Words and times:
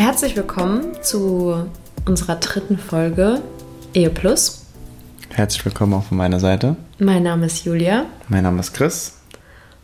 Herzlich 0.00 0.34
willkommen 0.34 0.94
zu 1.02 1.66
unserer 2.06 2.36
dritten 2.36 2.78
Folge 2.78 3.42
Ehe 3.92 4.08
Plus. 4.08 4.64
Herzlich 5.28 5.62
willkommen 5.66 5.92
auch 5.92 6.04
von 6.04 6.16
meiner 6.16 6.40
Seite. 6.40 6.76
Mein 6.98 7.22
Name 7.22 7.44
ist 7.44 7.66
Julia 7.66 8.06
Mein 8.28 8.44
Name 8.44 8.60
ist 8.60 8.72
Chris. 8.72 9.18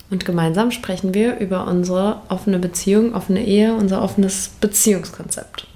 und 0.08 0.24
gemeinsam 0.24 0.70
sprechen 0.70 1.12
wir 1.12 1.38
über 1.38 1.66
unsere 1.66 2.22
offene 2.30 2.58
Beziehung, 2.58 3.14
offene 3.14 3.44
Ehe, 3.44 3.74
unser 3.74 4.00
offenes 4.00 4.52
Beziehungskonzept. 4.58 5.66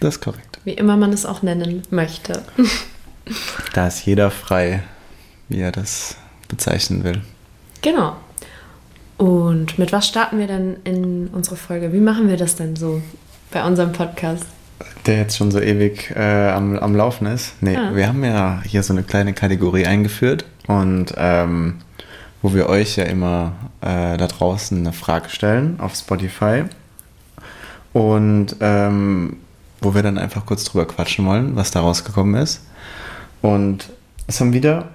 Das 0.00 0.14
ist 0.14 0.22
korrekt. 0.22 0.58
Wie 0.64 0.72
immer 0.72 0.96
man 0.96 1.12
es 1.12 1.26
auch 1.26 1.42
nennen 1.42 1.82
möchte. 1.90 2.42
Da 3.74 3.88
ist 3.88 4.06
jeder 4.06 4.30
frei, 4.30 4.82
wie 5.50 5.60
er 5.60 5.70
das 5.70 6.16
bezeichnen 6.48 7.04
will. 7.04 7.20
Genau. 7.82 8.16
Und 9.18 9.78
mit 9.78 9.92
was 9.92 10.08
starten 10.08 10.38
wir 10.38 10.46
denn 10.46 10.78
in 10.84 11.28
unsere 11.28 11.56
Folge? 11.56 11.92
Wie 11.92 12.00
machen 12.00 12.28
wir 12.28 12.38
das 12.38 12.56
denn 12.56 12.74
so 12.74 13.02
bei 13.52 13.64
unserem 13.64 13.92
Podcast? 13.92 14.44
Der 15.06 15.18
jetzt 15.18 15.36
schon 15.36 15.50
so 15.50 15.60
ewig 15.60 16.12
äh, 16.16 16.48
am, 16.50 16.78
am 16.78 16.96
Laufen 16.96 17.26
ist. 17.26 17.54
Nee, 17.60 17.74
Ja. 17.74 17.94
wir 17.94 18.06
haben 18.08 18.24
ja 18.24 18.60
hier 18.64 18.82
so 18.82 18.92
eine 18.92 19.02
kleine 19.02 19.32
Kategorie 19.32 19.86
eingeführt 19.86 20.44
und 20.66 21.12
ähm, 21.16 21.76
wo 22.40 22.54
wir 22.54 22.68
euch 22.68 22.96
ja 22.96 23.04
immer 23.04 23.52
äh, 23.80 24.16
da 24.16 24.26
draußen 24.26 24.78
eine 24.78 24.92
Frage 24.92 25.28
stellen 25.28 25.78
auf 25.78 25.94
Spotify 25.94 26.64
und 27.92 28.56
ähm, 28.60 29.36
wo 29.80 29.94
wir 29.94 30.02
dann 30.02 30.18
einfach 30.18 30.46
kurz 30.46 30.64
drüber 30.64 30.86
quatschen 30.86 31.26
wollen, 31.26 31.56
was 31.56 31.70
da 31.70 31.80
rausgekommen 31.80 32.40
ist. 32.40 32.64
Und 33.42 33.90
es 34.26 34.40
haben 34.40 34.52
wieder 34.52 34.88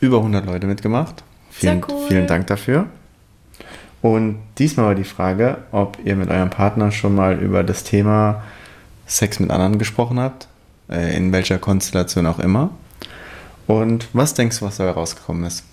über 0.00 0.18
100 0.18 0.46
Leute 0.46 0.66
mitgemacht. 0.66 1.22
Vielen, 1.50 1.82
cool. 1.88 2.06
vielen 2.08 2.26
Dank 2.26 2.46
dafür. 2.46 2.86
Und 4.02 4.38
diesmal 4.58 4.86
war 4.86 4.94
die 4.94 5.04
Frage, 5.04 5.58
ob 5.72 5.98
ihr 6.04 6.16
mit 6.16 6.30
eurem 6.30 6.50
Partner 6.50 6.90
schon 6.90 7.14
mal 7.14 7.38
über 7.38 7.62
das 7.62 7.84
Thema 7.84 8.42
Sex 9.06 9.40
mit 9.40 9.50
anderen 9.50 9.78
gesprochen 9.78 10.18
habt, 10.18 10.48
äh, 10.88 11.16
in 11.16 11.32
welcher 11.32 11.58
Konstellation 11.58 12.26
auch 12.26 12.38
immer. 12.38 12.70
Und 13.66 14.08
was 14.12 14.34
denkst 14.34 14.60
du, 14.60 14.64
was 14.64 14.78
dabei 14.78 14.92
rausgekommen 14.92 15.44
ist? 15.44 15.64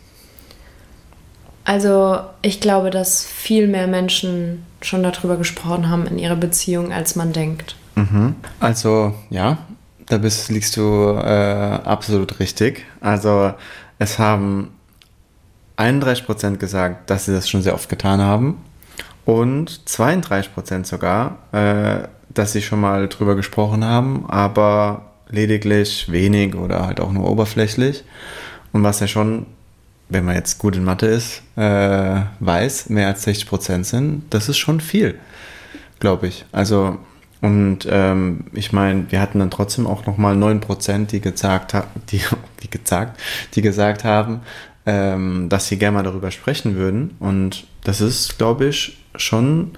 Also 1.63 2.19
ich 2.41 2.61
glaube, 2.61 2.89
dass 2.91 3.25
viel 3.25 3.67
mehr 3.67 3.87
Menschen 3.87 4.65
schon 4.81 5.03
darüber 5.03 5.37
gesprochen 5.37 5.89
haben 5.89 6.07
in 6.07 6.17
ihrer 6.17 6.35
Beziehung, 6.35 6.93
als 6.93 7.15
man 7.15 7.33
denkt. 7.33 7.75
Also, 8.59 9.15
ja, 9.29 9.57
da 10.05 10.17
bist, 10.17 10.49
liegst 10.49 10.77
du 10.77 11.11
äh, 11.11 11.79
absolut 11.83 12.39
richtig. 12.39 12.85
Also, 13.01 13.53
es 13.99 14.19
haben 14.19 14.69
31% 15.77 16.57
gesagt, 16.57 17.09
dass 17.09 17.25
sie 17.25 17.33
das 17.33 17.49
schon 17.49 17.61
sehr 17.61 17.73
oft 17.73 17.89
getan 17.89 18.21
haben. 18.21 18.61
Und 19.25 19.69
32% 19.87 20.85
sogar, 20.85 21.37
äh, 21.51 22.07
dass 22.29 22.53
sie 22.53 22.61
schon 22.61 22.79
mal 22.79 23.07
drüber 23.07 23.35
gesprochen 23.35 23.83
haben, 23.83 24.25
aber 24.27 25.11
lediglich 25.29 26.11
wenig 26.11 26.55
oder 26.55 26.85
halt 26.85 26.99
auch 26.99 27.11
nur 27.11 27.29
oberflächlich. 27.29 28.03
Und 28.71 28.83
was 28.83 28.99
ja 28.99 29.07
schon, 29.07 29.45
wenn 30.09 30.23
man 30.23 30.35
jetzt 30.35 30.59
gut 30.59 30.75
in 30.75 30.83
Mathe 30.83 31.07
ist, 31.07 31.41
äh, 31.57 32.21
weiß, 32.39 32.89
mehr 32.89 33.07
als 33.07 33.27
60% 33.27 33.83
sind, 33.83 34.23
das 34.29 34.49
ist 34.49 34.57
schon 34.57 34.79
viel 34.79 35.19
glaube 35.99 36.27
ich. 36.27 36.45
Also, 36.51 36.97
und 37.41 37.87
ähm, 37.89 38.45
ich 38.53 38.73
meine, 38.73 39.11
wir 39.11 39.21
hatten 39.21 39.39
dann 39.39 39.51
trotzdem 39.51 39.85
auch 39.85 40.05
nochmal 40.05 40.35
9%, 40.35 41.07
die 41.07 41.21
gesagt, 41.21 41.73
die, 42.11 42.21
die, 42.63 42.69
gesagt, 42.69 43.19
die 43.53 43.61
gesagt 43.61 44.03
haben, 44.03 44.41
ähm, 44.87 45.49
dass 45.49 45.67
sie 45.67 45.77
gerne 45.77 45.97
mal 45.97 46.03
darüber 46.03 46.31
sprechen 46.31 46.75
würden. 46.75 47.15
Und 47.19 47.65
das 47.83 47.99
ist, 47.99 48.37
glaube 48.37 48.67
ich, 48.67 48.97
schon, 49.17 49.71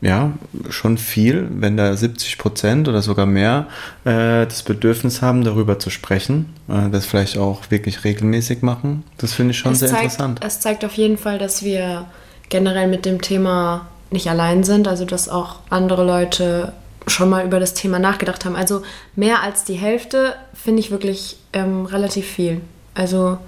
ja, 0.00 0.32
schon 0.70 0.96
viel, 0.96 1.48
wenn 1.50 1.76
da 1.76 1.92
70% 1.92 2.88
oder 2.88 3.02
sogar 3.02 3.26
mehr 3.26 3.66
äh, 4.04 4.46
das 4.46 4.62
Bedürfnis 4.62 5.20
haben, 5.20 5.44
darüber 5.44 5.78
zu 5.78 5.90
sprechen, 5.90 6.54
äh, 6.66 6.88
das 6.88 7.04
vielleicht 7.04 7.36
auch 7.36 7.70
wirklich 7.70 8.04
regelmäßig 8.04 8.62
machen. 8.62 9.04
Das 9.18 9.34
finde 9.34 9.50
ich 9.50 9.58
schon 9.58 9.72
es 9.72 9.80
sehr 9.80 9.90
zeigt, 9.90 10.04
interessant. 10.04 10.40
Es 10.42 10.60
zeigt 10.60 10.84
auf 10.84 10.94
jeden 10.94 11.18
Fall, 11.18 11.38
dass 11.38 11.62
wir 11.62 12.06
generell 12.48 12.88
mit 12.88 13.04
dem 13.04 13.20
Thema 13.20 13.86
nicht 14.10 14.30
allein 14.30 14.64
sind, 14.64 14.88
also 14.88 15.04
dass 15.04 15.28
auch 15.28 15.56
andere 15.68 16.06
Leute 16.06 16.72
schon 17.06 17.28
mal 17.28 17.44
über 17.44 17.60
das 17.60 17.74
Thema 17.74 17.98
nachgedacht 17.98 18.46
haben. 18.46 18.56
Also 18.56 18.80
mehr 19.14 19.42
als 19.42 19.64
die 19.64 19.74
Hälfte 19.74 20.34
finde 20.54 20.80
ich 20.80 20.90
wirklich 20.90 21.36
ähm, 21.52 21.84
relativ 21.84 22.26
viel. 22.26 22.62
Also 22.94 23.38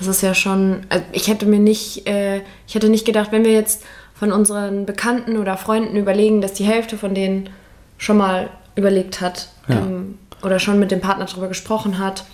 das 0.00 0.08
ist 0.16 0.22
ja 0.22 0.34
schon, 0.34 0.80
also 0.88 1.04
ich 1.12 1.28
hätte 1.28 1.46
mir 1.46 1.58
nicht, 1.58 2.08
äh, 2.08 2.40
ich 2.66 2.74
hätte 2.74 2.88
nicht 2.88 3.04
gedacht, 3.04 3.32
wenn 3.32 3.44
wir 3.44 3.52
jetzt 3.52 3.84
von 4.14 4.32
unseren 4.32 4.86
Bekannten 4.86 5.36
oder 5.36 5.56
Freunden 5.56 5.96
überlegen, 5.96 6.40
dass 6.40 6.52
die 6.54 6.64
Hälfte 6.64 6.96
von 6.98 7.14
denen 7.14 7.50
schon 7.98 8.16
mal 8.16 8.50
überlegt 8.74 9.20
hat 9.20 9.48
Ja. 9.68 9.76
ähm, 9.76 10.18
oder 10.42 10.58
schon 10.58 10.78
mit 10.78 10.90
dem 10.90 11.00
Partner 11.00 11.26
darüber 11.26 11.48
gesprochen 11.48 11.98
hat, 11.98 12.24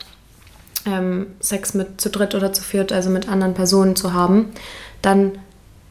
ähm, 0.87 1.27
Sex 1.41 1.75
mit 1.75 2.01
zu 2.01 2.09
dritt 2.09 2.35
oder 2.35 2.53
zu 2.53 2.63
viert, 2.63 2.93
also 2.93 3.11
mit 3.11 3.29
anderen 3.29 3.55
Personen 3.55 3.97
zu 3.97 4.13
haben, 4.13 4.53
dann 5.03 5.33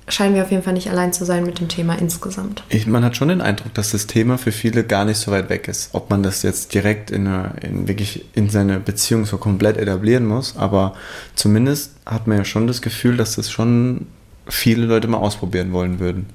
scheinen 0.07 0.35
wir 0.35 0.43
auf 0.43 0.51
jeden 0.51 0.63
Fall 0.63 0.73
nicht 0.73 0.89
allein 0.89 1.13
zu 1.13 1.25
sein 1.25 1.45
mit 1.45 1.59
dem 1.59 1.67
Thema 1.67 1.95
insgesamt. 1.95 2.63
Ich, 2.69 2.85
man 2.85 3.03
hat 3.03 3.17
schon 3.17 3.29
den 3.29 3.41
Eindruck, 3.41 3.73
dass 3.73 3.91
das 3.91 4.05
Thema 4.05 4.37
für 4.37 4.51
viele 4.51 4.83
gar 4.83 5.03
nicht 5.03 5.17
so 5.17 5.31
weit 5.31 5.49
weg 5.49 5.67
ist. 5.67 5.89
Ob 5.93 6.09
man 6.09 6.21
das 6.21 6.43
jetzt 6.43 6.73
direkt 6.73 7.09
in, 7.09 7.27
eine, 7.27 7.53
in 7.61 7.87
wirklich 7.87 8.25
in 8.33 8.49
seine 8.49 8.79
Beziehung 8.79 9.25
so 9.25 9.37
komplett 9.37 9.77
etablieren 9.77 10.25
muss, 10.25 10.57
aber 10.57 10.93
zumindest 11.33 11.95
hat 12.05 12.27
man 12.27 12.37
ja 12.37 12.45
schon 12.45 12.67
das 12.67 12.81
Gefühl, 12.81 13.17
dass 13.17 13.35
das 13.35 13.49
schon 13.49 14.05
viele 14.47 14.85
Leute 14.85 15.07
mal 15.07 15.17
ausprobieren 15.17 15.73
wollen 15.73 15.99
würden. 15.99 16.27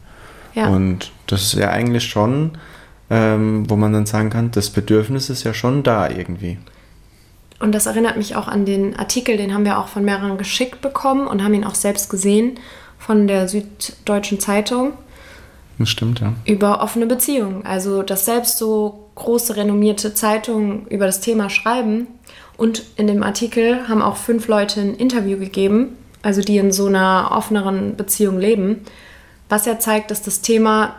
Ja. 0.55 0.67
Und 0.67 1.13
das 1.29 1.43
ist 1.43 1.53
ja 1.55 1.71
eigentlich 1.71 2.05
schon, 2.05 2.53
ähm, 3.09 3.71
wo 3.71 3.77
man 3.77 3.93
dann 3.93 4.07
sagen 4.07 4.31
kann, 4.31 4.51
das 4.51 4.71
Bedürfnis 4.71 5.31
ist 5.31 5.45
ja 5.45 5.55
schon 5.55 5.85
da 5.85 6.11
irgendwie. 6.11 6.59
Und 7.61 7.73
das 7.73 7.87
erinnert 7.87 8.17
mich 8.17 8.35
auch 8.35 8.49
an 8.49 8.65
den 8.65 8.97
Artikel, 8.97 9.37
den 9.37 9.55
haben 9.55 9.65
wir 9.65 9.79
auch 9.79 9.89
von 9.89 10.05
mehreren 10.05 10.39
geschickt 10.39 10.81
bekommen 10.81 11.29
und 11.29 11.45
haben 11.45 11.55
ihn 11.55 11.65
auch 11.65 11.75
selbst 11.75 12.11
gesehen 12.11 12.59
von 13.11 13.27
der 13.27 13.49
Süddeutschen 13.49 14.39
Zeitung 14.39 14.93
Das 15.81 15.89
stimmt, 15.89 16.21
ja. 16.21 16.33
über 16.45 16.81
offene 16.81 17.07
Beziehungen. 17.07 17.67
Also, 17.67 18.05
dass 18.05 18.25
selbst 18.25 18.57
so 18.57 19.11
große 19.17 19.57
renommierte 19.57 20.15
Zeitungen 20.15 20.87
über 20.87 21.07
das 21.07 21.21
Thema 21.21 21.51
schreiben. 21.51 22.07
Und 22.57 22.85
in 22.95 23.09
dem 23.09 23.25
Artikel 23.25 23.89
haben 23.89 24.01
auch 24.01 24.15
fünf 24.15 24.47
Leute 24.47 24.81
ein 24.81 24.95
Interview 24.95 25.39
gegeben, 25.39 25.97
also 26.23 26.41
die 26.41 26.59
in 26.59 26.71
so 26.71 26.87
einer 26.87 27.33
offeneren 27.33 27.97
Beziehung 27.97 28.39
leben, 28.39 28.83
was 29.49 29.67
ja 29.67 29.81
zeigt, 29.81 30.13
dass 30.13 30.23
das 30.23 30.41
Thema 30.41 30.95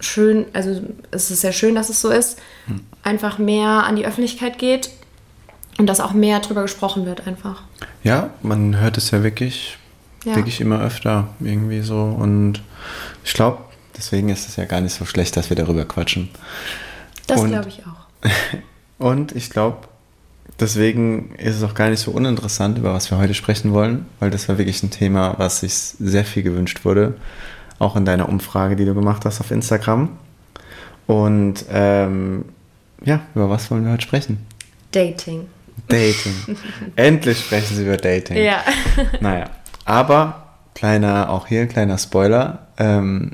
schön, 0.00 0.46
also 0.54 0.80
es 1.10 1.30
ist 1.30 1.42
sehr 1.42 1.52
schön, 1.52 1.74
dass 1.74 1.90
es 1.90 2.00
so 2.00 2.08
ist, 2.08 2.38
einfach 3.02 3.36
mehr 3.36 3.84
an 3.84 3.96
die 3.96 4.06
Öffentlichkeit 4.06 4.56
geht 4.58 4.88
und 5.76 5.86
dass 5.86 6.00
auch 6.00 6.14
mehr 6.14 6.40
drüber 6.40 6.62
gesprochen 6.62 7.04
wird 7.04 7.26
einfach. 7.26 7.62
Ja, 8.04 8.30
man 8.40 8.80
hört 8.80 8.96
es 8.96 9.10
ja 9.10 9.22
wirklich, 9.22 9.76
Ja. 10.24 10.36
wirklich 10.36 10.60
immer 10.60 10.80
öfter 10.80 11.28
irgendwie 11.40 11.80
so. 11.80 12.02
Und 12.02 12.62
ich 13.24 13.34
glaube, 13.34 13.58
deswegen 13.96 14.28
ist 14.28 14.48
es 14.48 14.56
ja 14.56 14.64
gar 14.64 14.80
nicht 14.80 14.94
so 14.94 15.04
schlecht, 15.04 15.36
dass 15.36 15.50
wir 15.50 15.56
darüber 15.56 15.84
quatschen. 15.84 16.28
Das 17.26 17.44
glaube 17.44 17.68
ich 17.68 17.80
auch. 17.86 18.28
Und 18.98 19.34
ich 19.34 19.50
glaube, 19.50 19.88
deswegen 20.60 21.34
ist 21.36 21.56
es 21.56 21.62
auch 21.62 21.74
gar 21.74 21.90
nicht 21.90 22.00
so 22.00 22.12
uninteressant, 22.12 22.78
über 22.78 22.94
was 22.94 23.10
wir 23.10 23.18
heute 23.18 23.34
sprechen 23.34 23.72
wollen, 23.72 24.06
weil 24.20 24.30
das 24.30 24.48
war 24.48 24.58
wirklich 24.58 24.82
ein 24.82 24.90
Thema, 24.90 25.34
was 25.38 25.60
sich 25.60 25.74
sehr 25.74 26.24
viel 26.24 26.42
gewünscht 26.42 26.84
wurde. 26.84 27.14
Auch 27.78 27.96
in 27.96 28.04
deiner 28.04 28.28
Umfrage, 28.28 28.76
die 28.76 28.84
du 28.84 28.94
gemacht 28.94 29.24
hast 29.24 29.40
auf 29.40 29.50
Instagram. 29.50 30.10
Und 31.08 31.64
ähm, 31.70 32.44
ja, 33.04 33.22
über 33.34 33.50
was 33.50 33.70
wollen 33.70 33.84
wir 33.84 33.92
heute 33.92 34.02
sprechen? 34.02 34.46
Dating. 34.92 35.48
Dating. 35.88 36.34
Endlich 36.96 37.40
sprechen 37.40 37.76
sie 37.76 37.82
über 37.82 37.96
Dating. 37.96 38.36
Ja. 38.36 38.62
Naja, 39.20 39.50
aber 39.84 40.42
kleiner, 40.74 41.30
auch 41.30 41.46
hier 41.46 41.66
kleiner 41.66 41.98
Spoiler. 41.98 42.66
Ähm, 42.78 43.32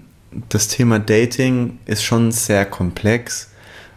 das 0.49 0.69
Thema 0.69 0.99
Dating 0.99 1.79
ist 1.87 2.03
schon 2.03 2.33
sehr 2.33 2.65
komplex, 2.67 3.51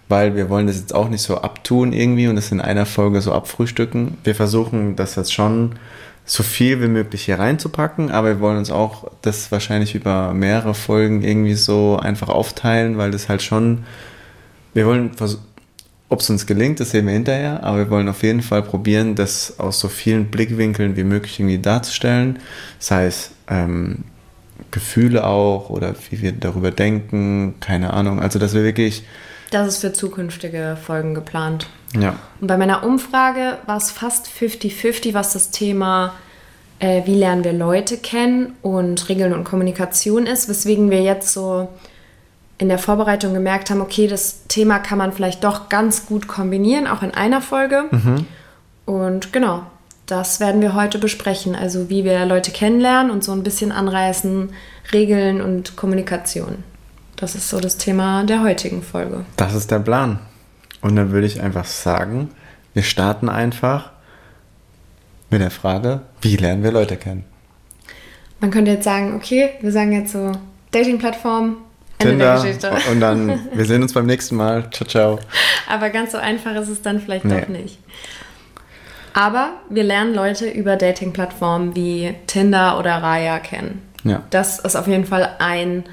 weil 0.08 0.36
wir 0.36 0.50
wollen 0.50 0.68
das 0.68 0.78
jetzt 0.78 0.94
auch 0.94 1.10
nicht 1.10 1.22
so 1.22 1.38
abtun 1.38 1.94
irgendwie 1.94 2.28
und 2.28 2.36
das 2.36 2.52
in 2.52 2.62
einer 2.62 2.86
Folge 2.86 3.22
so 3.22 3.34
abfrühstücken. 3.34 4.18
Wir 4.24 4.36
versuchen 4.36 4.96
das 4.96 5.16
jetzt 5.16 5.34
schon 5.34 5.76
so 6.26 6.44
viel 6.44 6.82
wie 6.82 6.88
möglich 6.88 7.26
hier 7.26 7.40
reinzupacken, 7.40 8.12
aber 8.12 8.30
wir 8.30 8.40
wollen 8.40 8.58
uns 8.58 8.72
auch 8.72 9.10
das 9.22 9.52
wahrscheinlich 9.52 9.96
über 9.96 10.34
mehrere 10.34 10.74
Folgen 10.74 11.24
irgendwie 11.24 11.56
so 11.56 11.98
einfach 11.98 12.30
aufteilen, 12.30 12.98
weil 12.98 13.12
das 13.12 13.28
halt 13.28 13.42
schon, 13.42 13.84
wir 14.74 14.86
wollen, 14.86 15.12
ob 16.12 16.20
es 16.20 16.30
uns 16.30 16.46
gelingt, 16.46 16.82
das 16.82 16.92
sehen 16.92 17.06
wir 17.06 17.14
hinterher, 17.14 17.64
aber 17.64 17.78
wir 17.78 17.90
wollen 17.90 18.10
auf 18.10 18.22
jeden 18.22 18.42
Fall 18.42 18.62
probieren, 18.62 19.16
das 19.16 19.60
aus 19.60 19.80
so 19.80 19.88
vielen 19.88 20.26
Blickwinkeln 20.30 20.98
wie 20.98 21.06
möglich 21.06 21.40
irgendwie 21.40 21.58
darzustellen, 21.58 22.40
sei 22.80 23.06
es 23.06 23.32
ähm, 23.48 24.04
Gefühle 24.72 25.26
auch 25.26 25.70
oder 25.70 25.96
wie 26.10 26.22
wir 26.22 26.34
darüber 26.34 26.70
denken, 26.72 27.56
keine 27.62 27.94
Ahnung, 27.94 28.20
also 28.22 28.40
dass 28.40 28.54
wir 28.54 28.64
wirklich 28.64 29.04
das 29.52 29.68
ist 29.68 29.78
für 29.80 29.92
zukünftige 29.92 30.78
Folgen 30.82 31.14
geplant. 31.14 31.68
Ja. 31.98 32.16
Und 32.40 32.48
bei 32.48 32.56
meiner 32.56 32.86
Umfrage 32.86 33.58
war 33.66 33.76
es 33.76 33.92
fast 33.92 34.28
50-50, 34.28 35.14
was 35.14 35.34
das 35.34 35.52
Thema, 35.52 36.14
äh, 36.80 37.06
wie 37.06 37.16
lernen 37.16 37.44
wir 37.44 37.52
Leute 37.52 37.98
kennen 37.98 38.54
und 38.62 39.10
Regeln 39.10 39.34
und 39.34 39.44
Kommunikation 39.44 40.26
ist, 40.26 40.48
weswegen 40.48 40.90
wir 40.90 41.02
jetzt 41.02 41.34
so 41.34 41.68
in 42.62 42.70
der 42.70 42.78
Vorbereitung 42.78 43.34
gemerkt 43.34 43.72
haben, 43.72 43.82
okay, 43.82 44.06
das 44.06 44.44
Thema 44.48 44.78
kann 44.78 45.00
man 45.00 45.14
vielleicht 45.14 45.44
doch 45.44 45.68
ganz 45.68 46.06
gut 46.06 46.28
kombinieren, 46.28 46.86
auch 46.86 47.02
in 47.02 47.10
einer 47.10 47.42
Folge. 47.42 47.86
Mhm. 47.90 48.28
Und 48.86 49.34
genau, 49.34 49.64
das 50.06 50.40
werden 50.40 50.62
wir 50.62 50.76
heute 50.76 51.00
besprechen. 51.00 51.56
Also 51.56 51.90
wie 51.90 52.04
wir 52.04 52.24
Leute 52.28 52.52
kennenlernen 52.52 53.12
und 53.12 53.24
so 53.24 53.32
ein 53.32 53.42
bisschen 53.42 53.72
anreißen, 53.72 54.52
Regeln 54.94 55.42
und 55.42 55.76
Kommunikation. 55.76 56.64
Das 57.16 57.34
ist 57.34 57.50
so 57.50 57.60
das 57.60 57.78
Thema 57.78 58.26
der 58.26 58.44
heutigen 58.44 58.84
Folge. 58.84 59.26
Das 59.38 59.56
ist 59.56 59.72
der 59.72 59.80
Plan. 59.80 60.20
Und 60.82 60.96
dann 60.96 61.10
würde 61.10 61.26
ich 61.26 61.42
einfach 61.42 61.66
sagen, 61.66 62.30
wir 62.76 62.84
starten 62.84 63.28
einfach 63.28 63.90
mit 65.32 65.42
der 65.42 65.50
Frage, 65.50 66.02
wie 66.22 66.36
lernen 66.36 66.62
wir 66.62 66.72
Leute 66.72 66.96
kennen? 66.96 67.24
Man 68.40 68.52
könnte 68.52 68.70
jetzt 68.70 68.84
sagen, 68.84 69.16
okay, 69.16 69.50
wir 69.62 69.72
sagen 69.72 69.94
jetzt 69.94 70.12
so 70.12 70.32
Dating-Plattform, 70.70 71.58
Tinder. 72.02 72.44
Und 72.92 73.00
dann, 73.00 73.40
wir 73.54 73.66
sehen 73.66 73.82
uns 73.82 73.94
beim 73.94 74.06
nächsten 74.06 74.36
Mal. 74.36 74.70
Ciao, 74.72 74.88
ciao. 74.88 75.20
Aber 75.70 75.90
ganz 75.90 76.12
so 76.12 76.18
einfach 76.18 76.56
ist 76.56 76.70
es 76.70 76.82
dann 76.82 77.00
vielleicht 77.00 77.26
nee. 77.26 77.42
doch 77.42 77.48
nicht. 77.48 77.80
Aber 79.14 79.52
wir 79.70 79.84
lernen 79.84 80.14
Leute 80.14 80.50
über 80.50 80.78
Dating-Plattformen 80.78 81.76
wie 81.76 82.16
Tinder 82.28 82.80
oder 82.80 83.04
Raya 83.04 83.40
kennen. 83.40 83.82
Ja. 84.04 84.24
Das 84.30 84.60
ist 84.60 84.76
auf 84.76 84.88
jeden 84.88 85.06
Fall 85.06 85.36
ein 85.40 85.84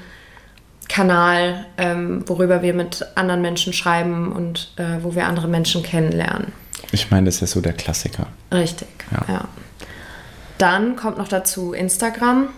Kanal, 0.87 1.65
ähm, 1.77 2.23
worüber 2.27 2.61
wir 2.61 2.73
mit 2.73 3.05
anderen 3.15 3.41
Menschen 3.41 3.73
schreiben 3.73 4.31
und 4.31 4.73
äh, 4.77 5.03
wo 5.03 5.13
wir 5.15 5.27
andere 5.27 5.47
Menschen 5.47 5.83
kennenlernen. 5.83 6.51
Ich 6.91 7.11
meine, 7.11 7.25
das 7.25 7.35
ist 7.35 7.41
ja 7.41 7.47
so 7.47 7.61
der 7.61 7.73
Klassiker. 7.73 8.27
Richtig, 8.51 8.87
ja. 9.11 9.33
ja. 9.33 9.47
Dann 10.57 10.95
kommt 10.95 11.17
noch 11.17 11.27
dazu 11.27 11.73
Instagram. 11.73 12.49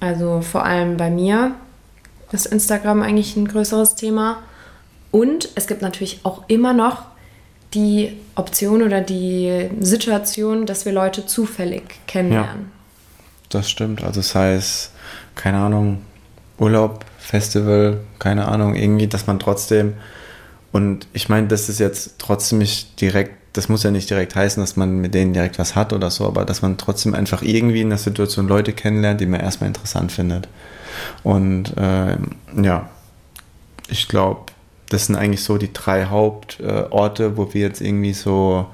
Also 0.00 0.40
vor 0.40 0.64
allem 0.64 0.96
bei 0.96 1.10
mir 1.10 1.52
ist 2.32 2.46
Instagram 2.46 3.02
eigentlich 3.02 3.36
ein 3.36 3.48
größeres 3.48 3.94
Thema. 3.94 4.38
Und 5.10 5.48
es 5.54 5.66
gibt 5.66 5.82
natürlich 5.82 6.20
auch 6.24 6.44
immer 6.48 6.72
noch 6.72 7.04
die 7.74 8.16
Option 8.34 8.82
oder 8.82 9.00
die 9.00 9.68
Situation, 9.80 10.66
dass 10.66 10.84
wir 10.84 10.92
Leute 10.92 11.26
zufällig 11.26 11.82
kennenlernen. 12.06 12.62
Ja, 12.64 13.48
das 13.50 13.70
stimmt. 13.70 14.02
Also 14.02 14.20
das 14.20 14.34
heißt, 14.34 14.90
keine 15.34 15.58
Ahnung, 15.58 16.02
Urlaub 16.58 17.04
Festival, 17.18 18.00
keine 18.18 18.46
Ahnung, 18.48 18.74
irgendwie, 18.74 19.08
dass 19.08 19.26
man 19.26 19.38
trotzdem, 19.38 19.94
und 20.72 21.08
ich 21.12 21.28
meine, 21.28 21.48
das 21.48 21.68
ist 21.68 21.80
jetzt 21.80 22.18
trotzdem 22.18 22.58
nicht 22.58 23.00
direkt, 23.00 23.34
das 23.52 23.68
muss 23.68 23.82
ja 23.82 23.90
nicht 23.90 24.08
direkt 24.10 24.34
heißen, 24.36 24.62
dass 24.62 24.76
man 24.76 24.98
mit 24.98 25.14
denen 25.14 25.32
direkt 25.32 25.58
was 25.58 25.74
hat 25.74 25.92
oder 25.92 26.10
so, 26.10 26.26
aber 26.26 26.44
dass 26.44 26.62
man 26.62 26.78
trotzdem 26.78 27.14
einfach 27.14 27.42
irgendwie 27.42 27.80
in 27.80 27.88
der 27.88 27.98
Situation 27.98 28.48
Leute 28.48 28.72
kennenlernt, 28.72 29.20
die 29.20 29.26
man 29.26 29.40
erstmal 29.40 29.68
interessant 29.68 30.12
findet. 30.12 30.48
Und 31.22 31.76
äh, 31.76 32.16
ja, 32.60 32.88
ich 33.88 34.08
glaube, 34.08 34.52
das 34.88 35.06
sind 35.06 35.16
eigentlich 35.16 35.42
so 35.42 35.58
die 35.58 35.72
drei 35.72 36.06
Hauptorte, 36.06 37.24
äh, 37.24 37.36
wo 37.36 37.52
wir 37.52 37.62
jetzt 37.62 37.80
irgendwie 37.80 38.12
so, 38.12 38.66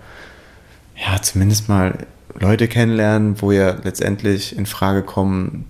ja, 0.97 1.21
zumindest 1.23 1.69
mal 1.69 2.07
Leute 2.39 2.69
kennenlernen, 2.69 3.41
wo 3.41 3.51
wir 3.51 3.81
letztendlich 3.85 4.57
in 4.57 4.67
Frage 4.67 5.03
kommen, 5.03 5.67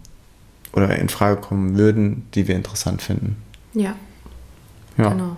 oder 0.72 0.96
in 0.96 1.08
Frage 1.08 1.40
kommen 1.40 1.76
würden, 1.76 2.26
die 2.34 2.49
wir 2.49 2.56
interessant 2.56 3.02
finden. 3.02 3.37
Ja. 3.75 3.94
Ja. 4.96 5.10
Genau. 5.10 5.37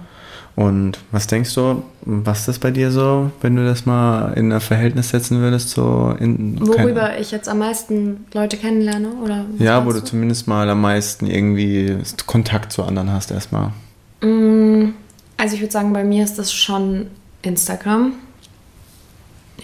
Und 0.57 0.99
was 1.11 1.27
denkst 1.27 1.53
du, 1.55 1.83
was 2.03 2.47
ist 2.47 2.61
bei 2.61 2.71
dir 2.71 2.93
so, 2.93 3.33
wenn 3.41 3.57
du 3.57 3.65
das 3.65 3.87
mal 3.87 4.33
in 4.35 4.53
ein 4.53 4.61
Verhältnis 4.61 5.09
setzen 5.09 5.41
würdest? 5.41 5.71
So 5.71 6.15
in, 6.21 6.61
Worüber 6.61 7.19
ich 7.19 7.33
jetzt 7.33 7.49
am 7.49 7.59
meisten 7.59 8.27
Leute 8.33 8.57
kennenlerne? 8.57 9.09
Oder 9.23 9.47
ja, 9.59 9.85
wo 9.85 9.91
du, 9.91 9.99
du 9.99 10.05
zumindest 10.05 10.47
mal 10.47 10.69
am 10.69 10.81
meisten 10.81 11.27
irgendwie 11.27 11.99
Kontakt 12.27 12.73
zu 12.73 12.85
anderen 12.85 13.13
hast 13.13 13.33
erstmal. 13.33 13.73
Mm, 14.21 14.91
also 15.37 15.57
ich 15.57 15.61
würde 15.61 15.73
sagen, 15.73 15.93
bei 15.93 16.05
mir 16.05 16.23
ist 16.23 16.39
das 16.39 16.53
schon 16.53 17.09
Instagram. 17.43 18.13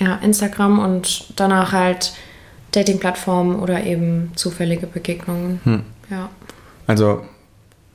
Ja, 0.01 0.17
Instagram 0.17 0.81
und 0.81 1.33
danach 1.37 1.73
halt 1.73 2.15
Dating-Plattformen 2.73 3.61
oder 3.61 3.85
eben 3.85 4.33
zufällige 4.35 4.87
Begegnungen. 4.89 5.61
Hm. 5.65 5.83
Ja. 6.11 6.31
Also 6.87 7.23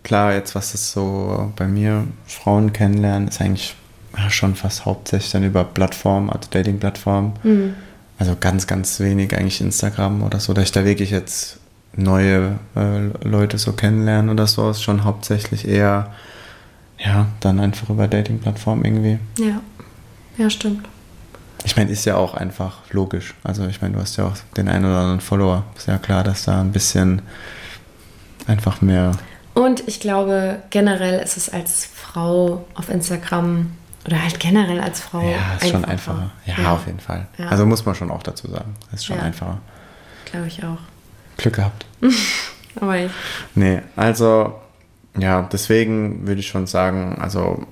klar, 0.05 0.33
jetzt 0.33 0.55
was 0.55 0.73
ist 0.73 0.91
so 0.91 1.51
bei 1.57 1.67
mir, 1.67 2.07
Frauen 2.25 2.71
kennenlernen, 2.71 3.27
ist 3.27 3.41
eigentlich 3.41 3.75
schon 4.29 4.55
fast 4.55 4.85
hauptsächlich 4.85 5.31
dann 5.31 5.43
über 5.43 5.65
Plattformen, 5.65 6.29
also 6.29 6.47
Dating-Plattformen. 6.49 7.33
Mhm. 7.43 7.73
Also 8.17 8.37
ganz, 8.39 8.65
ganz 8.65 9.01
wenig 9.01 9.35
eigentlich 9.35 9.59
Instagram 9.59 10.23
oder 10.23 10.39
so, 10.39 10.53
dass 10.53 10.65
ich 10.65 10.71
da 10.71 10.85
wirklich 10.85 11.09
jetzt 11.09 11.59
neue 11.97 12.59
äh, 12.75 13.27
Leute 13.27 13.57
so 13.57 13.73
kennenlernen 13.73 14.29
oder 14.29 14.47
so, 14.47 14.69
ist 14.69 14.83
schon 14.83 15.03
hauptsächlich 15.03 15.67
eher, 15.67 16.13
ja, 16.97 17.27
dann 17.41 17.59
einfach 17.59 17.89
über 17.89 18.07
Dating-Plattformen 18.07 18.85
irgendwie. 18.85 19.19
Ja, 19.37 19.59
ja, 20.37 20.49
stimmt. 20.49 20.87
Ich 21.65 21.75
meine, 21.75 21.91
ist 21.91 22.05
ja 22.05 22.15
auch 22.15 22.35
einfach 22.35 22.77
logisch. 22.91 23.33
Also 23.43 23.65
ich 23.65 23.81
meine, 23.81 23.95
du 23.95 23.99
hast 23.99 24.17
ja 24.17 24.25
auch 24.25 24.37
den 24.55 24.69
einen 24.69 24.85
oder 24.85 24.99
anderen 24.99 25.19
Follower. 25.19 25.63
Ist 25.75 25.87
ja 25.87 25.97
klar, 25.97 26.23
dass 26.23 26.45
da 26.45 26.61
ein 26.61 26.71
bisschen 26.71 27.23
einfach 28.45 28.81
mehr. 28.81 29.13
Und 29.55 29.87
ich 29.87 29.99
glaube, 29.99 30.61
generell 30.69 31.21
ist 31.21 31.37
es 31.37 31.49
als 31.49 31.85
Frau 31.85 32.65
auf 32.75 32.89
Instagram 32.89 33.71
oder 34.05 34.21
halt 34.21 34.39
generell 34.39 34.79
als 34.81 34.99
Frau. 34.99 35.21
Ja, 35.21 35.27
ist 35.27 35.63
einfacher. 35.63 35.71
schon 35.71 35.85
einfacher. 35.85 36.31
Ja, 36.45 36.53
ja, 36.61 36.73
auf 36.73 36.85
jeden 36.85 36.99
Fall. 36.99 37.25
Ja. 37.37 37.47
Also 37.47 37.65
muss 37.65 37.85
man 37.85 37.95
schon 37.95 38.11
auch 38.11 38.21
dazu 38.21 38.47
sagen. 38.47 38.75
Ist 38.93 39.05
schon 39.05 39.17
ja. 39.17 39.23
einfacher. 39.23 39.57
Glaube 40.25 40.47
ich 40.47 40.63
auch. 40.63 40.77
Glück 41.37 41.55
gehabt. 41.55 41.85
Aber 42.79 42.97
ich. 42.97 43.11
Nee, 43.55 43.81
also 43.95 44.59
ja, 45.17 45.47
deswegen 45.51 46.27
würde 46.27 46.41
ich 46.41 46.47
schon 46.47 46.67
sagen, 46.67 47.17
also 47.19 47.65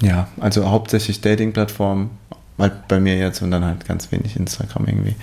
ja, 0.00 0.28
also 0.40 0.68
hauptsächlich 0.68 1.20
Dating-Plattformen, 1.20 2.10
halt 2.58 2.88
bei 2.88 3.00
mir 3.00 3.16
jetzt 3.16 3.42
und 3.42 3.50
dann 3.50 3.64
halt 3.64 3.86
ganz 3.86 4.12
wenig 4.12 4.36
Instagram 4.36 4.86
irgendwie. 4.86 5.16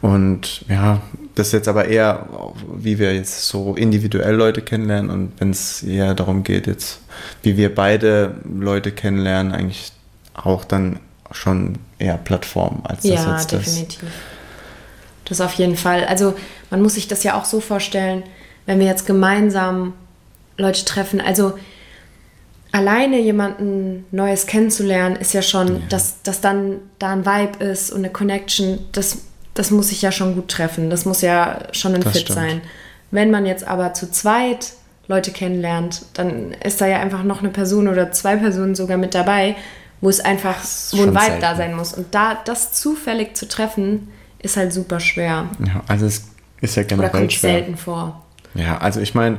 Und 0.00 0.64
ja, 0.68 1.02
das 1.34 1.48
ist 1.48 1.52
jetzt 1.52 1.68
aber 1.68 1.86
eher, 1.86 2.28
wie 2.74 2.98
wir 2.98 3.14
jetzt 3.14 3.46
so 3.48 3.74
individuell 3.74 4.34
Leute 4.34 4.62
kennenlernen 4.62 5.10
und 5.10 5.32
wenn 5.38 5.50
es 5.50 5.82
eher 5.82 6.14
darum 6.14 6.42
geht, 6.42 6.66
jetzt, 6.66 7.00
wie 7.42 7.56
wir 7.56 7.74
beide 7.74 8.36
Leute 8.44 8.92
kennenlernen, 8.92 9.52
eigentlich 9.52 9.92
auch 10.34 10.64
dann 10.64 10.98
schon 11.30 11.78
eher 11.98 12.18
Plattform 12.18 12.80
als 12.84 13.02
das 13.02 13.10
ja, 13.10 13.32
jetzt 13.32 13.52
definitiv. 13.52 14.00
Das. 14.00 15.38
das 15.38 15.40
auf 15.40 15.54
jeden 15.54 15.76
Fall. 15.76 16.04
Also 16.04 16.34
man 16.70 16.82
muss 16.82 16.94
sich 16.94 17.08
das 17.08 17.22
ja 17.22 17.38
auch 17.38 17.44
so 17.44 17.60
vorstellen, 17.60 18.22
wenn 18.66 18.78
wir 18.78 18.86
jetzt 18.86 19.06
gemeinsam 19.06 19.94
Leute 20.56 20.84
treffen. 20.84 21.20
Also 21.20 21.54
alleine 22.72 23.20
jemanden 23.20 24.06
Neues 24.10 24.46
kennenzulernen, 24.46 25.16
ist 25.16 25.34
ja 25.34 25.42
schon, 25.42 25.68
ja. 25.68 25.80
Dass, 25.88 26.22
dass 26.22 26.40
dann 26.40 26.78
da 26.98 27.12
ein 27.12 27.26
Vibe 27.26 27.64
ist 27.64 27.90
und 27.92 27.98
eine 27.98 28.10
Connection, 28.10 28.80
das, 28.92 29.18
das 29.54 29.70
muss 29.70 29.88
sich 29.88 30.02
ja 30.02 30.10
schon 30.10 30.34
gut 30.34 30.48
treffen. 30.48 30.90
Das 30.90 31.04
muss 31.04 31.20
ja 31.20 31.60
schon 31.72 31.94
ein 31.94 32.00
das 32.00 32.12
Fit 32.12 32.22
stimmt. 32.22 32.38
sein. 32.38 32.60
Wenn 33.10 33.30
man 33.30 33.46
jetzt 33.46 33.66
aber 33.66 33.92
zu 33.92 34.10
zweit 34.10 34.72
Leute 35.06 35.30
kennenlernt, 35.30 36.06
dann 36.14 36.52
ist 36.64 36.80
da 36.80 36.86
ja 36.86 37.00
einfach 37.00 37.22
noch 37.22 37.40
eine 37.40 37.50
Person 37.50 37.88
oder 37.88 38.10
zwei 38.12 38.36
Personen 38.36 38.74
sogar 38.74 38.96
mit 38.96 39.14
dabei, 39.14 39.56
wo 40.00 40.08
es 40.08 40.20
einfach, 40.20 40.56
wo 40.92 41.02
ein 41.02 41.10
Vibe 41.10 41.20
selten. 41.20 41.40
da 41.42 41.54
sein 41.54 41.74
muss. 41.76 41.92
Und 41.92 42.14
da 42.14 42.38
das 42.44 42.72
zufällig 42.72 43.36
zu 43.36 43.46
treffen, 43.46 44.08
ist 44.38 44.56
halt 44.56 44.72
super 44.72 44.98
schwer. 44.98 45.50
Ja, 45.64 45.82
also 45.88 46.06
es 46.06 46.24
ist 46.62 46.76
ja 46.76 46.84
generell 46.84 47.10
oder 47.10 47.18
kommt 47.18 47.32
schwer. 47.32 47.52
selten 47.52 47.76
vor. 47.76 48.24
Ja, 48.54 48.78
also 48.78 49.00
ich 49.00 49.14
meine, 49.14 49.38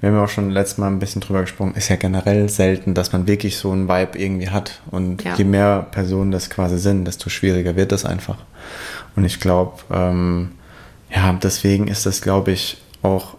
wir 0.00 0.08
haben 0.08 0.16
ja 0.16 0.24
auch 0.24 0.28
schon 0.28 0.50
letztes 0.50 0.78
Mal 0.78 0.86
ein 0.86 1.00
bisschen 1.00 1.20
drüber 1.20 1.40
gesprochen, 1.40 1.74
ist 1.74 1.88
ja 1.88 1.96
generell 1.96 2.48
selten, 2.48 2.94
dass 2.94 3.12
man 3.12 3.26
wirklich 3.26 3.56
so 3.56 3.72
einen 3.72 3.88
Vibe 3.88 4.18
irgendwie 4.18 4.48
hat. 4.48 4.80
Und 4.90 5.24
ja. 5.24 5.34
je 5.34 5.44
mehr 5.44 5.86
Personen 5.90 6.30
das 6.30 6.50
quasi 6.50 6.78
sind, 6.78 7.04
desto 7.04 7.30
schwieriger 7.30 7.74
wird 7.74 7.90
das 7.90 8.04
einfach. 8.04 8.38
Und 9.16 9.24
ich 9.24 9.40
glaube, 9.40 9.78
ähm, 9.90 10.52
ja, 11.10 11.32
deswegen 11.32 11.88
ist 11.88 12.06
das, 12.06 12.20
glaube 12.20 12.52
ich, 12.52 12.80
auch 13.02 13.36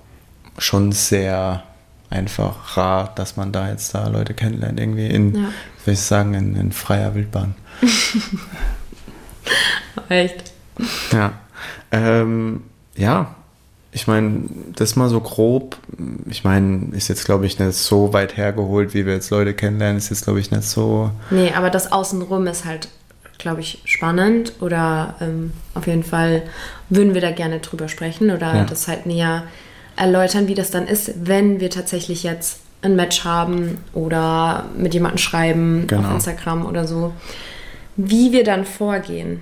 schon 0.57 0.91
sehr 0.91 1.63
einfacher, 2.09 3.13
dass 3.15 3.37
man 3.37 3.51
da 3.51 3.69
jetzt 3.69 3.95
da 3.95 4.07
Leute 4.07 4.33
kennenlernt, 4.33 4.79
irgendwie 4.79 5.07
in, 5.07 5.35
ja. 5.35 5.41
will 5.85 5.93
ich 5.93 6.01
sagen, 6.01 6.33
in, 6.33 6.55
in 6.55 6.71
freier 6.73 7.15
Wildbahn. 7.15 7.55
Echt? 10.09 10.51
Ja. 11.11 11.33
Ähm, 11.91 12.63
ja, 12.95 13.35
ich 13.91 14.07
meine, 14.07 14.43
das 14.75 14.95
mal 14.95 15.09
so 15.09 15.19
grob, 15.19 15.77
ich 16.29 16.43
meine, 16.43 16.95
ist 16.95 17.07
jetzt, 17.07 17.25
glaube 17.25 17.45
ich, 17.45 17.57
nicht 17.57 17.73
so 17.73 18.13
weit 18.13 18.37
hergeholt, 18.37 18.93
wie 18.93 19.05
wir 19.05 19.13
jetzt 19.13 19.31
Leute 19.31 19.53
kennenlernen, 19.53 19.97
ist 19.97 20.09
jetzt, 20.09 20.25
glaube 20.25 20.39
ich, 20.39 20.51
nicht 20.51 20.63
so. 20.63 21.11
Nee, 21.31 21.51
aber 21.55 21.69
das 21.69 21.91
Außenrum 21.91 22.45
ist 22.45 22.65
halt, 22.65 22.89
glaube 23.39 23.61
ich, 23.61 23.81
spannend 23.85 24.53
oder 24.61 25.15
ähm, 25.21 25.53
auf 25.73 25.87
jeden 25.87 26.03
Fall 26.03 26.43
würden 26.89 27.15
wir 27.15 27.21
da 27.21 27.31
gerne 27.31 27.59
drüber 27.59 27.87
sprechen 27.87 28.29
oder 28.29 28.53
ja. 28.55 28.63
das 28.65 28.87
halt 28.87 29.07
näher 29.07 29.43
erläutern, 29.95 30.47
wie 30.47 30.55
das 30.55 30.69
dann 30.69 30.87
ist, 30.87 31.11
wenn 31.27 31.59
wir 31.59 31.71
tatsächlich 31.71 32.23
jetzt 32.23 32.59
ein 32.81 32.95
Match 32.95 33.25
haben 33.25 33.79
oder 33.93 34.65
mit 34.77 34.93
jemandem 34.93 35.17
schreiben 35.17 35.87
genau. 35.87 36.09
auf 36.09 36.13
Instagram 36.15 36.65
oder 36.65 36.87
so. 36.87 37.13
Wie 37.97 38.31
wir 38.31 38.43
dann 38.43 38.65
vorgehen. 38.65 39.41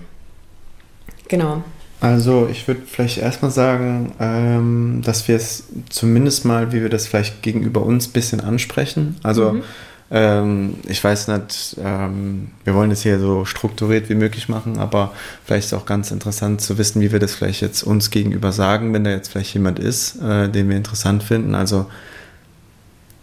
Genau. 1.28 1.64
Also 2.00 2.48
ich 2.52 2.68
würde 2.68 2.82
vielleicht 2.86 3.18
erstmal 3.18 3.52
sagen, 3.52 4.12
ähm, 4.20 5.02
dass 5.04 5.28
wir 5.28 5.36
es 5.36 5.64
zumindest 5.90 6.46
mal, 6.46 6.72
wie 6.72 6.82
wir 6.82 6.90
das 6.90 7.08
vielleicht 7.08 7.42
gegenüber 7.42 7.82
uns 7.82 8.08
ein 8.08 8.12
bisschen 8.12 8.40
ansprechen. 8.40 9.16
Also 9.24 9.54
mhm. 9.54 9.64
ähm, 10.12 10.74
ich 10.88 11.04
weiß 11.04 11.28
nicht, 11.30 11.76
ähm, 11.84 12.50
wir 12.64 12.76
wollen 12.76 12.92
das 12.92 13.02
hier 13.02 13.20
so 13.20 13.46
strukturiert 13.46 14.10
wie 14.10 14.16
möglich 14.16 14.48
machen, 14.48 14.78
aber 14.78 15.12
vielleicht 15.44 15.66
ist 15.66 15.74
es 15.74 15.80
auch 15.80 15.88
ganz 15.88 16.12
interessant 16.12 16.62
zu 16.62 16.78
wissen, 16.78 17.02
wie 17.02 17.12
wir 17.12 17.20
das 17.20 17.34
vielleicht 17.34 17.62
jetzt 17.62 17.82
uns 17.82 18.12
gegenüber 18.12 18.52
sagen, 18.52 18.94
wenn 18.94 19.04
da 19.04 19.10
jetzt 19.10 19.30
vielleicht 19.30 19.56
jemand 19.56 19.80
ist, 19.80 20.22
äh, 20.22 20.50
den 20.50 20.70
wir 20.70 20.78
interessant 20.78 21.24
finden. 21.24 21.56
Also 21.56 21.88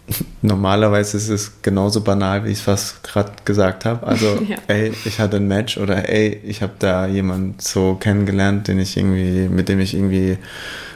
normalerweise 0.41 1.17
ist 1.17 1.29
es 1.29 1.61
genauso 1.61 2.01
banal, 2.01 2.45
wie 2.45 2.49
ich 2.49 2.59
es 2.59 2.63
fast 2.63 3.03
gerade 3.03 3.31
gesagt 3.43 3.85
habe. 3.85 4.05
Also, 4.05 4.39
ja. 4.47 4.57
ey, 4.67 4.93
ich 5.05 5.19
hatte 5.19 5.37
ein 5.37 5.47
Match 5.47 5.77
oder 5.77 6.09
ey, 6.09 6.41
ich 6.43 6.61
habe 6.61 6.73
da 6.79 7.07
jemanden 7.07 7.55
so 7.59 7.95
kennengelernt, 7.95 8.67
den 8.67 8.79
ich 8.79 8.97
irgendwie, 8.97 9.47
mit 9.49 9.69
dem 9.69 9.79
ich 9.79 9.93
irgendwie 9.93 10.37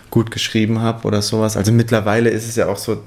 gut 0.10 0.32
geschrieben 0.32 0.82
habe 0.82 1.08
oder 1.08 1.22
sowas. 1.22 1.58
Also 1.58 1.72
mittlerweile 1.72 2.30
ist 2.30 2.48
es 2.48 2.56
ja 2.56 2.68
auch 2.68 2.78
so, 2.78 3.04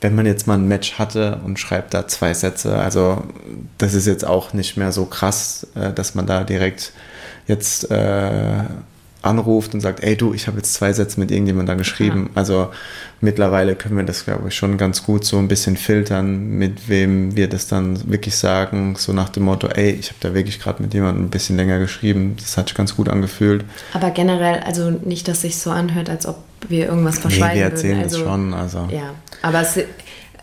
wenn 0.00 0.14
man 0.14 0.26
jetzt 0.26 0.46
mal 0.46 0.54
ein 0.54 0.66
Match 0.66 0.98
hatte 0.98 1.40
und 1.44 1.58
schreibt 1.58 1.94
da 1.94 2.08
zwei 2.08 2.34
Sätze, 2.34 2.76
also 2.76 3.22
das 3.78 3.94
ist 3.94 4.06
jetzt 4.06 4.24
auch 4.24 4.52
nicht 4.52 4.76
mehr 4.76 4.92
so 4.92 5.04
krass, 5.04 5.66
äh, 5.74 5.92
dass 5.92 6.14
man 6.14 6.26
da 6.26 6.44
direkt 6.44 6.92
jetzt 7.46 7.90
äh, 7.90 8.64
anruft 9.22 9.74
und 9.74 9.80
sagt, 9.80 10.02
ey 10.02 10.16
du, 10.16 10.32
ich 10.32 10.46
habe 10.46 10.58
jetzt 10.58 10.74
zwei 10.74 10.92
Sätze 10.92 11.20
mit 11.20 11.30
irgendjemandem 11.30 11.78
geschrieben. 11.78 12.30
Ja. 12.30 12.40
Also 12.40 12.70
mittlerweile 13.20 13.76
können 13.76 13.96
wir 13.96 14.04
das, 14.04 14.24
glaube 14.24 14.48
ich, 14.48 14.54
schon 14.54 14.78
ganz 14.78 15.04
gut 15.04 15.24
so 15.24 15.38
ein 15.38 15.48
bisschen 15.48 15.76
filtern, 15.76 16.50
mit 16.50 16.88
wem 16.88 17.36
wir 17.36 17.48
das 17.48 17.68
dann 17.68 18.10
wirklich 18.10 18.36
sagen, 18.36 18.96
so 18.96 19.12
nach 19.12 19.28
dem 19.28 19.44
Motto, 19.44 19.68
ey, 19.68 19.90
ich 19.90 20.08
habe 20.08 20.18
da 20.20 20.34
wirklich 20.34 20.58
gerade 20.60 20.82
mit 20.82 20.94
jemandem 20.94 21.26
ein 21.26 21.30
bisschen 21.30 21.56
länger 21.56 21.78
geschrieben. 21.78 22.36
Das 22.38 22.56
hat 22.56 22.68
sich 22.68 22.76
ganz 22.76 22.96
gut 22.96 23.08
angefühlt. 23.08 23.64
Aber 23.92 24.10
generell, 24.10 24.60
also 24.60 24.90
nicht, 24.90 25.28
dass 25.28 25.42
sich 25.42 25.58
so 25.58 25.70
anhört, 25.70 26.08
als 26.08 26.26
ob 26.26 26.38
wir 26.68 26.86
irgendwas 26.86 27.18
verschweigen 27.18 27.54
nee, 27.54 27.60
wir 27.60 27.70
erzählen 27.70 27.98
würden. 27.98 28.04
Also, 28.04 28.18
das 28.18 28.28
schon, 28.28 28.54
also. 28.54 28.88
Ja, 28.90 29.14
aber 29.42 29.60
es, 29.60 29.78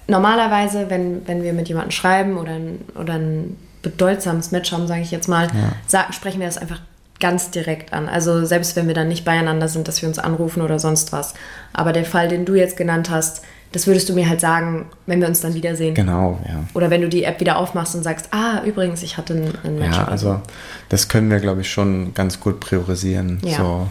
normalerweise, 0.07 0.89
wenn, 0.89 1.27
wenn 1.27 1.43
wir 1.43 1.53
mit 1.53 1.67
jemandem 1.67 1.91
schreiben 1.91 2.37
oder 2.37 2.51
ein, 2.51 2.79
oder 2.99 3.13
ein 3.13 3.57
bedeutsames 3.81 4.51
Match 4.51 4.71
haben, 4.71 4.87
sage 4.87 5.01
ich 5.01 5.11
jetzt 5.11 5.27
mal, 5.27 5.47
ja. 5.47 5.73
sagen, 5.85 6.13
sprechen 6.13 6.39
wir 6.39 6.47
das 6.47 6.57
einfach 6.57 6.79
ganz 7.19 7.51
direkt 7.51 7.93
an. 7.93 8.07
Also 8.07 8.45
selbst 8.45 8.75
wenn 8.75 8.87
wir 8.87 8.93
dann 8.93 9.07
nicht 9.07 9.25
beieinander 9.25 9.67
sind, 9.67 9.87
dass 9.87 10.01
wir 10.01 10.09
uns 10.09 10.19
anrufen 10.19 10.61
oder 10.61 10.79
sonst 10.79 11.11
was. 11.11 11.33
Aber 11.73 11.93
der 11.93 12.05
Fall, 12.05 12.27
den 12.27 12.45
du 12.45 12.55
jetzt 12.55 12.77
genannt 12.77 13.09
hast, 13.09 13.43
das 13.71 13.85
würdest 13.85 14.07
du 14.07 14.13
mir 14.13 14.29
halt 14.29 14.39
sagen, 14.39 14.85
wenn 15.07 15.19
wir 15.19 15.27
uns 15.27 15.41
dann 15.41 15.53
wiedersehen. 15.53 15.93
Genau, 15.93 16.39
ja. 16.47 16.63
Oder 16.73 16.89
wenn 16.89 17.01
du 17.01 17.09
die 17.09 17.23
App 17.23 17.39
wieder 17.39 17.57
aufmachst 17.57 17.95
und 17.95 18.03
sagst, 18.03 18.29
ah, 18.31 18.61
übrigens, 18.63 19.03
ich 19.03 19.17
hatte 19.17 19.33
einen, 19.33 19.53
einen 19.63 19.79
Match. 19.79 19.97
Ja, 19.97 20.05
also 20.05 20.41
das 20.89 21.09
können 21.09 21.29
wir, 21.29 21.39
glaube 21.39 21.61
ich, 21.61 21.71
schon 21.71 22.13
ganz 22.13 22.39
gut 22.39 22.59
priorisieren. 22.59 23.39
Ja. 23.43 23.57
So, 23.57 23.89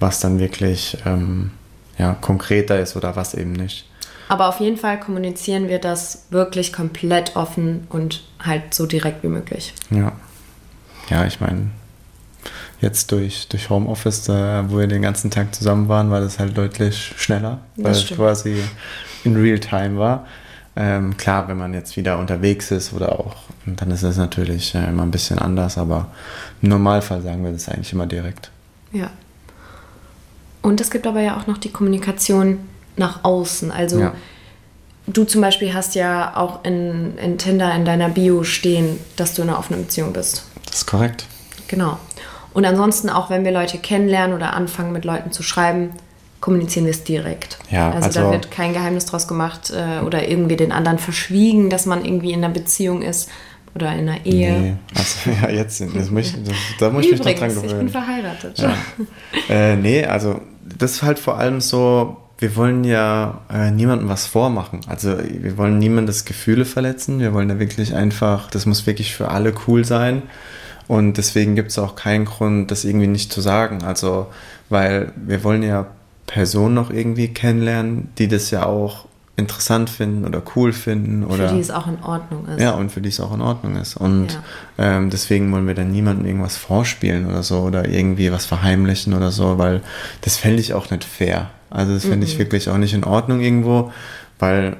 was 0.00 0.18
dann 0.20 0.40
wirklich 0.40 0.98
ähm, 1.06 1.52
ja, 1.98 2.14
konkreter 2.20 2.80
ist 2.80 2.96
oder 2.96 3.14
was 3.14 3.34
eben 3.34 3.52
nicht. 3.52 3.88
Aber 4.28 4.48
auf 4.48 4.60
jeden 4.60 4.76
Fall 4.76 4.98
kommunizieren 4.98 5.68
wir 5.68 5.78
das 5.78 6.26
wirklich 6.30 6.72
komplett 6.72 7.36
offen 7.36 7.86
und 7.90 8.24
halt 8.40 8.74
so 8.74 8.86
direkt 8.86 9.22
wie 9.22 9.28
möglich. 9.28 9.74
Ja. 9.90 10.12
Ja, 11.10 11.26
ich 11.26 11.40
meine, 11.40 11.70
Jetzt 12.82 13.12
durch, 13.12 13.46
durch 13.48 13.70
Homeoffice, 13.70 14.24
da, 14.24 14.64
wo 14.68 14.78
wir 14.78 14.88
den 14.88 15.02
ganzen 15.02 15.30
Tag 15.30 15.54
zusammen 15.54 15.88
waren, 15.88 16.10
war 16.10 16.20
das 16.20 16.40
halt 16.40 16.58
deutlich 16.58 17.14
schneller, 17.16 17.60
weil 17.76 17.92
es 17.92 18.08
quasi 18.08 18.56
in 19.22 19.36
Real-Time 19.36 19.98
war. 19.98 20.26
Ähm, 20.74 21.16
klar, 21.16 21.46
wenn 21.46 21.58
man 21.58 21.74
jetzt 21.74 21.96
wieder 21.96 22.18
unterwegs 22.18 22.72
ist 22.72 22.92
oder 22.92 23.20
auch, 23.20 23.36
dann 23.66 23.92
ist 23.92 24.02
es 24.02 24.16
natürlich 24.16 24.74
äh, 24.74 24.88
immer 24.88 25.04
ein 25.04 25.12
bisschen 25.12 25.38
anders, 25.38 25.78
aber 25.78 26.08
im 26.60 26.70
Normalfall 26.70 27.22
sagen 27.22 27.44
wir 27.44 27.52
das 27.52 27.68
eigentlich 27.68 27.92
immer 27.92 28.06
direkt. 28.06 28.50
Ja. 28.90 29.10
Und 30.60 30.80
es 30.80 30.90
gibt 30.90 31.06
aber 31.06 31.20
ja 31.20 31.38
auch 31.38 31.46
noch 31.46 31.58
die 31.58 31.70
Kommunikation 31.70 32.58
nach 32.96 33.22
außen. 33.22 33.70
Also 33.70 34.00
ja. 34.00 34.12
du 35.06 35.22
zum 35.22 35.40
Beispiel 35.40 35.72
hast 35.72 35.94
ja 35.94 36.36
auch 36.36 36.64
in, 36.64 37.16
in 37.18 37.38
Tinder 37.38 37.72
in 37.76 37.84
deiner 37.84 38.08
Bio 38.08 38.42
stehen, 38.42 38.98
dass 39.14 39.34
du 39.34 39.42
in 39.42 39.50
einer 39.50 39.58
offenen 39.58 39.82
Beziehung 39.82 40.12
bist. 40.12 40.44
Das 40.66 40.78
ist 40.78 40.86
korrekt. 40.86 41.26
Genau. 41.68 41.98
Und 42.54 42.64
ansonsten, 42.64 43.08
auch 43.08 43.30
wenn 43.30 43.44
wir 43.44 43.52
Leute 43.52 43.78
kennenlernen 43.78 44.36
oder 44.36 44.54
anfangen 44.54 44.92
mit 44.92 45.04
Leuten 45.04 45.32
zu 45.32 45.42
schreiben, 45.42 45.90
kommunizieren 46.40 46.86
wir 46.86 46.90
es 46.90 47.04
direkt. 47.04 47.58
Ja, 47.70 47.90
also, 47.90 48.06
also, 48.06 48.20
da 48.20 48.30
wird 48.32 48.50
kein 48.50 48.74
Geheimnis 48.74 49.06
draus 49.06 49.28
gemacht 49.28 49.70
äh, 49.70 50.04
oder 50.04 50.28
irgendwie 50.28 50.56
den 50.56 50.72
anderen 50.72 50.98
verschwiegen, 50.98 51.70
dass 51.70 51.86
man 51.86 52.04
irgendwie 52.04 52.32
in 52.32 52.44
einer 52.44 52.52
Beziehung 52.52 53.00
ist 53.00 53.30
oder 53.74 53.92
in 53.92 54.08
einer 54.08 54.26
Ehe. 54.26 54.52
Nee, 54.52 54.74
also 54.94 55.30
ja, 55.42 55.50
jetzt, 55.50 55.80
das 55.80 56.10
muss 56.10 56.32
das, 56.44 56.54
da 56.78 56.90
muss 56.90 57.04
ich 57.04 57.12
mich 57.12 57.20
noch 57.20 57.32
dran 57.32 57.48
gewöhnen. 57.48 57.66
ich 57.66 57.76
bin 57.76 57.88
verheiratet. 57.88 58.58
Ja. 58.58 58.74
äh, 59.48 59.76
nee, 59.76 60.04
also 60.04 60.40
das 60.78 60.92
ist 60.92 61.02
halt 61.02 61.18
vor 61.18 61.38
allem 61.38 61.60
so, 61.60 62.16
wir 62.38 62.56
wollen 62.56 62.82
ja 62.84 63.40
äh, 63.52 63.70
niemandem 63.70 64.08
was 64.08 64.26
vormachen. 64.26 64.80
Also 64.88 65.16
wir 65.18 65.56
wollen 65.56 65.78
niemandes 65.78 66.24
Gefühle 66.24 66.64
verletzen. 66.64 67.20
Wir 67.20 67.32
wollen 67.32 67.48
ja 67.48 67.58
wirklich 67.60 67.94
einfach, 67.94 68.50
das 68.50 68.66
muss 68.66 68.86
wirklich 68.86 69.14
für 69.14 69.28
alle 69.28 69.54
cool 69.66 69.84
sein. 69.84 70.22
Und 70.92 71.16
deswegen 71.16 71.54
gibt 71.54 71.70
es 71.70 71.78
auch 71.78 71.96
keinen 71.96 72.26
Grund, 72.26 72.70
das 72.70 72.84
irgendwie 72.84 73.06
nicht 73.06 73.32
zu 73.32 73.40
sagen. 73.40 73.82
Also, 73.82 74.26
weil 74.68 75.10
wir 75.16 75.42
wollen 75.42 75.62
ja 75.62 75.86
Personen 76.26 76.74
noch 76.74 76.90
irgendwie 76.90 77.28
kennenlernen, 77.28 78.10
die 78.18 78.28
das 78.28 78.50
ja 78.50 78.66
auch 78.66 79.06
interessant 79.34 79.88
finden 79.88 80.26
oder 80.26 80.42
cool 80.54 80.74
finden. 80.74 81.24
Oder, 81.24 81.48
für 81.48 81.54
die 81.54 81.62
es 81.62 81.70
auch 81.70 81.86
in 81.86 81.96
Ordnung 82.02 82.46
ist. 82.46 82.60
Ja, 82.60 82.72
und 82.72 82.92
für 82.92 83.00
die 83.00 83.08
es 83.08 83.20
auch 83.20 83.32
in 83.32 83.40
Ordnung 83.40 83.76
ist. 83.76 83.96
Und 83.96 84.38
ja. 84.76 84.98
ähm, 84.98 85.08
deswegen 85.08 85.50
wollen 85.50 85.66
wir 85.66 85.74
dann 85.74 85.90
niemandem 85.90 86.26
irgendwas 86.26 86.58
vorspielen 86.58 87.24
oder 87.24 87.42
so 87.42 87.60
oder 87.60 87.88
irgendwie 87.88 88.30
was 88.30 88.44
verheimlichen 88.44 89.14
oder 89.14 89.30
so, 89.30 89.56
weil 89.56 89.80
das 90.20 90.36
fände 90.36 90.60
ich 90.60 90.74
auch 90.74 90.90
nicht 90.90 91.04
fair. 91.04 91.48
Also 91.70 91.94
das 91.94 92.02
fände 92.02 92.18
mhm. 92.18 92.24
ich 92.24 92.38
wirklich 92.38 92.68
auch 92.68 92.76
nicht 92.76 92.92
in 92.92 93.04
Ordnung 93.04 93.40
irgendwo, 93.40 93.92
weil 94.38 94.76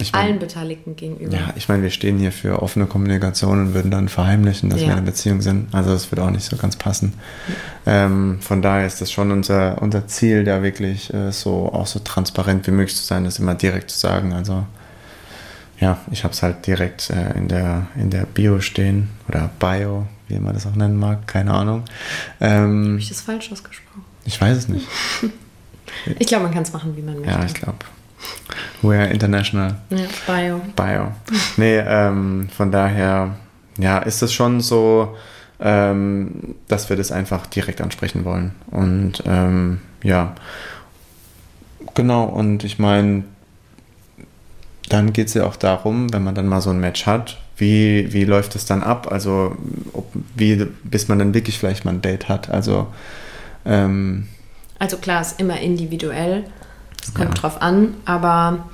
ich 0.00 0.12
mein, 0.12 0.22
allen 0.22 0.38
Beteiligten 0.38 0.96
gegenüber. 0.96 1.36
Ja, 1.36 1.52
ich 1.56 1.68
meine, 1.68 1.82
wir 1.82 1.90
stehen 1.90 2.18
hier 2.18 2.30
für 2.30 2.62
offene 2.62 2.86
Kommunikation 2.86 3.60
und 3.60 3.74
würden 3.74 3.90
dann 3.90 4.08
verheimlichen, 4.08 4.70
dass 4.70 4.80
ja. 4.80 4.86
wir 4.86 4.92
in 4.92 4.98
einer 4.98 5.06
Beziehung 5.06 5.40
sind. 5.40 5.74
Also 5.74 5.90
das 5.90 6.10
wird 6.10 6.20
auch 6.20 6.30
nicht 6.30 6.44
so 6.44 6.56
ganz 6.56 6.76
passen. 6.76 7.14
Ja. 7.84 8.04
Ähm, 8.06 8.38
von 8.40 8.62
daher 8.62 8.86
ist 8.86 9.00
das 9.00 9.10
schon 9.10 9.32
unser, 9.32 9.82
unser 9.82 10.06
Ziel, 10.06 10.44
da 10.44 10.62
wirklich 10.62 11.12
äh, 11.12 11.32
so 11.32 11.72
auch 11.72 11.86
so 11.86 11.98
transparent 11.98 12.66
wie 12.66 12.70
möglich 12.70 12.96
zu 12.96 13.04
sein, 13.04 13.24
das 13.24 13.38
immer 13.38 13.54
direkt 13.54 13.90
zu 13.90 13.98
sagen. 13.98 14.32
Also 14.32 14.64
ja, 15.80 15.98
ich 16.10 16.24
habe 16.24 16.32
es 16.32 16.42
halt 16.42 16.66
direkt 16.66 17.10
äh, 17.10 17.36
in, 17.36 17.48
der, 17.48 17.86
in 17.96 18.10
der 18.10 18.24
Bio 18.24 18.60
stehen 18.60 19.10
oder 19.28 19.50
Bio, 19.58 20.06
wie 20.28 20.38
man 20.38 20.54
das 20.54 20.66
auch 20.66 20.74
nennen 20.74 20.96
mag, 20.96 21.26
keine 21.26 21.52
Ahnung. 21.52 21.84
Ähm, 22.40 22.84
habe 22.90 22.98
ich 22.98 23.08
das 23.08 23.20
falsch 23.20 23.50
ausgesprochen? 23.50 24.04
Ich 24.24 24.40
weiß 24.40 24.56
es 24.56 24.68
nicht. 24.68 24.86
ich 26.18 26.26
glaube, 26.26 26.44
man 26.44 26.54
kann 26.54 26.62
es 26.62 26.72
machen, 26.72 26.96
wie 26.96 27.02
man 27.02 27.16
möchte. 27.16 27.30
Ja, 27.30 27.44
ich 27.44 27.54
glaube. 27.54 27.78
We're 28.82 29.10
international. 29.10 29.76
Ja, 29.90 30.06
Bio. 30.26 30.60
Bio. 30.76 31.12
Nee, 31.56 31.78
ähm, 31.78 32.48
von 32.56 32.70
daher, 32.70 33.36
ja, 33.78 33.98
ist 33.98 34.22
es 34.22 34.32
schon 34.32 34.60
so, 34.60 35.16
ähm, 35.60 36.54
dass 36.68 36.88
wir 36.88 36.96
das 36.96 37.10
einfach 37.12 37.46
direkt 37.46 37.80
ansprechen 37.80 38.24
wollen. 38.24 38.52
Und 38.70 39.22
ähm, 39.26 39.80
ja, 40.02 40.34
genau, 41.94 42.24
und 42.24 42.64
ich 42.64 42.78
meine, 42.78 43.24
dann 44.88 45.12
geht 45.12 45.28
es 45.28 45.34
ja 45.34 45.44
auch 45.44 45.56
darum, 45.56 46.12
wenn 46.12 46.22
man 46.22 46.34
dann 46.34 46.46
mal 46.46 46.60
so 46.60 46.70
ein 46.70 46.80
Match 46.80 47.06
hat, 47.06 47.38
wie, 47.56 48.12
wie 48.12 48.24
läuft 48.24 48.54
es 48.54 48.66
dann 48.66 48.82
ab? 48.82 49.10
Also, 49.10 49.56
ob, 49.92 50.06
wie, 50.36 50.64
bis 50.84 51.08
man 51.08 51.18
dann 51.18 51.34
wirklich 51.34 51.58
vielleicht 51.58 51.84
mal 51.84 51.92
ein 51.92 52.02
Date 52.02 52.28
hat. 52.28 52.48
Also, 52.48 52.86
ähm, 53.66 54.28
also 54.78 54.96
klar, 54.98 55.20
ist 55.20 55.40
immer 55.40 55.60
individuell. 55.60 56.44
Es 57.08 57.14
kommt 57.14 57.36
ja. 57.36 57.40
drauf 57.40 57.62
an, 57.62 57.94
aber 58.04 58.68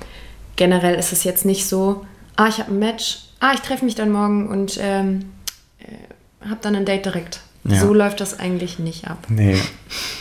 generell 0.57 0.95
ist 0.95 1.13
es 1.13 1.23
jetzt 1.23 1.45
nicht 1.45 1.67
so, 1.67 2.05
ah, 2.35 2.47
ich 2.47 2.59
habe 2.59 2.71
ein 2.71 2.79
Match, 2.79 3.19
ah, 3.39 3.51
ich 3.53 3.61
treffe 3.61 3.85
mich 3.85 3.95
dann 3.95 4.11
morgen 4.11 4.49
und 4.49 4.77
ähm, 4.81 5.31
äh, 5.79 6.47
habe 6.49 6.59
dann 6.61 6.75
ein 6.75 6.85
Date 6.85 7.05
direkt. 7.05 7.39
Ja. 7.63 7.79
So 7.79 7.93
läuft 7.93 8.19
das 8.19 8.37
eigentlich 8.37 8.77
nicht 8.77 9.07
ab. 9.07 9.19
Nee, 9.29 9.57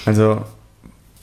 also 0.06 0.42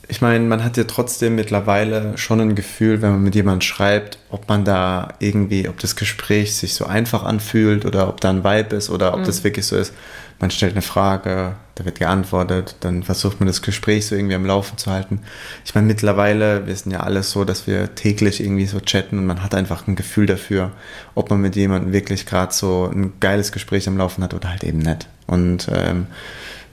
ich 0.10 0.22
meine, 0.22 0.44
man 0.44 0.64
hat 0.66 0.76
ja 0.76 0.84
trotzdem 0.84 1.36
mittlerweile 1.36 2.18
schon 2.18 2.42
ein 2.42 2.56
Gefühl, 2.56 3.02
wenn 3.02 3.12
man 3.12 3.24
mit 3.24 3.34
jemandem 3.34 3.62
schreibt, 3.62 4.18
ob 4.30 4.50
man 4.50 4.66
da 4.66 5.14
irgendwie, 5.20 5.70
ob 5.70 5.80
das 5.80 5.96
Gespräch 5.96 6.58
sich 6.58 6.74
so 6.74 6.86
einfach 6.86 7.24
anfühlt 7.24 7.86
oder 7.86 8.10
ob 8.10 8.20
da 8.20 8.30
ein 8.30 8.44
Vibe 8.44 8.76
ist 8.76 8.90
oder 8.90 9.14
ob 9.14 9.22
mhm. 9.22 9.26
das 9.26 9.46
wirklich 9.46 9.66
so 9.66 9.78
ist. 9.78 9.94
Man 10.42 10.50
stellt 10.50 10.74
eine 10.74 10.82
Frage, 10.82 11.56
da 11.76 11.86
wird 11.86 12.00
geantwortet, 12.00 12.76
dann 12.80 13.04
versucht 13.04 13.40
man 13.40 13.46
das 13.46 13.62
Gespräch 13.62 14.08
so 14.08 14.16
irgendwie 14.16 14.34
am 14.34 14.46
Laufen 14.46 14.76
zu 14.76 14.90
halten. 14.90 15.22
Ich 15.64 15.76
meine, 15.76 15.86
mittlerweile, 15.86 16.66
wir 16.66 16.76
sind 16.76 16.92
ja 16.92 17.02
alles 17.02 17.30
so, 17.30 17.46
dass 17.46 17.68
wir 17.68 17.94
täglich 17.94 18.42
irgendwie 18.42 18.66
so 18.66 18.80
chatten 18.80 19.20
und 19.20 19.28
man 19.28 19.44
hat 19.44 19.54
einfach 19.54 19.88
ein 19.88 19.96
Gefühl 19.96 20.26
dafür, 20.26 20.72
ob 21.14 21.30
man 21.30 21.42
mit 21.42 21.56
jemandem 21.56 21.94
wirklich 21.94 22.26
gerade 22.26 22.52
so 22.54 22.90
ein 22.92 23.14
geiles 23.20 23.52
Gespräch 23.52 23.88
am 23.88 23.98
Laufen 23.98 24.24
hat 24.24 24.34
oder 24.34 24.50
halt 24.50 24.64
eben 24.64 24.80
nicht. 24.80 25.08
Und 25.28 25.70
ähm, 25.72 26.08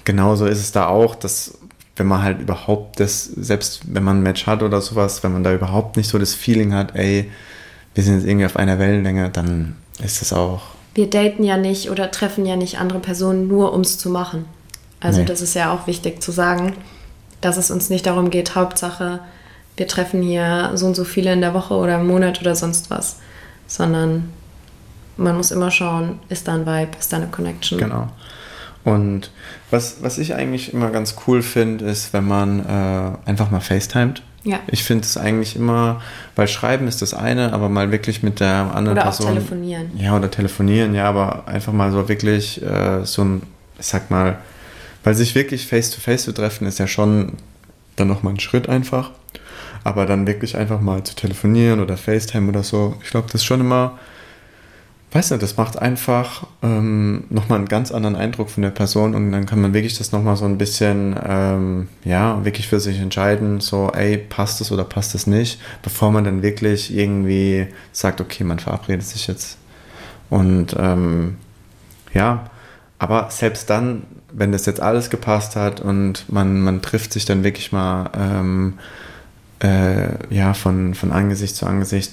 genauso 0.05 0.47
ist 0.47 0.61
es 0.61 0.73
da 0.73 0.87
auch, 0.87 1.15
dass 1.15 1.59
wenn 1.97 2.07
man 2.07 2.23
halt 2.23 2.41
überhaupt 2.41 3.01
das, 3.01 3.25
selbst 3.25 3.83
wenn 3.93 4.03
man 4.03 4.21
ein 4.21 4.23
Match 4.23 4.47
hat 4.47 4.63
oder 4.63 4.81
sowas, 4.81 5.23
wenn 5.23 5.33
man 5.35 5.45
da 5.45 5.53
überhaupt 5.53 5.99
nicht 5.99 6.09
so 6.09 6.19
das 6.19 6.35
Feeling 6.35 6.73
hat, 6.73 6.97
ey, 6.97 7.31
wir 7.95 8.03
sind 8.03 8.15
jetzt 8.15 8.27
irgendwie 8.27 8.47
auf 8.47 8.57
einer 8.57 8.79
Wellenlänge, 8.79 9.29
dann 9.29 9.77
ist 10.03 10.23
es 10.23 10.33
auch. 10.33 10.78
Wir 10.99 11.09
daten 11.09 11.45
ja 11.45 11.57
nicht 11.57 11.93
oder 11.93 12.11
treffen 12.11 12.45
ja 12.45 12.57
nicht 12.57 12.81
andere 12.81 12.99
Personen 12.99 13.47
nur, 13.47 13.73
um 13.73 13.83
es 13.83 13.99
zu 13.99 14.11
machen. 14.11 14.47
Also 14.99 15.21
nee. 15.21 15.27
das 15.27 15.41
ist 15.41 15.55
ja 15.55 15.73
auch 15.73 15.87
wichtig 15.87 16.21
zu 16.21 16.33
sagen, 16.33 16.73
dass 17.41 17.57
es 17.57 17.71
uns 17.71 17.89
nicht 17.89 18.05
darum 18.05 18.31
geht, 18.31 18.57
Hauptsache, 18.57 19.21
wir 19.77 19.87
treffen 19.87 20.23
hier 20.23 20.73
so 20.75 20.87
und 20.87 20.97
so 20.97 21.05
viele 21.05 21.33
in 21.33 21.41
der 21.41 21.55
Woche 21.55 21.75
oder 21.75 22.01
im 22.01 22.09
Monat 22.09 22.41
oder 22.41 22.57
sonst 22.57 22.91
was, 22.91 23.19
sondern 23.69 24.33
man 25.17 25.37
muss 25.37 25.53
immer 25.53 25.71
schauen, 25.71 26.19
ist 26.31 26.49
da 26.49 26.55
ein 26.55 26.67
Vibe, 26.67 26.99
ist 26.99 27.13
da 27.13 27.19
eine 27.19 27.29
Connection. 27.29 27.79
Genau. 27.79 28.09
Und 28.83 29.31
was, 29.71 29.99
was 30.03 30.19
ich 30.19 30.35
eigentlich 30.35 30.73
immer 30.73 30.91
ganz 30.91 31.15
cool 31.29 31.43
finde, 31.43 31.85
ist, 31.85 32.13
wenn 32.13 32.27
man 32.27 32.59
äh, 32.67 33.29
einfach 33.29 33.53
mal 33.53 33.61
FaceTimet. 33.61 34.25
Ja. 34.49 34.61
Ich 34.69 34.83
finde 34.83 35.05
es 35.05 35.17
eigentlich 35.17 35.57
immer, 35.57 36.01
weil 36.37 36.49
Schreiben 36.49 36.89
ist 36.89 37.03
das 37.03 37.13
eine, 37.13 37.53
aber 37.53 37.69
mal 37.69 37.93
wirklich 37.93 38.23
mit 38.23 38.41
der 38.41 38.75
anderen 38.75 38.97
oder 38.97 39.03
Person. 39.03 39.27
Oder 39.27 39.35
telefonieren. 39.37 39.91
Ja, 39.97 40.17
oder 40.17 40.31
telefonieren, 40.31 40.95
ja, 40.95 41.05
aber 41.09 41.47
einfach 41.47 41.73
mal 41.73 41.93
so 41.93 42.09
wirklich 42.09 42.63
äh, 42.63 43.05
so 43.05 43.25
ein, 43.25 43.43
ich 43.79 43.87
sag 43.87 44.11
mal, 44.11 44.39
weil 45.05 45.15
sich 45.15 45.35
wirklich 45.35 45.67
face-to-face 45.67 46.23
-face 46.23 46.25
zu 46.25 46.33
treffen, 46.33 46.67
ist 46.67 46.79
ja 46.79 46.87
schon 46.87 47.35
dann 47.97 48.09
nochmal 48.09 48.35
ein 48.35 48.41
Schritt 48.41 48.69
einfach. 48.69 49.11
Aber 49.85 50.07
dann 50.07 50.27
wirklich 50.27 50.57
einfach 50.57 50.81
mal 50.81 51.05
zu 51.05 51.15
telefonieren 51.15 51.81
oder 51.81 51.97
FaceTime 51.97 52.49
oder 52.49 52.63
so, 52.63 52.97
ich 53.03 53.11
glaube, 53.11 53.27
das 53.27 53.43
ist 53.43 53.45
schon 53.45 53.61
immer 53.61 53.99
weiß 55.13 55.31
nicht, 55.31 55.43
das 55.43 55.57
macht 55.57 55.79
einfach 55.79 56.47
ähm, 56.63 57.25
nochmal 57.31 57.59
einen 57.59 57.69
ganz 57.69 57.93
anderen 57.93 58.15
Eindruck 58.15 58.51
von 58.51 58.63
der 58.63 58.71
Person 58.71 59.15
und 59.15 59.33
dann 59.33 59.47
kann 59.47 59.61
man 59.61 59.73
wirklich 59.73 59.97
das 59.97 60.13
nochmal 60.13 60.37
so 60.37 60.45
ein 60.45 60.59
bisschen, 60.59 61.19
ähm, 61.27 61.89
ja, 62.05 62.45
wirklich 62.45 62.69
für 62.69 62.79
sich 62.79 62.99
entscheiden, 62.99 63.61
so, 63.61 63.91
ey, 63.95 64.19
passt 64.19 64.61
es 64.61 64.71
oder 64.71 64.85
passt 64.85 65.15
es 65.15 65.27
nicht, 65.27 65.61
bevor 65.83 66.13
man 66.13 66.25
dann 66.25 66.43
wirklich 66.43 66.95
irgendwie 66.95 67.69
sagt, 67.93 68.21
okay, 68.21 68.45
man 68.45 68.59
verabredet 68.59 69.07
sich 69.07 69.27
jetzt. 69.29 69.57
Und 70.29 70.77
ähm, 70.79 71.37
ja, 72.13 72.51
aber 72.99 73.29
selbst 73.31 73.71
dann, 73.71 74.03
wenn 74.31 74.53
das 74.53 74.67
jetzt 74.67 74.81
alles 74.81 75.09
gepasst 75.09 75.57
hat 75.57 75.81
und 75.81 76.31
man, 76.31 76.61
man 76.61 76.83
trifft 76.83 77.15
sich 77.15 77.25
dann 77.25 77.45
wirklich 77.45 77.73
mal 77.73 78.11
ähm, 78.15 78.79
äh, 79.61 80.35
ja, 80.35 80.53
von, 80.53 80.95
von 80.95 81.13
Angesicht 81.13 81.57
zu 81.57 81.67
Angesicht, 81.67 82.13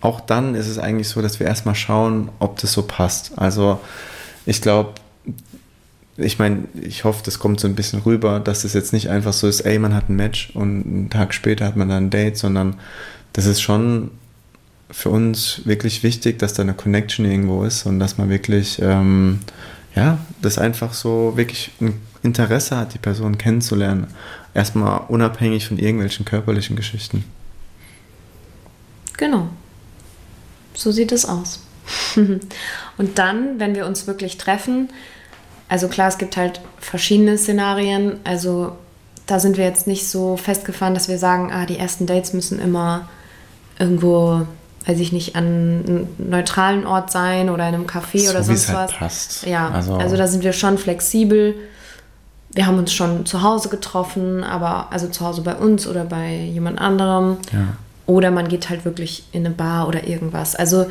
auch 0.00 0.20
dann 0.20 0.54
ist 0.54 0.68
es 0.68 0.78
eigentlich 0.78 1.08
so, 1.08 1.22
dass 1.22 1.40
wir 1.40 1.46
erstmal 1.46 1.74
schauen, 1.74 2.30
ob 2.38 2.58
das 2.58 2.72
so 2.72 2.82
passt. 2.82 3.32
Also 3.36 3.80
ich 4.46 4.60
glaube, 4.62 4.94
ich 6.16 6.38
meine, 6.38 6.64
ich 6.80 7.04
hoffe, 7.04 7.22
das 7.24 7.38
kommt 7.38 7.60
so 7.60 7.68
ein 7.68 7.74
bisschen 7.74 8.00
rüber, 8.00 8.40
dass 8.40 8.62
das 8.62 8.74
jetzt 8.74 8.92
nicht 8.92 9.08
einfach 9.08 9.32
so 9.32 9.46
ist, 9.46 9.60
ey, 9.60 9.78
man 9.78 9.94
hat 9.94 10.08
ein 10.08 10.16
Match 10.16 10.50
und 10.54 10.84
einen 10.84 11.10
Tag 11.10 11.32
später 11.32 11.64
hat 11.64 11.76
man 11.76 11.88
dann 11.88 12.06
ein 12.06 12.10
Date, 12.10 12.36
sondern 12.36 12.74
das 13.32 13.46
ist 13.46 13.60
schon 13.60 14.10
für 14.90 15.10
uns 15.10 15.62
wirklich 15.64 16.02
wichtig, 16.02 16.38
dass 16.38 16.54
da 16.54 16.62
eine 16.62 16.74
Connection 16.74 17.24
irgendwo 17.24 17.62
ist 17.64 17.86
und 17.86 17.98
dass 18.00 18.18
man 18.18 18.30
wirklich, 18.30 18.80
ähm, 18.82 19.40
ja, 19.94 20.18
das 20.42 20.58
einfach 20.58 20.92
so 20.92 21.34
wirklich 21.36 21.70
ein 21.80 22.00
Interesse 22.22 22.76
hat, 22.76 22.94
die 22.94 22.98
Person 22.98 23.38
kennenzulernen. 23.38 24.08
Erstmal 24.54 25.02
unabhängig 25.08 25.68
von 25.68 25.78
irgendwelchen 25.78 26.24
körperlichen 26.24 26.74
Geschichten. 26.74 27.24
Genau. 29.16 29.48
So 30.78 30.92
sieht 30.92 31.10
es 31.10 31.26
aus. 31.26 31.58
und 32.16 33.18
dann, 33.18 33.58
wenn 33.58 33.74
wir 33.74 33.84
uns 33.84 34.06
wirklich 34.06 34.38
treffen, 34.38 34.90
also 35.68 35.88
klar, 35.88 36.08
es 36.08 36.18
gibt 36.18 36.36
halt 36.36 36.60
verschiedene 36.78 37.36
Szenarien. 37.36 38.20
Also 38.22 38.72
da 39.26 39.40
sind 39.40 39.56
wir 39.56 39.64
jetzt 39.64 39.88
nicht 39.88 40.08
so 40.08 40.36
festgefahren, 40.36 40.94
dass 40.94 41.08
wir 41.08 41.18
sagen, 41.18 41.50
ah, 41.52 41.66
die 41.66 41.78
ersten 41.78 42.06
Dates 42.06 42.32
müssen 42.32 42.60
immer 42.60 43.08
irgendwo, 43.78 44.46
weiß 44.86 45.00
ich 45.00 45.10
nicht, 45.12 45.34
an 45.34 45.44
einem 45.44 46.08
neutralen 46.18 46.86
Ort 46.86 47.10
sein 47.10 47.50
oder 47.50 47.68
in 47.68 47.74
einem 47.74 47.86
Café 47.86 48.20
so, 48.20 48.30
oder 48.30 48.44
sonst 48.44 48.68
halt 48.68 48.90
was. 48.92 48.98
Passt. 48.98 49.46
Ja, 49.46 49.70
also, 49.70 49.96
also 49.96 50.16
da 50.16 50.28
sind 50.28 50.44
wir 50.44 50.52
schon 50.52 50.78
flexibel. 50.78 51.56
Wir 52.52 52.66
haben 52.66 52.78
uns 52.78 52.92
schon 52.92 53.26
zu 53.26 53.42
Hause 53.42 53.68
getroffen, 53.68 54.44
aber 54.44 54.92
also 54.92 55.08
zu 55.08 55.26
Hause 55.26 55.42
bei 55.42 55.56
uns 55.56 55.88
oder 55.88 56.04
bei 56.04 56.36
jemand 56.36 56.80
anderem. 56.80 57.38
Ja. 57.52 57.76
Oder 58.08 58.30
man 58.30 58.48
geht 58.48 58.70
halt 58.70 58.86
wirklich 58.86 59.24
in 59.32 59.44
eine 59.44 59.54
Bar 59.54 59.86
oder 59.86 60.08
irgendwas. 60.08 60.56
Also 60.56 60.86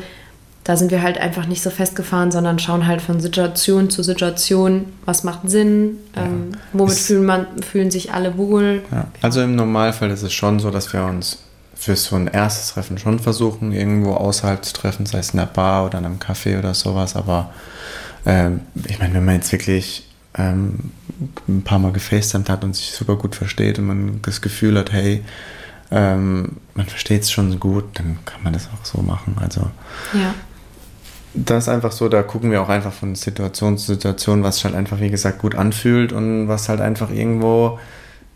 da 0.62 0.76
sind 0.76 0.92
wir 0.92 1.02
halt 1.02 1.18
einfach 1.18 1.46
nicht 1.46 1.62
so 1.62 1.68
festgefahren, 1.70 2.30
sondern 2.30 2.60
schauen 2.60 2.86
halt 2.86 3.02
von 3.02 3.20
Situation 3.20 3.90
zu 3.90 4.04
Situation, 4.04 4.84
was 5.04 5.24
macht 5.24 5.50
Sinn, 5.50 5.96
ja. 6.14 6.26
ähm, 6.26 6.52
womit 6.72 6.94
fühlen, 6.96 7.24
man, 7.24 7.46
fühlen 7.62 7.90
sich 7.90 8.12
alle 8.12 8.38
wohl. 8.38 8.82
Ja. 8.92 9.08
Also 9.20 9.42
im 9.42 9.56
Normalfall 9.56 10.10
ist 10.10 10.22
es 10.22 10.32
schon 10.32 10.60
so, 10.60 10.70
dass 10.70 10.92
wir 10.92 11.04
uns 11.04 11.38
für 11.74 11.96
so 11.96 12.14
ein 12.14 12.28
erstes 12.28 12.74
Treffen 12.74 12.98
schon 12.98 13.18
versuchen, 13.18 13.72
irgendwo 13.72 14.12
außerhalb 14.12 14.64
zu 14.64 14.74
treffen, 14.74 15.04
sei 15.04 15.18
es 15.18 15.30
in 15.30 15.40
einer 15.40 15.48
Bar 15.48 15.86
oder 15.86 15.98
in 15.98 16.04
einem 16.04 16.18
Café 16.18 16.56
oder 16.56 16.72
sowas. 16.74 17.16
Aber 17.16 17.50
ähm, 18.26 18.60
ich 18.86 19.00
meine, 19.00 19.14
wenn 19.14 19.24
man 19.24 19.34
jetzt 19.34 19.50
wirklich 19.50 20.06
ähm, 20.36 20.92
ein 21.48 21.62
paar 21.62 21.80
Mal 21.80 21.90
gefacetimed 21.90 22.48
hat 22.48 22.62
und 22.62 22.76
sich 22.76 22.92
super 22.92 23.16
gut 23.16 23.34
versteht 23.34 23.80
und 23.80 23.86
man 23.86 24.20
das 24.22 24.40
Gefühl 24.40 24.78
hat, 24.78 24.92
hey, 24.92 25.24
ähm, 25.90 26.56
man 26.74 26.86
versteht 26.86 27.22
es 27.22 27.30
schon 27.30 27.58
gut, 27.58 27.84
dann 27.94 28.18
kann 28.24 28.42
man 28.42 28.52
das 28.52 28.68
auch 28.68 28.84
so 28.84 29.00
machen. 29.00 29.36
Also 29.40 29.62
ja. 30.12 30.34
das 31.34 31.64
ist 31.64 31.68
einfach 31.68 31.92
so, 31.92 32.08
da 32.08 32.22
gucken 32.22 32.50
wir 32.50 32.62
auch 32.62 32.68
einfach 32.68 32.92
von 32.92 33.14
Situation 33.14 33.78
zu 33.78 33.86
Situation, 33.94 34.42
was 34.42 34.64
halt 34.64 34.74
einfach, 34.74 35.00
wie 35.00 35.10
gesagt, 35.10 35.38
gut 35.38 35.54
anfühlt 35.54 36.12
und 36.12 36.48
was 36.48 36.68
halt 36.68 36.80
einfach 36.80 37.10
irgendwo 37.10 37.78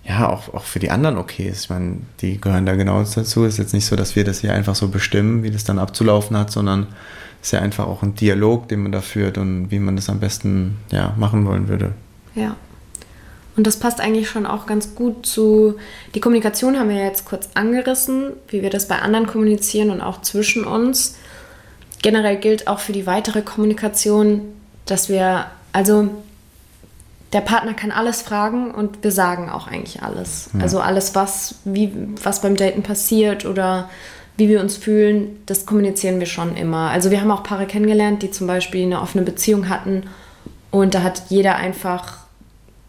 ja 0.04 0.28
auch, 0.28 0.52
auch 0.52 0.64
für 0.64 0.78
die 0.78 0.90
anderen 0.90 1.16
okay 1.18 1.48
ist. 1.48 1.64
Ich 1.64 1.70
meine, 1.70 1.98
die 2.20 2.40
gehören 2.40 2.66
da 2.66 2.74
genau 2.74 3.02
dazu. 3.02 3.44
Es 3.44 3.54
ist 3.54 3.58
jetzt 3.58 3.74
nicht 3.74 3.86
so, 3.86 3.96
dass 3.96 4.16
wir 4.16 4.24
das 4.24 4.40
hier 4.40 4.52
einfach 4.52 4.74
so 4.74 4.88
bestimmen, 4.88 5.42
wie 5.42 5.50
das 5.50 5.64
dann 5.64 5.78
abzulaufen 5.78 6.36
hat, 6.36 6.50
sondern 6.50 6.88
es 7.40 7.48
ist 7.48 7.52
ja 7.52 7.60
einfach 7.60 7.86
auch 7.86 8.02
ein 8.02 8.14
Dialog, 8.14 8.68
den 8.68 8.82
man 8.82 8.92
da 8.92 9.00
führt 9.00 9.38
und 9.38 9.70
wie 9.70 9.78
man 9.78 9.96
das 9.96 10.08
am 10.08 10.20
besten 10.20 10.78
ja, 10.90 11.14
machen 11.16 11.46
wollen 11.46 11.68
würde. 11.68 11.92
Ja. 12.34 12.56
Und 13.56 13.66
das 13.66 13.78
passt 13.78 14.00
eigentlich 14.00 14.30
schon 14.30 14.46
auch 14.46 14.66
ganz 14.66 14.94
gut 14.94 15.26
zu. 15.26 15.74
Die 16.14 16.20
Kommunikation 16.20 16.78
haben 16.78 16.88
wir 16.88 16.96
ja 16.96 17.04
jetzt 17.04 17.26
kurz 17.26 17.50
angerissen, 17.54 18.32
wie 18.48 18.62
wir 18.62 18.70
das 18.70 18.88
bei 18.88 18.98
anderen 18.98 19.26
kommunizieren 19.26 19.90
und 19.90 20.00
auch 20.00 20.22
zwischen 20.22 20.64
uns. 20.64 21.16
Generell 22.00 22.36
gilt 22.36 22.66
auch 22.66 22.80
für 22.80 22.92
die 22.92 23.06
weitere 23.06 23.42
Kommunikation, 23.42 24.42
dass 24.86 25.08
wir, 25.08 25.46
also 25.72 26.08
der 27.32 27.42
Partner 27.42 27.74
kann 27.74 27.90
alles 27.90 28.22
fragen 28.22 28.70
und 28.70 29.02
wir 29.04 29.12
sagen 29.12 29.48
auch 29.50 29.66
eigentlich 29.66 30.02
alles. 30.02 30.50
Ja. 30.54 30.60
Also 30.60 30.80
alles, 30.80 31.14
was, 31.14 31.56
wie, 31.64 31.92
was 32.22 32.42
beim 32.42 32.56
Daten 32.56 32.82
passiert 32.82 33.44
oder 33.44 33.90
wie 34.36 34.48
wir 34.48 34.60
uns 34.60 34.76
fühlen, 34.76 35.42
das 35.46 35.66
kommunizieren 35.66 36.18
wir 36.18 36.26
schon 36.26 36.56
immer. 36.56 36.90
Also 36.90 37.10
wir 37.10 37.20
haben 37.20 37.30
auch 37.30 37.42
Paare 37.42 37.66
kennengelernt, 37.66 38.22
die 38.22 38.30
zum 38.30 38.46
Beispiel 38.46 38.84
eine 38.84 39.00
offene 39.00 39.24
Beziehung 39.24 39.68
hatten 39.68 40.04
und 40.70 40.94
da 40.94 41.02
hat 41.02 41.24
jeder 41.28 41.56
einfach 41.56 42.21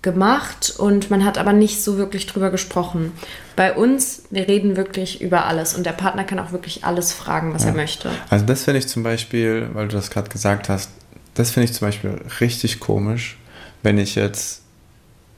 gemacht 0.03 0.73
und 0.77 1.09
man 1.09 1.25
hat 1.25 1.37
aber 1.37 1.53
nicht 1.53 1.81
so 1.81 1.97
wirklich 1.97 2.27
drüber 2.27 2.51
gesprochen. 2.51 3.13
Bei 3.55 3.73
uns, 3.73 4.23
wir 4.29 4.47
reden 4.47 4.75
wirklich 4.75 5.21
über 5.21 5.45
alles 5.45 5.73
und 5.73 5.85
der 5.85 5.93
Partner 5.93 6.23
kann 6.23 6.39
auch 6.39 6.51
wirklich 6.51 6.83
alles 6.83 7.13
fragen, 7.13 7.53
was 7.53 7.63
ja. 7.63 7.69
er 7.69 7.75
möchte. 7.75 8.11
Also 8.29 8.45
das 8.45 8.63
finde 8.63 8.79
ich 8.79 8.87
zum 8.87 9.01
Beispiel, 9.01 9.69
weil 9.73 9.87
du 9.87 9.95
das 9.95 10.11
gerade 10.11 10.29
gesagt 10.29 10.69
hast, 10.69 10.91
das 11.33 11.51
finde 11.51 11.65
ich 11.65 11.73
zum 11.73 11.87
Beispiel 11.87 12.21
richtig 12.41 12.79
komisch, 12.79 13.37
wenn 13.81 13.97
ich 13.97 14.15
jetzt 14.15 14.61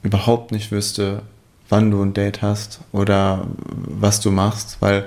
überhaupt 0.02 0.52
nicht 0.52 0.70
wüsste, 0.72 1.22
wann 1.68 1.90
du 1.90 2.02
ein 2.02 2.12
Date 2.12 2.42
hast 2.42 2.80
oder 2.92 3.46
was 3.56 4.20
du 4.20 4.30
machst, 4.30 4.78
weil 4.80 5.06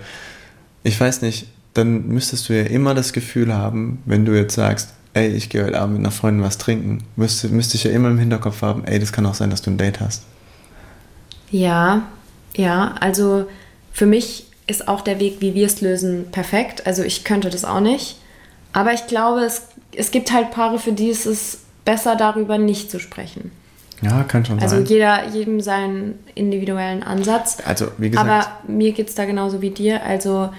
ich 0.84 1.00
weiß 1.00 1.22
nicht, 1.22 1.48
dann 1.74 2.08
müsstest 2.08 2.50
du 2.50 2.54
ja 2.54 2.64
immer 2.64 2.96
das 2.96 3.14
Gefühl 3.14 3.54
haben, 3.54 4.02
wenn 4.06 4.26
du 4.26 4.36
jetzt 4.36 4.56
sagst, 4.56 4.94
ey, 5.14 5.28
ich 5.30 5.50
gehe 5.50 5.64
heute 5.66 5.80
Abend 5.80 5.96
mit 5.98 6.06
einer 6.06 6.12
Freundin 6.12 6.44
was 6.44 6.58
trinken, 6.58 7.04
müsste, 7.16 7.50
müsste 7.50 7.76
ich 7.76 7.84
ja 7.84 7.92
immer 7.92 8.10
im 8.10 8.20
Hinterkopf 8.20 8.62
haben, 8.62 8.86
ey, 8.86 9.00
das 9.00 9.12
kann 9.12 9.26
auch 9.26 9.34
sein, 9.34 9.50
dass 9.50 9.62
du 9.62 9.72
ein 9.72 9.78
Date 9.78 10.00
hast. 10.00 10.24
Ja, 11.52 12.04
ja, 12.56 12.96
also 13.00 13.48
für 13.92 14.06
mich 14.06 14.46
ist 14.68 14.88
auch 14.88 15.02
der 15.02 15.20
Weg, 15.20 15.38
wie 15.40 15.56
wir 15.56 15.66
es 15.66 15.82
lösen, 15.82 16.28
perfekt. 16.32 16.86
Also 16.86 17.04
ich 17.04 17.24
könnte 17.24 17.50
das 17.50 17.66
auch 17.66 17.80
nicht. 17.80 18.18
Aber 18.72 18.94
ich 18.94 19.08
glaube, 19.08 19.42
es, 19.42 19.64
es 19.96 20.12
gibt 20.12 20.32
halt 20.32 20.52
Paare, 20.52 20.78
für 20.78 20.92
die 20.92 21.08
ist 21.08 21.26
es 21.26 21.60
besser, 21.86 22.16
darüber 22.16 22.60
nicht 22.60 22.92
zu 22.92 23.00
sprechen. 23.00 23.52
Ja, 24.02 24.24
kann 24.24 24.46
schon 24.46 24.60
Also 24.60 24.78
sein. 24.78 24.86
jeder, 24.86 25.28
jedem 25.30 25.60
seinen 25.60 26.20
individuellen 26.36 27.04
Ansatz. 27.04 27.58
Also, 27.66 27.88
wie 27.98 28.12
gesagt, 28.12 28.30
Aber 28.30 28.48
mir 28.68 28.92
geht 28.94 29.10
es 29.10 29.16
da 29.16 29.26
genauso 29.26 29.62
wie 29.62 29.72
dir. 29.72 30.04
Also 30.04 30.52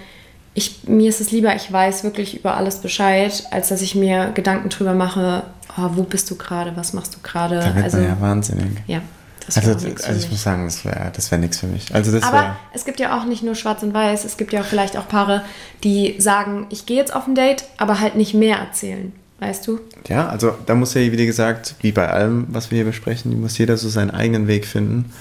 ich, 0.54 0.84
mir 0.88 1.08
ist 1.08 1.20
es 1.20 1.30
lieber, 1.30 1.54
ich 1.54 1.70
weiß 1.72 2.02
wirklich 2.04 2.38
über 2.38 2.56
alles 2.56 2.76
Bescheid, 2.76 3.44
als 3.50 3.68
dass 3.68 3.82
ich 3.82 3.94
mir 3.94 4.32
Gedanken 4.34 4.68
drüber 4.68 4.94
mache, 4.94 5.44
oh, 5.78 5.90
wo 5.94 6.02
bist 6.02 6.30
du 6.30 6.36
gerade, 6.36 6.76
was 6.76 6.92
machst 6.92 7.14
du 7.14 7.18
gerade. 7.22 7.60
da 7.60 7.74
wird 7.74 7.84
Also 7.84 7.98
man 7.98 8.06
ja 8.08 8.20
wahnsinnig. 8.20 8.66
ja, 8.86 9.00
das 9.46 9.56
Also, 9.58 9.70
also 9.70 9.88
ich 9.88 10.04
mich. 10.22 10.30
muss 10.32 10.42
sagen, 10.42 10.64
das 10.64 10.84
wäre 10.84 11.12
das 11.14 11.30
wär 11.30 11.38
nichts 11.38 11.58
für 11.58 11.66
mich. 11.66 11.94
Also 11.94 12.10
das 12.12 12.24
Aber 12.24 12.56
es 12.74 12.84
gibt 12.84 12.98
ja 13.00 13.18
auch 13.18 13.24
nicht 13.24 13.42
nur 13.42 13.54
schwarz 13.54 13.82
und 13.82 13.94
weiß, 13.94 14.24
es 14.24 14.36
gibt 14.36 14.52
ja 14.52 14.60
auch 14.60 14.66
vielleicht 14.66 14.96
auch 14.96 15.08
Paare, 15.08 15.42
die 15.84 16.16
sagen, 16.20 16.66
ich 16.70 16.84
gehe 16.86 16.96
jetzt 16.96 17.14
auf 17.14 17.26
ein 17.26 17.34
Date, 17.34 17.64
aber 17.78 18.00
halt 18.00 18.16
nicht 18.16 18.34
mehr 18.34 18.56
erzählen. 18.58 19.12
Weißt 19.38 19.66
du? 19.66 19.80
Ja, 20.06 20.28
also 20.28 20.54
da 20.66 20.74
muss 20.74 20.92
ja, 20.92 21.00
wie 21.00 21.26
gesagt, 21.26 21.74
wie 21.80 21.92
bei 21.92 22.10
allem, 22.10 22.46
was 22.50 22.70
wir 22.70 22.76
hier 22.76 22.84
besprechen, 22.84 23.40
muss 23.40 23.56
jeder 23.56 23.78
so 23.78 23.88
seinen 23.88 24.10
eigenen 24.10 24.48
Weg 24.48 24.66
finden. 24.66 25.12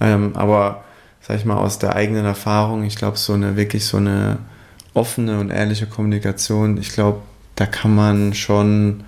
Ähm, 0.00 0.32
aber, 0.34 0.82
sag 1.20 1.36
ich 1.36 1.44
mal, 1.44 1.58
aus 1.58 1.78
der 1.78 1.94
eigenen 1.94 2.24
Erfahrung, 2.24 2.84
ich 2.84 2.96
glaube, 2.96 3.18
so 3.18 3.34
eine 3.34 3.56
wirklich 3.56 3.84
so 3.84 3.98
eine 3.98 4.38
offene 4.94 5.40
und 5.40 5.50
ehrliche 5.50 5.86
Kommunikation, 5.86 6.78
ich 6.78 6.92
glaube, 6.92 7.20
da 7.56 7.66
kann 7.66 7.94
man 7.94 8.34
schon. 8.34 9.04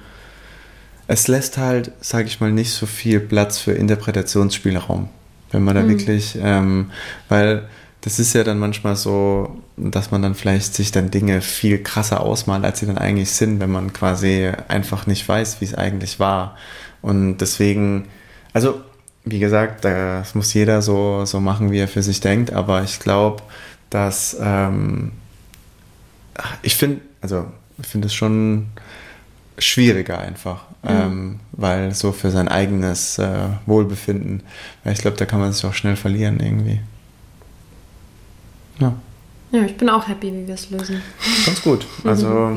Es 1.08 1.28
lässt 1.28 1.58
halt, 1.58 1.92
sag 2.00 2.26
ich 2.26 2.40
mal, 2.40 2.52
nicht 2.52 2.72
so 2.72 2.86
viel 2.86 3.20
Platz 3.20 3.58
für 3.58 3.72
Interpretationsspielraum. 3.72 5.08
Wenn 5.50 5.64
man 5.64 5.74
da 5.74 5.86
wirklich, 5.86 6.38
ähm, 6.40 6.90
weil 7.28 7.68
das 8.02 8.18
ist 8.18 8.34
ja 8.34 8.44
dann 8.44 8.58
manchmal 8.58 8.96
so, 8.96 9.62
dass 9.76 10.10
man 10.10 10.22
dann 10.22 10.34
vielleicht 10.34 10.74
sich 10.74 10.90
dann 10.90 11.10
Dinge 11.10 11.40
viel 11.40 11.82
krasser 11.82 12.20
ausmalt, 12.20 12.64
als 12.64 12.80
sie 12.80 12.86
dann 12.86 12.98
eigentlich 12.98 13.30
sind, 13.30 13.60
wenn 13.60 13.70
man 13.70 13.92
quasi 13.92 14.50
einfach 14.68 15.06
nicht 15.06 15.26
weiß, 15.26 15.60
wie 15.60 15.66
es 15.66 15.74
eigentlich 15.74 16.18
war. 16.18 16.56
Und 17.00 17.38
deswegen, 17.38 18.06
also 18.52 18.80
wie 19.24 19.38
gesagt, 19.38 19.84
das 19.84 20.34
muss 20.34 20.52
jeder 20.52 20.82
so, 20.82 21.24
so 21.24 21.38
machen, 21.40 21.70
wie 21.70 21.78
er 21.78 21.88
für 21.88 22.02
sich 22.02 22.20
denkt, 22.20 22.52
aber 22.52 22.82
ich 22.82 22.98
glaube, 22.98 23.42
dass 23.88 24.36
ähm, 24.40 25.12
ich 26.62 26.74
finde, 26.76 27.00
also 27.20 27.46
ich 27.78 27.86
finde 27.86 28.06
es 28.06 28.14
schon 28.14 28.66
schwieriger 29.58 30.18
einfach, 30.18 30.62
ähm, 30.86 31.40
weil 31.52 31.94
so 31.94 32.12
für 32.12 32.30
sein 32.30 32.48
eigenes 32.48 33.18
äh, 33.18 33.48
Wohlbefinden, 33.66 34.42
weil 34.82 34.92
ich 34.94 35.00
glaube, 35.00 35.16
da 35.16 35.24
kann 35.26 35.40
man 35.40 35.52
sich 35.52 35.64
auch 35.64 35.74
schnell 35.74 35.96
verlieren 35.96 36.40
irgendwie. 36.40 36.80
Ja, 38.80 38.94
Ja, 39.52 39.62
ich 39.64 39.76
bin 39.76 39.90
auch 39.90 40.08
happy, 40.08 40.32
wie 40.32 40.46
wir 40.46 40.54
es 40.54 40.70
lösen. 40.70 41.02
ganz 41.46 41.62
gut. 41.62 41.86
Also 42.04 42.56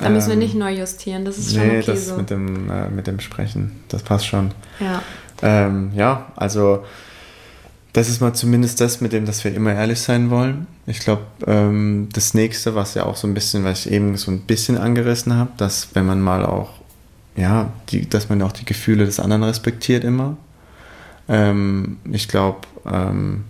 Da 0.00 0.08
müssen 0.08 0.28
wir 0.28 0.32
ähm, 0.34 0.38
nicht 0.38 0.54
neu 0.54 0.72
justieren, 0.74 1.24
das 1.24 1.38
ist 1.38 1.54
schon 1.54 1.66
Nee, 1.68 1.78
okay 1.78 1.86
das 1.86 2.06
so. 2.08 2.16
mit 2.16 2.30
dem 2.30 2.70
äh, 2.70 2.88
mit 2.88 3.06
dem 3.06 3.20
Sprechen, 3.20 3.80
das 3.88 4.02
passt 4.02 4.26
schon. 4.26 4.50
Ja. 4.80 5.02
Ähm, 5.42 5.92
ja, 5.94 6.32
also 6.36 6.84
das 7.92 8.08
ist 8.08 8.20
mal 8.20 8.32
zumindest 8.32 8.80
das, 8.80 9.00
mit 9.00 9.12
dem, 9.12 9.26
dass 9.26 9.44
wir 9.44 9.54
immer 9.54 9.74
ehrlich 9.74 10.00
sein 10.00 10.30
wollen. 10.30 10.66
Ich 10.86 11.00
glaube, 11.00 11.22
ähm, 11.46 12.08
das 12.12 12.32
nächste, 12.32 12.74
was 12.74 12.94
ja 12.94 13.04
auch 13.04 13.16
so 13.16 13.26
ein 13.26 13.34
bisschen, 13.34 13.64
was 13.64 13.84
ich 13.84 13.92
eben 13.92 14.16
so 14.16 14.30
ein 14.30 14.40
bisschen 14.40 14.78
angerissen 14.78 15.34
habe, 15.36 15.50
dass 15.58 15.94
wenn 15.94 16.06
man 16.06 16.20
mal 16.20 16.46
auch, 16.46 16.70
ja, 17.36 17.70
die, 17.90 18.08
dass 18.08 18.30
man 18.30 18.40
auch 18.42 18.52
die 18.52 18.64
Gefühle 18.64 19.04
des 19.04 19.20
anderen 19.20 19.42
respektiert 19.42 20.04
immer. 20.04 20.36
Ähm, 21.28 21.98
ich 22.10 22.28
glaube, 22.28 22.60
ähm, 22.90 23.44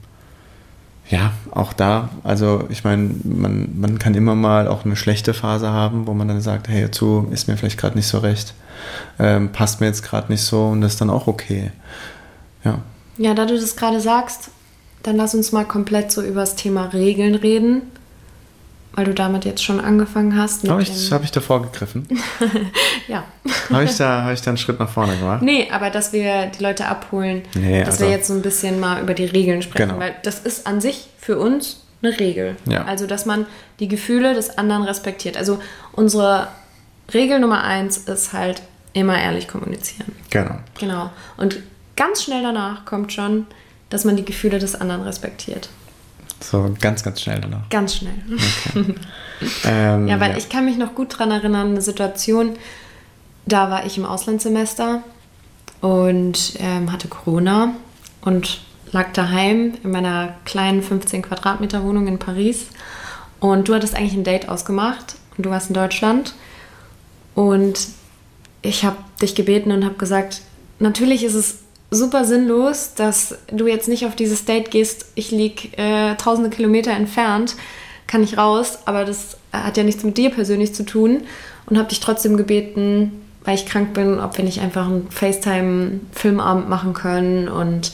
ja, 1.09 1.33
auch 1.53 1.73
da, 1.73 2.09
also 2.25 2.65
ich 2.69 2.85
meine, 2.85 3.11
man, 3.23 3.69
man 3.79 3.99
kann 3.99 4.15
immer 4.15 4.35
mal 4.35 4.67
auch 4.67 4.85
eine 4.85 4.97
schlechte 4.97 5.35
Phase 5.35 5.71
haben, 5.71 6.07
wo 6.07 6.15
man 6.15 6.27
dann 6.27 6.41
sagt, 6.41 6.69
hey, 6.69 6.91
zu 6.91 7.29
ist 7.31 7.49
mir 7.49 7.57
vielleicht 7.57 7.79
gerade 7.79 7.97
nicht 7.97 8.07
so 8.07 8.19
recht, 8.19 8.55
ähm, 9.19 9.53
passt 9.53 9.81
mir 9.81 9.87
jetzt 9.87 10.03
gerade 10.03 10.33
nicht 10.33 10.43
so 10.43 10.69
und 10.69 10.81
das 10.81 10.93
ist 10.93 11.01
dann 11.01 11.11
auch 11.11 11.27
okay. 11.27 11.71
Ja. 12.65 12.81
Ja, 13.23 13.35
da 13.35 13.47
du 13.47 13.55
das 13.59 13.77
gerade 13.77 14.01
sagst, 14.01 14.51
dann 15.05 15.17
lass 15.17 15.33
uns 15.35 15.53
mal 15.53 15.65
komplett 15.65 16.11
so 16.11 16.23
über 16.23 16.41
das 16.41 16.57
Thema 16.57 16.87
Regeln 16.87 17.37
reden, 17.37 17.83
weil 18.95 19.05
du 19.05 19.15
damit 19.15 19.45
jetzt 19.45 19.63
schon 19.63 19.79
angefangen 19.81 20.37
hast. 20.37 20.69
Habe 20.69 20.83
ich, 20.83 21.13
hab 21.13 21.23
ich 21.23 21.31
davor 21.31 21.63
gegriffen? 21.63 22.07
ja. 23.09 23.23
Habe 23.71 23.85
ich, 23.85 23.97
da, 23.97 24.25
hab 24.25 24.33
ich 24.33 24.43
da 24.43 24.51
einen 24.51 24.59
Schritt 24.59 24.81
nach 24.81 24.89
vorne 24.89 25.17
gemacht? 25.17 25.41
Nee, 25.43 25.69
aber 25.71 25.91
dass 25.91 26.13
wir 26.13 26.47
die 26.47 26.63
Leute 26.63 26.87
abholen, 26.87 27.43
Nee, 27.55 27.81
dass 27.85 27.95
also- 27.95 28.05
wir 28.07 28.11
jetzt 28.11 28.27
so 28.27 28.35
ein 28.35 28.43
bisschen 28.43 28.81
mal 28.81 29.01
über 29.01 29.15
die 29.15 29.25
Regeln 29.27 29.63
sprechen, 29.63 29.89
Genau. 29.91 30.01
weil 30.01 30.17
das 30.25 30.41
ist 30.41 30.67
an 30.67 30.81
sich 30.81 31.07
für 31.19 31.39
uns 31.39 31.85
eine 32.03 32.19
Regel. 32.19 32.57
Ja. 32.69 32.85
Also, 32.87 33.07
dass 33.07 33.25
man 33.25 33.47
die 33.79 33.87
Gefühle 33.87 34.35
des 34.35 34.59
anderen 34.59 34.83
respektiert. 34.83 35.37
Also, 35.37 35.61
unsere 35.93 36.49
Regel 37.15 37.39
Nummer 37.39 37.63
eins 37.63 37.99
ist 37.99 38.33
halt 38.33 38.63
immer 38.95 39.17
ehrlich 39.21 39.47
kommunizieren. 39.47 40.11
Genau. 40.31 40.57
Genau. 40.81 41.11
Und 41.37 41.61
ganz 42.03 42.25
schnell 42.25 42.43
danach 42.43 42.85
kommt 42.85 43.13
schon, 43.13 43.47
dass 43.89 44.05
man 44.05 44.17
die 44.17 44.25
Gefühle 44.25 44.59
des 44.59 44.75
anderen 44.75 45.03
respektiert. 45.03 45.69
So 46.41 46.75
ganz, 46.81 47.05
ganz 47.05 47.21
schnell 47.21 47.41
danach. 47.41 47.69
Ganz 47.71 47.97
schnell. 47.97 48.15
Ähm, 49.65 50.07
Ja, 50.07 50.21
weil 50.21 50.39
ich 50.39 50.49
kann 50.49 50.67
mich 50.67 50.77
noch 50.77 50.95
gut 50.95 51.15
daran 51.15 51.33
erinnern, 51.33 51.71
eine 51.71 51.83
Situation, 51.83 52.55
da 53.45 53.73
war 53.73 53.85
ich 53.85 53.99
im 53.99 54.05
Auslandssemester 54.05 55.03
und 55.81 56.55
ähm, 56.61 56.93
hatte 56.93 57.09
Corona 57.09 57.75
und 58.21 58.61
lag 58.93 59.13
daheim 59.15 59.75
in 59.83 59.91
meiner 59.91 60.37
kleinen 60.45 60.81
15 60.81 61.23
Quadratmeter 61.23 61.83
Wohnung 61.83 62.07
in 62.07 62.21
Paris. 62.21 62.67
Und 63.41 63.67
du 63.67 63.75
hattest 63.75 63.97
eigentlich 63.97 64.15
ein 64.15 64.23
Date 64.23 64.49
ausgemacht 64.49 65.17
und 65.37 65.45
du 65.45 65.51
warst 65.51 65.71
in 65.71 65.75
Deutschland. 65.75 66.35
Und 67.35 67.89
ich 68.63 68.85
habe 68.85 68.99
dich 69.21 69.35
gebeten 69.35 69.73
und 69.73 69.85
habe 69.85 69.97
gesagt, 69.97 70.43
natürlich 70.79 71.25
ist 71.25 71.35
es 71.35 71.62
super 71.93 72.25
sinnlos, 72.25 72.95
dass 72.95 73.37
du 73.53 73.67
jetzt 73.67 73.87
nicht 73.87 74.07
auf 74.07 74.17
dieses 74.17 74.45
Date 74.45 74.71
gehst. 74.71 75.07
Ich 75.15 75.31
lieg 75.31 75.79
äh, 75.79 76.17
tausende 76.17 76.51
Kilometer 76.51 76.91
entfernt, 76.93 77.55
kann 78.07 78.23
nicht 78.23 78.39
raus, 78.39 78.79
aber 78.87 79.05
das 79.05 79.37
hat 79.53 79.77
ja 79.77 79.85
nichts 79.85 80.03
mit 80.03 80.17
dir 80.17 80.31
persönlich 80.31 80.75
zu 80.75 80.85
tun. 80.85 81.23
Und 81.67 81.79
habe 81.79 81.89
dich 81.89 82.01
trotzdem 82.01 82.37
gebeten, 82.37 83.13
weil 83.45 83.55
ich 83.55 83.67
krank 83.67 83.95
bin, 83.95 84.19
ob 84.19 84.37
wir 84.37 84.45
nicht 84.45 84.61
einfach 84.61 84.87
einen 84.87 85.09
FaceTime-Filmabend 85.11 86.69
machen 86.69 86.93
können. 86.93 87.49
Und 87.49 87.93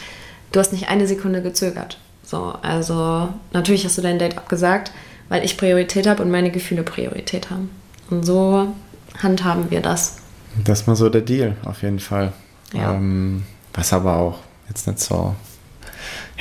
du 0.53 0.61
hast 0.61 0.73
nicht 0.73 0.89
eine 0.89 1.07
Sekunde 1.07 1.43
gezögert. 1.43 1.99
So, 2.23 2.55
also 2.63 3.29
natürlich 3.53 3.85
hast 3.85 3.99
du 3.99 4.03
dein 4.03 4.19
Date 4.19 4.39
abgesagt, 4.39 4.93
weil 5.29 5.45
ich 5.45 5.59
Priorität 5.59 6.07
habe 6.07 6.23
und 6.23 6.31
meine 6.31 6.51
Gefühle 6.51 6.83
Priorität 6.83 7.51
haben. 7.51 7.71
Und 8.11 8.25
so 8.25 8.75
handhaben 9.23 9.71
wir 9.71 9.81
das. 9.81 10.17
Das 10.65 10.87
mal 10.87 10.97
so 10.97 11.11
der 11.11 11.21
Deal, 11.21 11.57
auf 11.65 11.83
jeden 11.83 12.01
Fall. 12.01 12.33
Ja. 12.73 12.95
Ähm, 12.95 13.45
was 13.79 13.93
aber 13.93 14.17
auch 14.17 14.39
jetzt 14.69 14.87
nicht 14.87 14.99
so. 14.99 15.35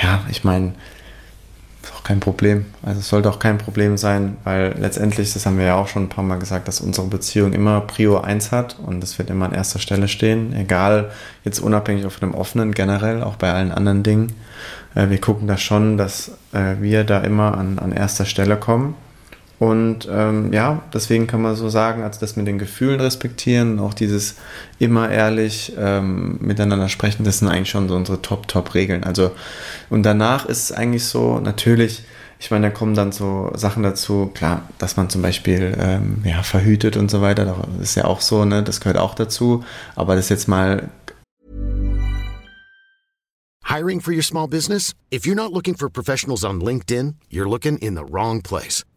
Ja, 0.01 0.21
ich 0.29 0.43
meine, 0.43 0.73
ist 1.83 1.93
auch 1.93 2.03
kein 2.03 2.19
Problem. 2.19 2.65
Also 2.83 2.99
es 2.99 3.09
sollte 3.09 3.29
auch 3.29 3.37
kein 3.37 3.59
Problem 3.59 3.97
sein, 3.97 4.37
weil 4.43 4.75
letztendlich, 4.79 5.33
das 5.33 5.45
haben 5.45 5.59
wir 5.59 5.65
ja 5.65 5.75
auch 5.75 5.87
schon 5.87 6.03
ein 6.03 6.09
paar 6.09 6.23
Mal 6.23 6.39
gesagt, 6.39 6.67
dass 6.67 6.81
unsere 6.81 7.07
Beziehung 7.07 7.53
immer 7.53 7.81
Prio 7.81 8.19
1 8.19 8.51
hat 8.51 8.77
und 8.83 9.01
das 9.01 9.19
wird 9.19 9.29
immer 9.29 9.45
an 9.45 9.53
erster 9.53 9.79
Stelle 9.79 10.07
stehen, 10.07 10.53
egal, 10.53 11.11
jetzt 11.43 11.59
unabhängig 11.59 12.11
von 12.11 12.29
dem 12.29 12.35
offenen, 12.35 12.73
generell, 12.73 13.21
auch 13.21 13.35
bei 13.35 13.53
allen 13.53 13.71
anderen 13.71 14.01
Dingen. 14.01 14.33
Äh, 14.95 15.09
wir 15.09 15.21
gucken 15.21 15.47
da 15.47 15.57
schon, 15.57 15.97
dass 15.97 16.31
äh, 16.53 16.75
wir 16.79 17.03
da 17.03 17.19
immer 17.19 17.55
an, 17.55 17.77
an 17.77 17.91
erster 17.91 18.25
Stelle 18.25 18.57
kommen. 18.57 18.95
Und 19.59 20.07
ähm, 20.11 20.53
ja, 20.53 20.83
deswegen 20.93 21.25
kann 21.25 21.41
man 21.41 21.55
so 21.55 21.67
sagen, 21.69 22.03
also 22.03 22.19
das 22.19 22.35
mit 22.35 22.45
den 22.45 22.59
Gefühlen 22.59 22.99
respektieren, 22.99 23.79
auch 23.79 23.95
dieses 23.95 24.35
immer 24.77 25.09
ehrlich 25.09 25.73
ähm, 25.79 26.37
miteinander 26.41 26.89
sprechen, 26.89 27.23
das 27.23 27.39
sind 27.39 27.47
eigentlich 27.47 27.71
schon 27.71 27.89
so 27.89 27.95
unsere 27.95 28.21
Top-Top-Regeln. 28.21 29.03
Also 29.03 29.31
und 29.89 30.03
danach 30.03 30.45
ist 30.45 30.69
es 30.69 30.71
eigentlich 30.71 31.05
so, 31.05 31.39
natürlich, 31.39 32.03
ich 32.39 32.51
meine, 32.51 32.67
da 32.67 32.69
kommen 32.69 32.93
dann 32.93 33.11
so 33.11 33.51
Sachen 33.55 33.81
dazu, 33.81 34.29
klar, 34.31 34.61
dass 34.77 34.95
man 34.95 35.09
zum 35.09 35.23
Beispiel 35.23 35.75
ähm, 35.79 36.21
ja, 36.23 36.43
verhütet 36.43 36.95
und 36.95 37.09
so 37.09 37.21
weiter, 37.21 37.45
das 37.45 37.89
ist 37.89 37.95
ja 37.95 38.05
auch 38.05 38.21
so, 38.21 38.45
ne, 38.45 38.61
das 38.61 38.79
gehört 38.79 38.99
auch 38.99 39.15
dazu. 39.15 39.63
Aber 39.95 40.15
das 40.15 40.29
jetzt 40.29 40.47
mal 40.47 40.89
Hiring 43.63 43.99
for 43.99 44.13
your 44.13 44.23
small 44.23 44.47
business? 44.47 44.93
If 45.11 45.25
you're 45.25 45.35
not 45.35 45.51
looking 45.51 45.75
for 45.75 45.89
professionals 45.89 46.45
on 46.45 46.61
LinkedIn, 46.61 47.15
you're 47.29 47.49
looking 47.49 47.77
in 47.79 47.95
the 47.95 48.05
wrong 48.05 48.41
place. 48.41 48.85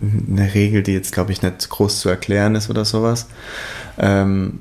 eine 0.00 0.54
Regel, 0.54 0.82
die 0.82 0.92
jetzt, 0.92 1.12
glaube 1.12 1.32
ich, 1.32 1.42
nicht 1.42 1.68
groß 1.68 2.00
zu 2.00 2.08
erklären 2.08 2.54
ist 2.54 2.70
oder 2.70 2.84
sowas. 2.84 3.26
Ähm, 3.98 4.60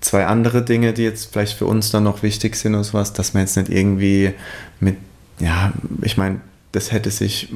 zwei 0.00 0.26
andere 0.26 0.62
Dinge, 0.62 0.92
die 0.92 1.02
jetzt 1.02 1.32
vielleicht 1.32 1.58
für 1.58 1.66
uns 1.66 1.90
dann 1.90 2.04
noch 2.04 2.22
wichtig 2.22 2.56
sind 2.56 2.74
oder 2.74 2.84
sowas, 2.84 3.12
dass 3.12 3.34
man 3.34 3.42
jetzt 3.42 3.56
nicht 3.56 3.68
irgendwie 3.68 4.32
mit, 4.80 4.96
ja, 5.38 5.72
ich 6.02 6.16
meine, 6.16 6.40
das 6.72 6.92
hätte 6.92 7.10
sich, 7.10 7.48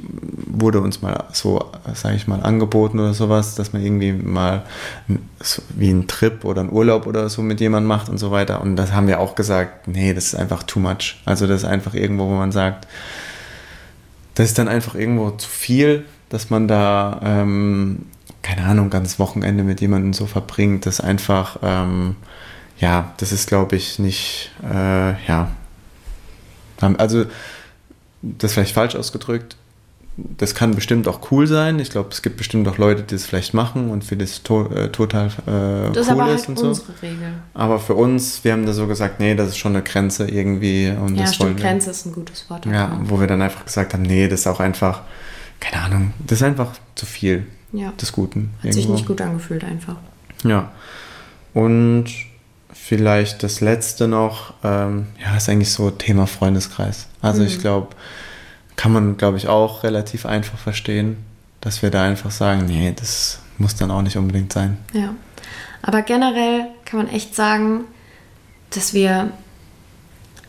wurde 0.46 0.80
uns 0.80 1.02
mal 1.02 1.24
so, 1.32 1.70
sage 1.92 2.16
ich 2.16 2.26
mal, 2.26 2.42
angeboten 2.42 2.98
oder 2.98 3.12
sowas, 3.12 3.54
dass 3.54 3.72
man 3.74 3.84
irgendwie 3.84 4.12
mal 4.12 4.64
so 5.40 5.62
wie 5.76 5.90
einen 5.90 6.06
Trip 6.06 6.44
oder 6.44 6.62
einen 6.62 6.72
Urlaub 6.72 7.06
oder 7.06 7.28
so 7.28 7.42
mit 7.42 7.60
jemandem 7.60 7.88
macht 7.88 8.08
und 8.08 8.16
so 8.16 8.30
weiter. 8.30 8.62
Und 8.62 8.76
das 8.76 8.92
haben 8.92 9.08
wir 9.08 9.20
auch 9.20 9.34
gesagt, 9.34 9.88
nee, 9.88 10.14
das 10.14 10.26
ist 10.26 10.34
einfach 10.36 10.62
too 10.62 10.80
much. 10.80 11.20
Also 11.26 11.46
das 11.46 11.62
ist 11.62 11.68
einfach 11.68 11.92
irgendwo, 11.92 12.28
wo 12.28 12.34
man 12.34 12.50
sagt, 12.50 12.86
das 14.36 14.46
ist 14.46 14.58
dann 14.58 14.68
einfach 14.68 14.94
irgendwo 14.94 15.32
zu 15.32 15.48
viel, 15.48 16.06
dass 16.30 16.48
man 16.48 16.66
da, 16.66 17.20
ähm, 17.22 18.06
keine 18.40 18.64
Ahnung, 18.64 18.88
ganz 18.88 19.18
Wochenende 19.18 19.62
mit 19.62 19.82
jemandem 19.82 20.14
so 20.14 20.26
verbringt. 20.26 20.86
Das 20.86 21.00
einfach, 21.00 21.58
ähm, 21.62 22.16
ja, 22.78 23.12
das 23.18 23.32
ist, 23.32 23.48
glaube 23.48 23.76
ich, 23.76 23.98
nicht, 23.98 24.50
äh, 24.64 25.22
ja. 25.26 25.50
Also 26.96 27.26
das 28.22 28.50
ist 28.50 28.54
vielleicht 28.54 28.74
falsch 28.74 28.96
ausgedrückt. 28.96 29.56
Das 30.16 30.54
kann 30.54 30.74
bestimmt 30.74 31.08
auch 31.08 31.30
cool 31.30 31.46
sein. 31.46 31.78
Ich 31.78 31.90
glaube, 31.90 32.10
es 32.10 32.20
gibt 32.20 32.36
bestimmt 32.36 32.68
auch 32.68 32.78
Leute, 32.78 33.02
die 33.02 33.14
das 33.14 33.24
vielleicht 33.24 33.54
machen 33.54 33.90
und 33.90 34.04
für 34.04 34.16
das 34.16 34.42
to 34.42 34.66
äh, 34.66 34.88
total 34.90 35.26
äh, 35.26 35.30
das 35.30 35.46
cool 35.46 35.96
ist, 35.96 36.10
aber 36.10 36.32
ist 36.32 36.40
halt 36.40 36.48
und 36.48 36.58
so. 36.58 36.68
Unsere 36.68 37.02
Regel. 37.02 37.32
Aber 37.54 37.78
für 37.78 37.94
uns, 37.94 38.44
wir 38.44 38.52
haben 38.52 38.66
da 38.66 38.72
so 38.72 38.86
gesagt, 38.86 39.20
nee, 39.20 39.34
das 39.34 39.48
ist 39.48 39.58
schon 39.58 39.74
eine 39.74 39.82
Grenze 39.82 40.28
irgendwie. 40.28 40.90
Und 40.90 41.16
ja, 41.16 41.22
das 41.22 41.36
stimmt, 41.36 41.60
Grenze 41.60 41.90
ist 41.90 42.06
ein 42.06 42.12
gutes 42.12 42.48
Wort. 42.50 42.66
Ja, 42.66 42.98
wo 43.04 43.18
wir 43.18 43.26
dann 43.26 43.40
einfach 43.40 43.64
gesagt 43.64 43.94
haben, 43.94 44.02
nee, 44.02 44.28
das 44.28 44.40
ist 44.40 44.46
auch 44.46 44.60
einfach, 44.60 45.02
keine 45.60 45.82
Ahnung, 45.82 46.14
das 46.26 46.40
ist 46.40 46.42
einfach 46.42 46.72
zu 46.94 47.06
viel 47.06 47.46
ja. 47.72 47.92
des 47.92 48.12
Guten. 48.12 48.50
Hat 48.58 48.66
irgendwo. 48.66 48.80
sich 48.80 48.88
nicht 48.88 49.06
gut 49.06 49.20
angefühlt 49.20 49.62
einfach. 49.64 49.96
Ja. 50.44 50.72
Und 51.54 52.06
vielleicht 52.72 53.42
das 53.42 53.60
letzte 53.60 54.08
noch, 54.08 54.54
ähm, 54.64 55.06
ja, 55.22 55.36
ist 55.36 55.48
eigentlich 55.48 55.72
so 55.72 55.90
Thema 55.90 56.26
Freundeskreis. 56.26 57.06
Also 57.20 57.42
mhm. 57.42 57.48
ich 57.48 57.60
glaube, 57.60 57.88
kann 58.76 58.92
man, 58.92 59.16
glaube 59.16 59.36
ich, 59.36 59.48
auch 59.48 59.82
relativ 59.82 60.26
einfach 60.26 60.58
verstehen, 60.58 61.18
dass 61.60 61.82
wir 61.82 61.90
da 61.90 62.04
einfach 62.04 62.30
sagen, 62.30 62.64
nee, 62.66 62.92
das 62.96 63.40
muss 63.58 63.76
dann 63.76 63.90
auch 63.90 64.02
nicht 64.02 64.16
unbedingt 64.16 64.52
sein. 64.52 64.78
Ja. 64.92 65.14
Aber 65.82 66.02
generell 66.02 66.66
kann 66.84 66.98
man 66.98 67.08
echt 67.08 67.34
sagen, 67.34 67.84
dass 68.70 68.94
wir 68.94 69.30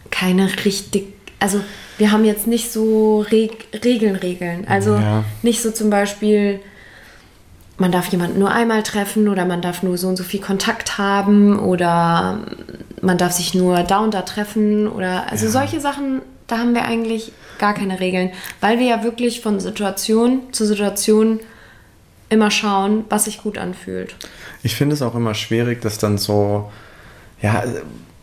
keine 0.10 0.50
richtig, 0.66 1.14
also 1.42 1.62
wir 1.98 2.12
haben 2.12 2.24
jetzt 2.24 2.48
nicht 2.48 2.72
so 2.72 3.26
Reg 3.32 3.68
Regeln, 3.84 4.16
Regeln. 4.16 4.66
Also 4.68 4.96
ja. 4.96 5.26
nicht 5.42 5.62
so 5.62 5.72
zum 5.72 5.90
Beispiel, 5.90 6.60
man 7.78 7.92
darf 7.92 8.08
jemanden 8.10 8.40
nur 8.40 8.52
einmal 8.52 8.84
treffen 8.84 9.28
oder 9.28 9.46
man 9.46 9.62
darf 9.62 9.82
nur 9.84 9.98
so 9.98 10.08
und 10.08 10.18
so 10.18 10.24
viel 10.24 10.40
Kontakt 10.40 10.98
haben 10.98 11.60
oder 11.60 12.46
man 13.02 13.18
darf 13.18 13.34
sich 13.34 13.56
nur 13.56 13.84
da 13.84 14.00
und 14.00 14.14
da 14.14 14.22
treffen 14.22 14.88
oder 14.88 15.32
also 15.32 15.46
ja. 15.46 15.52
solche 15.52 15.80
Sachen, 15.80 16.22
da 16.46 16.60
haben 16.60 16.76
wir 16.76 16.86
eigentlich 16.86 17.32
gar 17.58 17.74
keine 17.74 18.00
Regeln, 18.00 18.32
weil 18.60 18.78
wir 18.78 18.86
ja 18.86 19.04
wirklich 19.04 19.42
von 19.42 19.60
Situation 19.60 20.42
zu 20.52 20.66
Situation 20.66 21.40
immer 22.30 22.52
schauen, 22.52 23.06
was 23.10 23.26
sich 23.26 23.42
gut 23.42 23.58
anfühlt. 23.58 24.16
Ich 24.62 24.76
finde 24.76 24.94
es 24.94 25.02
auch 25.02 25.16
immer 25.16 25.34
schwierig, 25.34 25.82
dass 25.82 25.98
dann 25.98 26.20
so, 26.20 26.72
ja, 27.42 27.64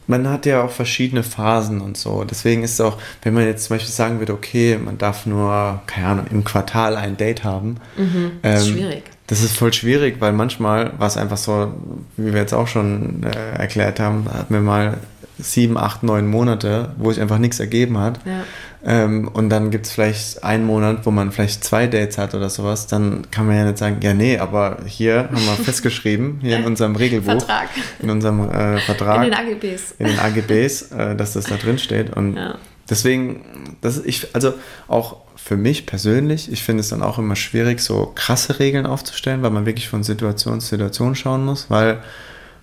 man 0.09 0.29
hat 0.29 0.47
ja 0.47 0.62
auch 0.62 0.71
verschiedene 0.71 1.23
Phasen 1.23 1.81
und 1.81 1.97
so. 1.97 2.25
Deswegen 2.25 2.62
ist 2.62 2.73
es 2.73 2.81
auch, 2.81 2.99
wenn 3.23 3.35
man 3.35 3.44
jetzt 3.44 3.66
zum 3.66 3.77
Beispiel 3.77 3.92
sagen 3.92 4.18
würde, 4.18 4.33
okay, 4.33 4.79
man 4.83 4.99
darf 4.99 5.27
nur, 5.27 5.81
keine 5.87 6.07
Ahnung, 6.07 6.27
im 6.31 6.44
Quartal 6.44 6.97
ein 6.97 7.16
Date 7.16 7.44
haben. 7.44 7.77
Mhm, 7.97 8.33
das 8.42 8.62
ist 8.62 8.68
ähm, 8.68 8.75
schwierig. 8.75 9.03
Das 9.27 9.42
ist 9.42 9.57
voll 9.57 9.75
schwierig, 9.75 10.16
weil 10.21 10.33
manchmal 10.33 10.99
war 10.99 11.07
es 11.07 11.18
einfach 11.18 11.37
so, 11.37 11.75
wie 12.16 12.33
wir 12.33 12.40
jetzt 12.40 12.55
auch 12.55 12.66
schon 12.66 13.23
äh, 13.23 13.59
erklärt 13.59 14.01
haben, 14.01 14.25
hatten 14.33 14.55
wir 14.55 14.62
mal 14.62 14.97
sieben, 15.38 15.79
acht, 15.79 16.03
neun 16.03 16.27
Monate, 16.27 16.90
wo 16.96 17.12
sich 17.12 17.20
einfach 17.20 17.38
nichts 17.38 17.61
ergeben 17.61 17.98
hat. 17.98 18.20
Ja. 18.24 18.44
Ähm, 18.85 19.29
und 19.29 19.51
dann 19.51 19.70
gibt 19.70 19.87
es 19.87 19.92
vielleicht 19.92 20.44
einen 20.44 20.64
Monat, 20.64 21.05
wo 21.05 21.11
man 21.11 21.33
vielleicht 21.33 21.64
zwei 21.64 21.87
Dates 21.87 22.16
hat 22.16 22.35
oder 22.35 22.48
sowas, 22.48 22.87
dann 22.87 23.29
kann 23.31 23.46
man 23.46 23.57
ja 23.57 23.64
nicht 23.64 23.79
sagen, 23.79 23.98
ja 24.03 24.14
nee, 24.14 24.38
aber 24.38 24.79
hier 24.87 25.24
haben 25.24 25.46
wir 25.46 25.53
festgeschrieben, 25.64 26.38
hier 26.40 26.59
in 26.59 26.64
unserem 26.64 26.94
Regelbuch, 26.94 27.33
Vertrag. 27.33 27.68
in 28.01 28.11
unserem 28.11 28.48
äh, 28.48 28.79
Vertrag, 28.79 29.24
in 29.24 29.31
den 29.31 29.35
AGBs, 29.35 29.94
in 29.98 30.07
den 30.07 30.18
AGBs 30.18 30.92
äh, 30.92 31.16
dass 31.16 31.33
das 31.33 31.46
da 31.46 31.57
drin 31.57 31.79
steht. 31.79 32.16
Und 32.16 32.37
ja. 32.37 32.57
deswegen, 32.88 33.77
das 33.81 33.98
ich, 33.98 34.35
also 34.35 34.55
auch 34.87 35.16
für 35.37 35.57
mich 35.57 35.87
persönlich, 35.87 36.53
ich 36.53 36.62
finde 36.62 36.83
es 36.83 36.88
dann 36.88 37.03
auch 37.03 37.18
immer 37.18 37.35
schwierig, 37.35 37.81
so 37.81 38.12
krasse 38.14 38.61
Regeln 38.61 38.87
aufzustellen, 38.87 39.42
weil 39.42 39.51
man 39.51 39.66
wirklich 39.66 39.88
von 39.88 40.03
Situation 40.03 40.61
zu 40.61 40.68
Situation 40.68 41.14
schauen 41.14 41.44
muss, 41.44 41.66
weil 41.68 41.98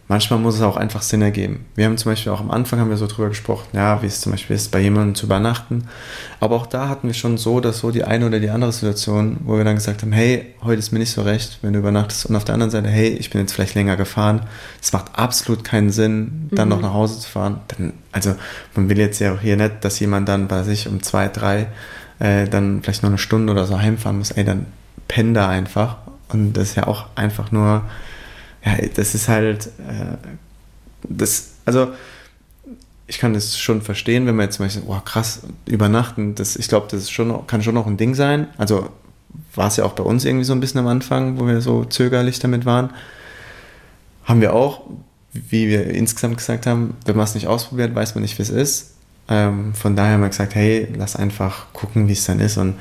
manchmal 0.08 0.40
muss 0.40 0.56
es 0.56 0.62
auch 0.62 0.78
einfach 0.78 1.02
Sinn 1.02 1.22
ergeben. 1.22 1.66
Wir 1.76 1.86
haben 1.86 1.98
zum 1.98 2.12
Beispiel 2.12 2.32
auch 2.32 2.40
am 2.40 2.52
Anfang 2.52 2.80
haben 2.80 2.90
wir 2.90 2.98
so 2.98 3.08
drüber 3.08 3.30
gesprochen, 3.30 3.68
ja, 3.74 4.02
wie 4.02 4.08
es 4.08 4.22
zum 4.22 4.32
Beispiel 4.32 4.56
ist, 4.56 4.72
bei 4.72 4.80
jemandem 4.80 5.16
zu 5.16 5.26
übernachten. 5.26 5.88
Aber 6.40 6.56
auch 6.56 6.68
da 6.68 6.90
hatten 6.90 7.08
wir 7.08 7.14
schon 7.14 7.38
so, 7.38 7.60
dass 7.60 7.80
so 7.80 7.92
die 7.92 8.04
eine 8.04 8.28
oder 8.28 8.40
die 8.40 8.50
andere 8.50 8.72
Situation, 8.72 9.38
wo 9.46 9.58
wir 9.58 9.64
dann 9.64 9.76
gesagt 9.76 10.04
haben, 10.04 10.12
hey, 10.12 10.54
heute 10.62 10.80
ist 10.80 10.92
mir 10.92 11.00
nicht 11.00 11.12
so 11.12 11.24
recht, 11.24 11.60
wenn 11.62 11.74
du 11.74 11.80
übernachtest. 11.80 12.28
Und 12.28 12.36
auf 12.36 12.46
der 12.46 12.54
anderen 12.54 12.72
Seite, 12.72 12.90
hey, 12.90 13.10
ich 13.10 13.30
bin 13.32 13.42
jetzt 13.42 13.54
vielleicht 13.54 13.76
länger 13.76 13.96
gefahren. 13.96 14.42
Es 14.82 14.94
macht 14.94 15.18
absolut 15.18 15.64
keinen 15.64 15.90
Sinn, 15.90 16.50
dann 16.52 16.68
mhm. 16.68 16.76
noch 16.76 16.82
nach 16.82 16.94
Hause 16.94 17.20
zu 17.20 17.30
fahren. 17.30 17.62
Dann, 17.70 17.94
also 18.12 18.36
man 18.76 18.90
will 18.90 19.00
jetzt 19.00 19.20
ja 19.20 19.34
auch 19.34 19.42
hier 19.42 19.58
nicht, 19.58 19.84
dass 19.84 20.00
jemand 20.00 20.30
dann 20.30 20.48
bei 20.48 20.64
sich 20.64 20.88
um 20.88 21.02
zwei, 21.02 21.30
drei 21.30 21.68
äh, 22.20 22.48
dann 22.48 22.82
vielleicht 22.84 23.04
noch 23.04 23.10
eine 23.10 23.18
Stunde 23.18 23.52
oder 23.52 23.66
so 23.66 23.80
heimfahren 23.80 24.20
muss. 24.20 24.32
Ey, 24.32 24.46
dann 24.46 24.68
penn 25.08 25.34
da 25.34 25.50
einfach. 25.50 25.98
Und 26.30 26.54
das 26.54 26.70
ist 26.70 26.76
ja 26.76 26.88
auch 26.88 27.06
einfach 27.16 27.52
nur 27.52 27.84
ja, 28.66 28.78
das 28.96 29.16
ist 29.16 29.28
halt, 29.28 29.68
äh, 29.68 30.18
das, 31.08 31.52
also 31.66 31.90
ich 33.08 33.20
kann 33.20 33.34
das 33.34 33.58
schon 33.60 33.82
verstehen, 33.82 34.26
wenn 34.26 34.36
man 34.36 34.46
jetzt 34.46 34.56
zum 34.56 34.66
Beispiel, 34.66 34.84
oh 34.88 35.00
krass, 35.00 35.42
übernachten, 35.66 36.34
das, 36.36 36.56
ich 36.56 36.68
glaube, 36.68 36.88
das 36.90 37.04
ist 37.04 37.12
schon, 37.12 37.46
kann 37.46 37.62
schon 37.62 37.76
noch 37.76 37.86
ein 37.86 37.98
Ding 37.98 38.16
sein. 38.16 38.48
Also 38.58 38.90
war 39.54 39.68
es 39.68 39.78
ja 39.78 39.86
auch 39.86 39.94
bei 39.94 40.04
uns 40.04 40.26
irgendwie 40.26 40.46
so 40.46 40.54
ein 40.54 40.60
bisschen 40.60 40.80
am 40.80 40.88
Anfang, 40.88 41.40
wo 41.40 41.46
wir 41.46 41.62
so 41.62 41.86
zögerlich 41.86 42.40
damit 42.40 42.66
waren. 42.66 42.90
Haben 44.24 44.42
wir 44.42 44.54
auch, 44.54 44.82
wie 45.34 45.68
wir 45.68 45.88
insgesamt 45.88 46.38
gesagt 46.38 46.66
haben, 46.66 46.96
wenn 47.06 47.16
man 47.16 47.26
es 47.26 47.36
nicht 47.36 47.48
ausprobiert, 47.48 47.94
weiß 47.94 48.16
man 48.16 48.24
nicht, 48.24 48.38
wie 48.40 48.44
es 48.44 48.50
ist. 48.50 48.96
Ähm, 49.28 49.74
von 49.76 49.96
daher 49.96 50.14
haben 50.14 50.22
wir 50.22 50.30
gesagt, 50.30 50.56
hey, 50.56 50.88
lass 50.98 51.16
einfach 51.16 51.72
gucken, 51.74 52.08
wie 52.08 52.14
es 52.14 52.26
dann 52.26 52.40
ist. 52.40 52.58
Und 52.58 52.76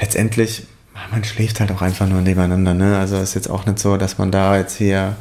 letztendlich 0.00 0.66
man 1.10 1.24
schläft 1.24 1.60
halt 1.60 1.72
auch 1.72 1.82
einfach 1.82 2.06
nur 2.06 2.20
nebeneinander. 2.20 2.74
Ne? 2.74 2.98
Also 2.98 3.16
ist 3.16 3.34
jetzt 3.34 3.50
auch 3.50 3.66
nicht 3.66 3.78
so, 3.78 3.96
dass 3.96 4.18
man 4.18 4.30
da 4.30 4.56
jetzt 4.56 4.76
hier. 4.76 5.16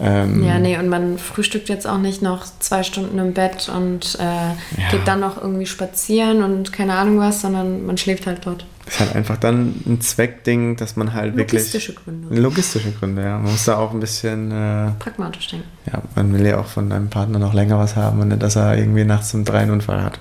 Ähm 0.00 0.42
ja, 0.42 0.58
nee, 0.58 0.78
und 0.78 0.88
man 0.88 1.18
frühstückt 1.18 1.68
jetzt 1.68 1.86
auch 1.86 1.98
nicht 1.98 2.22
noch 2.22 2.44
zwei 2.60 2.82
Stunden 2.82 3.18
im 3.18 3.34
Bett 3.34 3.68
und 3.68 4.16
äh, 4.18 4.22
ja. 4.22 4.56
geht 4.90 5.06
dann 5.06 5.20
noch 5.20 5.40
irgendwie 5.40 5.66
spazieren 5.66 6.42
und 6.42 6.72
keine 6.72 6.94
Ahnung 6.94 7.18
was, 7.18 7.42
sondern 7.42 7.84
man 7.86 7.98
schläft 7.98 8.26
halt 8.26 8.46
dort. 8.46 8.64
Ist 8.86 8.98
halt 8.98 9.14
einfach 9.14 9.36
dann 9.36 9.74
ein 9.86 10.00
Zweckding, 10.00 10.76
dass 10.76 10.96
man 10.96 11.14
halt 11.14 11.36
logistische 11.36 11.90
wirklich. 11.90 12.02
Logistische 12.02 12.28
Gründe. 12.28 12.40
Logistische 12.40 12.92
Gründe, 12.92 13.22
ja. 13.22 13.38
Man 13.38 13.52
muss 13.52 13.64
da 13.64 13.76
auch 13.76 13.92
ein 13.92 14.00
bisschen. 14.00 14.50
Äh, 14.50 14.90
Pragmatisch 14.98 15.48
denken. 15.48 15.68
Ja, 15.86 16.02
man 16.16 16.34
will 16.34 16.44
ja 16.44 16.58
auch 16.58 16.66
von 16.66 16.90
deinem 16.90 17.08
Partner 17.08 17.38
noch 17.38 17.54
länger 17.54 17.78
was 17.78 17.94
haben 17.94 18.20
und 18.20 18.28
nicht, 18.28 18.42
dass 18.42 18.56
er 18.56 18.76
irgendwie 18.76 19.04
nachts 19.04 19.32
um 19.34 19.44
drei 19.44 19.58
einen 19.58 19.70
Unfall 19.70 20.02
hat. 20.02 20.18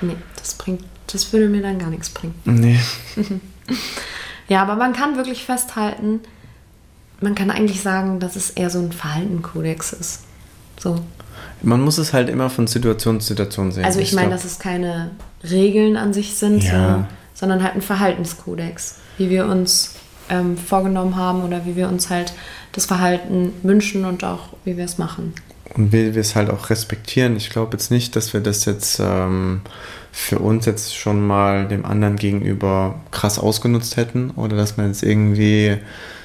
Nee, 0.00 0.16
das 0.36 0.54
bringt. 0.54 0.84
Das 1.08 1.32
würde 1.32 1.48
mir 1.48 1.62
dann 1.62 1.78
gar 1.78 1.90
nichts 1.90 2.08
bringen. 2.08 2.34
Nee. 2.44 2.78
Ja, 4.48 4.62
aber 4.62 4.76
man 4.76 4.92
kann 4.92 5.16
wirklich 5.16 5.44
festhalten, 5.44 6.20
man 7.20 7.34
kann 7.34 7.50
eigentlich 7.50 7.82
sagen, 7.82 8.20
dass 8.20 8.36
es 8.36 8.50
eher 8.50 8.70
so 8.70 8.78
ein 8.78 8.92
Verhaltenkodex 8.92 9.92
ist. 9.92 10.20
So. 10.78 11.00
Man 11.62 11.80
muss 11.80 11.98
es 11.98 12.12
halt 12.12 12.28
immer 12.28 12.50
von 12.50 12.66
Situation 12.66 13.20
zu 13.20 13.28
Situation 13.28 13.72
sehen. 13.72 13.84
Also 13.84 14.00
ich, 14.00 14.08
ich 14.08 14.14
meine, 14.14 14.30
dass 14.30 14.44
es 14.44 14.58
keine 14.58 15.10
Regeln 15.42 15.96
an 15.96 16.12
sich 16.12 16.36
sind, 16.36 16.62
ja. 16.64 16.98
so, 16.98 17.04
sondern 17.34 17.62
halt 17.62 17.74
ein 17.74 17.82
Verhaltenskodex, 17.82 18.96
wie 19.18 19.30
wir 19.30 19.46
uns 19.46 19.94
ähm, 20.28 20.56
vorgenommen 20.56 21.16
haben 21.16 21.42
oder 21.42 21.66
wie 21.66 21.76
wir 21.76 21.88
uns 21.88 22.10
halt 22.10 22.32
das 22.72 22.86
Verhalten 22.86 23.52
wünschen 23.62 24.04
und 24.04 24.24
auch 24.24 24.50
wie 24.64 24.76
wir 24.76 24.84
es 24.84 24.98
machen. 24.98 25.34
Und 25.74 25.92
wie 25.92 26.14
wir 26.14 26.20
es 26.20 26.34
halt 26.34 26.50
auch 26.50 26.70
respektieren. 26.70 27.36
Ich 27.36 27.50
glaube 27.50 27.72
jetzt 27.72 27.90
nicht, 27.90 28.16
dass 28.16 28.32
wir 28.32 28.40
das 28.40 28.64
jetzt 28.64 29.00
ähm, 29.00 29.60
für 30.18 30.40
uns 30.40 30.66
jetzt 30.66 30.96
schon 30.96 31.24
mal 31.24 31.68
dem 31.68 31.84
anderen 31.84 32.16
gegenüber 32.16 32.96
krass 33.12 33.38
ausgenutzt 33.38 33.96
hätten 33.96 34.30
oder 34.32 34.56
dass 34.56 34.76
man 34.76 34.88
jetzt 34.88 35.04
irgendwie 35.04 35.78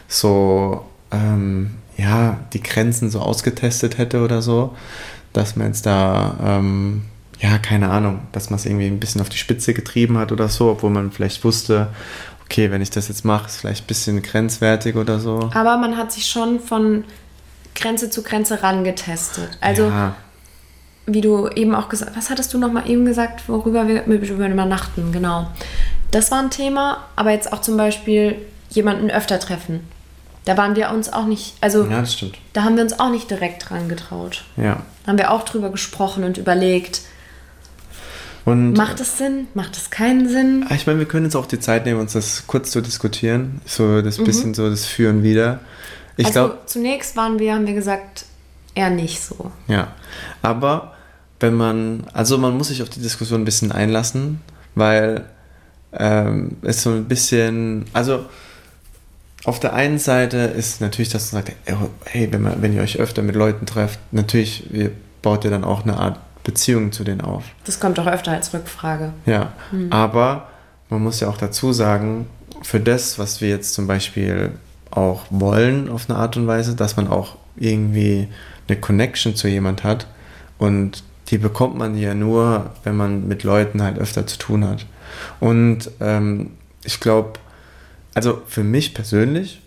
so, 0.07 0.83
ähm, 1.11 1.75
ja, 1.95 2.39
die 2.53 2.63
Grenzen 2.63 3.11
so 3.11 3.19
ausgetestet 3.19 3.99
hätte 3.99 4.23
oder 4.23 4.41
so, 4.41 4.75
dass 5.31 5.55
man 5.55 5.67
jetzt 5.67 5.85
da, 5.85 6.35
ähm, 6.43 7.03
ja, 7.39 7.59
keine 7.59 7.91
Ahnung, 7.91 8.21
dass 8.31 8.49
man 8.49 8.57
es 8.57 8.65
irgendwie 8.65 8.87
ein 8.87 8.99
bisschen 8.99 9.21
auf 9.21 9.29
die 9.29 9.37
Spitze 9.37 9.75
getrieben 9.75 10.17
hat 10.17 10.31
oder 10.31 10.49
so, 10.49 10.71
obwohl 10.71 10.89
man 10.89 11.11
vielleicht 11.11 11.43
wusste, 11.43 11.89
okay, 12.45 12.71
wenn 12.71 12.81
ich 12.81 12.89
das 12.89 13.09
jetzt 13.09 13.23
mache, 13.23 13.45
ist 13.45 13.57
vielleicht 13.57 13.83
ein 13.83 13.87
bisschen 13.87 14.23
grenzwertig 14.23 14.95
oder 14.95 15.19
so. 15.19 15.51
Aber 15.53 15.77
man 15.77 15.97
hat 15.97 16.11
sich 16.11 16.25
schon 16.25 16.59
von 16.59 17.03
Grenze 17.75 18.09
zu 18.09 18.23
Grenze 18.23 18.63
rangetestet. 18.63 19.51
Also 19.61 19.83
ja 19.83 20.15
wie 21.05 21.21
du 21.21 21.47
eben 21.49 21.75
auch 21.75 21.89
gesagt 21.89 22.15
was 22.15 22.29
hattest 22.29 22.53
du 22.53 22.57
noch 22.57 22.71
mal 22.71 22.89
eben 22.89 23.05
gesagt, 23.05 23.47
worüber 23.49 23.87
wir 23.87 24.03
über 24.05 24.25
übernachten, 24.47 25.11
genau. 25.11 25.47
Das 26.11 26.31
war 26.31 26.39
ein 26.39 26.49
Thema, 26.51 26.97
aber 27.15 27.31
jetzt 27.31 27.51
auch 27.51 27.61
zum 27.61 27.75
Beispiel 27.77 28.35
jemanden 28.69 29.09
öfter 29.09 29.39
treffen. 29.39 29.81
Da 30.45 30.57
waren 30.57 30.75
wir 30.75 30.91
uns 30.91 31.11
auch 31.11 31.25
nicht, 31.25 31.55
also 31.61 31.85
Ja, 31.85 32.01
das 32.01 32.13
stimmt. 32.13 32.37
da 32.53 32.63
haben 32.63 32.75
wir 32.75 32.83
uns 32.83 32.99
auch 32.99 33.09
nicht 33.09 33.29
direkt 33.31 33.69
dran 33.69 33.87
getraut. 33.89 34.43
Ja. 34.57 34.81
Da 35.05 35.09
haben 35.11 35.17
wir 35.17 35.31
auch 35.31 35.43
drüber 35.43 35.69
gesprochen 35.69 36.23
und 36.23 36.37
überlegt, 36.37 37.01
Und 38.45 38.73
macht 38.73 38.99
es 38.99 39.17
Sinn, 39.17 39.47
macht 39.53 39.77
es 39.77 39.89
keinen 39.89 40.27
Sinn? 40.29 40.65
Ah, 40.69 40.75
Ich 40.75 40.85
meine, 40.85 40.99
wir 40.99 41.05
können 41.07 41.25
jetzt 41.25 41.35
auch 41.35 41.45
die 41.45 41.59
Zeit 41.59 41.85
nehmen, 41.85 41.99
uns 42.01 42.13
das 42.13 42.43
kurz 42.45 42.71
zu 42.71 42.81
diskutieren. 42.81 43.61
So 43.65 44.01
das 44.01 44.17
bisschen 44.17 44.53
so 44.53 44.69
das 44.69 44.85
Führen 44.85 45.23
wieder. 45.23 45.59
Ich 46.17 46.23
Mhm. 46.23 46.27
also 46.27 46.39
glaube, 46.49 46.57
zunächst 46.65 47.15
waren 47.15 47.39
wir, 47.39 47.53
haben 47.55 47.65
wir 47.65 47.73
gesagt, 47.73 48.25
eher 48.75 48.89
nicht 48.89 49.21
so. 49.23 49.51
ja. 49.67 49.87
Aber 50.41 50.92
wenn 51.43 51.55
man, 51.55 52.05
also 52.13 52.37
man 52.37 52.57
muss 52.57 52.69
sich 52.69 52.81
auf 52.81 52.89
die 52.89 53.01
Diskussion 53.01 53.41
ein 53.41 53.45
bisschen 53.45 53.73
einlassen, 53.73 54.39
weil 54.75 55.25
ähm, 55.91 56.55
es 56.61 56.81
so 56.81 56.91
ein 56.91 57.05
bisschen, 57.05 57.85
also 57.91 58.25
auf 59.43 59.59
der 59.59 59.73
einen 59.73 59.99
Seite 59.99 60.37
ist 60.37 60.79
natürlich, 60.79 61.09
dass 61.09 61.33
man 61.33 61.43
sagt, 61.43 61.57
ey, 61.65 61.75
hey, 62.05 62.31
wenn, 62.31 62.41
man, 62.41 62.61
wenn 62.61 62.73
ihr 62.73 62.81
euch 62.81 62.97
öfter 62.97 63.21
mit 63.21 63.35
Leuten 63.35 63.65
trefft, 63.65 63.99
natürlich 64.11 64.73
ihr 64.73 64.91
baut 65.21 65.43
ihr 65.43 65.51
dann 65.51 65.65
auch 65.65 65.83
eine 65.83 65.97
Art 65.97 66.17
Beziehung 66.45 66.93
zu 66.93 67.03
denen 67.03 67.19
auf. 67.19 67.43
Das 67.65 67.79
kommt 67.79 67.99
auch 67.99 68.07
öfter 68.07 68.31
als 68.31 68.53
Rückfrage. 68.53 69.11
Ja, 69.25 69.51
aber 69.89 70.47
man 70.89 71.03
muss 71.03 71.19
ja 71.19 71.27
auch 71.27 71.37
dazu 71.37 71.73
sagen, 71.73 72.27
für 72.61 72.79
das, 72.79 73.19
was 73.19 73.41
wir 73.41 73.49
jetzt 73.49 73.73
zum 73.73 73.85
Beispiel 73.85 74.51
auch 74.91 75.25
wollen 75.29 75.89
auf 75.89 76.09
eine 76.09 76.17
Art 76.17 76.37
und 76.37 76.47
Weise, 76.47 76.75
dass 76.75 76.95
man 76.95 77.09
auch 77.09 77.35
irgendwie 77.57 78.29
eine 78.69 78.79
Connection 78.79 79.35
zu 79.35 79.49
jemand 79.49 79.83
hat 79.83 80.07
und 80.57 81.03
die 81.29 81.37
bekommt 81.37 81.77
man 81.77 81.97
ja 81.97 82.13
nur, 82.13 82.71
wenn 82.83 82.95
man 82.97 83.27
mit 83.27 83.43
Leuten 83.43 83.81
halt 83.81 83.97
öfter 83.97 84.27
zu 84.27 84.37
tun 84.37 84.67
hat. 84.67 84.85
Und 85.39 85.89
ähm, 85.99 86.51
ich 86.83 86.99
glaube, 86.99 87.33
also 88.13 88.41
für 88.47 88.63
mich 88.63 88.93
persönlich 88.93 89.61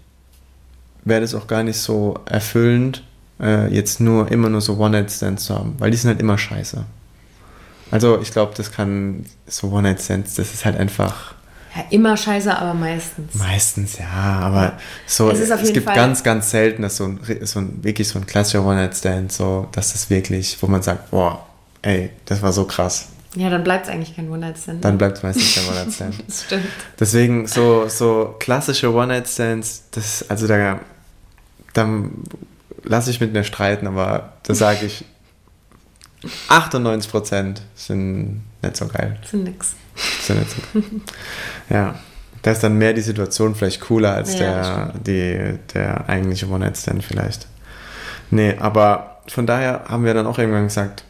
wäre 1.04 1.20
das 1.20 1.34
auch 1.34 1.46
gar 1.46 1.62
nicht 1.62 1.78
so 1.78 2.18
erfüllend, 2.26 3.02
äh, 3.40 3.72
jetzt 3.72 4.00
nur 4.00 4.30
immer 4.30 4.48
nur 4.48 4.60
so 4.60 4.76
One-Night-Stands 4.78 5.44
zu 5.44 5.54
haben, 5.54 5.74
weil 5.78 5.90
die 5.90 5.96
sind 5.96 6.08
halt 6.08 6.20
immer 6.20 6.36
scheiße. 6.38 6.84
Also 7.90 8.20
ich 8.20 8.32
glaube, 8.32 8.52
das 8.56 8.72
kann 8.72 9.24
so 9.46 9.68
One-Night-Stands, 9.70 10.34
das 10.34 10.52
ist 10.52 10.64
halt 10.64 10.76
einfach 10.76 11.34
Ja, 11.76 11.84
immer 11.90 12.16
scheiße, 12.16 12.56
aber 12.56 12.74
meistens. 12.74 13.34
meistens, 13.34 13.98
ja, 13.98 14.08
aber 14.40 14.72
so, 15.06 15.30
Es 15.30 15.38
es, 15.40 15.72
gibt 15.72 15.86
Fall- 15.86 15.94
ganz, 15.94 16.24
ganz 16.24 16.50
selten, 16.50 16.82
dass 16.82 16.96
so 16.96 17.04
ein, 17.04 17.20
so 17.42 17.60
ein 17.60 17.84
wirklich 17.84 18.08
so 18.08 18.18
ein 18.18 18.26
klassischer 18.26 18.64
One-Night-Stand, 18.64 19.30
so, 19.30 19.68
dass 19.72 19.92
das 19.92 20.10
wirklich, 20.10 20.60
wo 20.60 20.66
man 20.66 20.82
sagt, 20.82 21.10
boah, 21.12 21.45
ey, 21.86 22.10
das 22.24 22.42
war 22.42 22.52
so 22.52 22.64
krass. 22.64 23.08
Ja, 23.36 23.50
dann 23.50 23.62
bleibt 23.62 23.86
es 23.86 23.92
eigentlich 23.92 24.16
kein 24.16 24.30
One-Night-Stand. 24.30 24.84
Dann 24.84 24.96
bleibt 24.98 25.18
es 25.18 25.22
meistens 25.22 25.54
der 25.54 25.68
One-Night-Stand. 25.68 26.14
Das 26.26 26.42
stimmt. 26.46 26.66
Deswegen 26.98 27.46
so, 27.46 27.86
so 27.88 28.34
klassische 28.38 28.92
One-Night-Stands, 28.92 29.84
das, 29.90 30.28
also 30.28 30.46
da, 30.46 30.80
da 31.74 32.00
lasse 32.82 33.10
ich 33.10 33.20
mit 33.20 33.32
mir 33.32 33.44
streiten, 33.44 33.86
aber 33.86 34.32
da 34.42 34.54
sage 34.54 34.86
ich, 34.86 35.04
98% 36.48 37.58
sind 37.74 38.42
nicht 38.62 38.76
so 38.76 38.86
geil. 38.88 39.18
Sind 39.30 39.44
nix. 39.44 39.74
Sind 40.22 40.38
nicht 40.40 40.50
so 40.50 40.80
geil. 40.80 40.84
ja, 41.68 41.94
da 42.40 42.50
ist 42.50 42.62
dann 42.62 42.78
mehr 42.78 42.94
die 42.94 43.02
Situation 43.02 43.54
vielleicht 43.54 43.82
cooler 43.82 44.14
als 44.14 44.38
Ja, 44.38 44.92
der, 44.92 44.92
die, 44.94 45.58
der 45.74 46.08
eigentliche 46.08 46.48
One-Night-Stand 46.48 47.04
vielleicht. 47.04 47.46
Nee, 48.30 48.56
aber 48.58 49.20
von 49.28 49.46
daher 49.46 49.84
haben 49.88 50.04
wir 50.04 50.14
dann 50.14 50.26
auch 50.26 50.38
irgendwann 50.38 50.68
gesagt, 50.68 51.04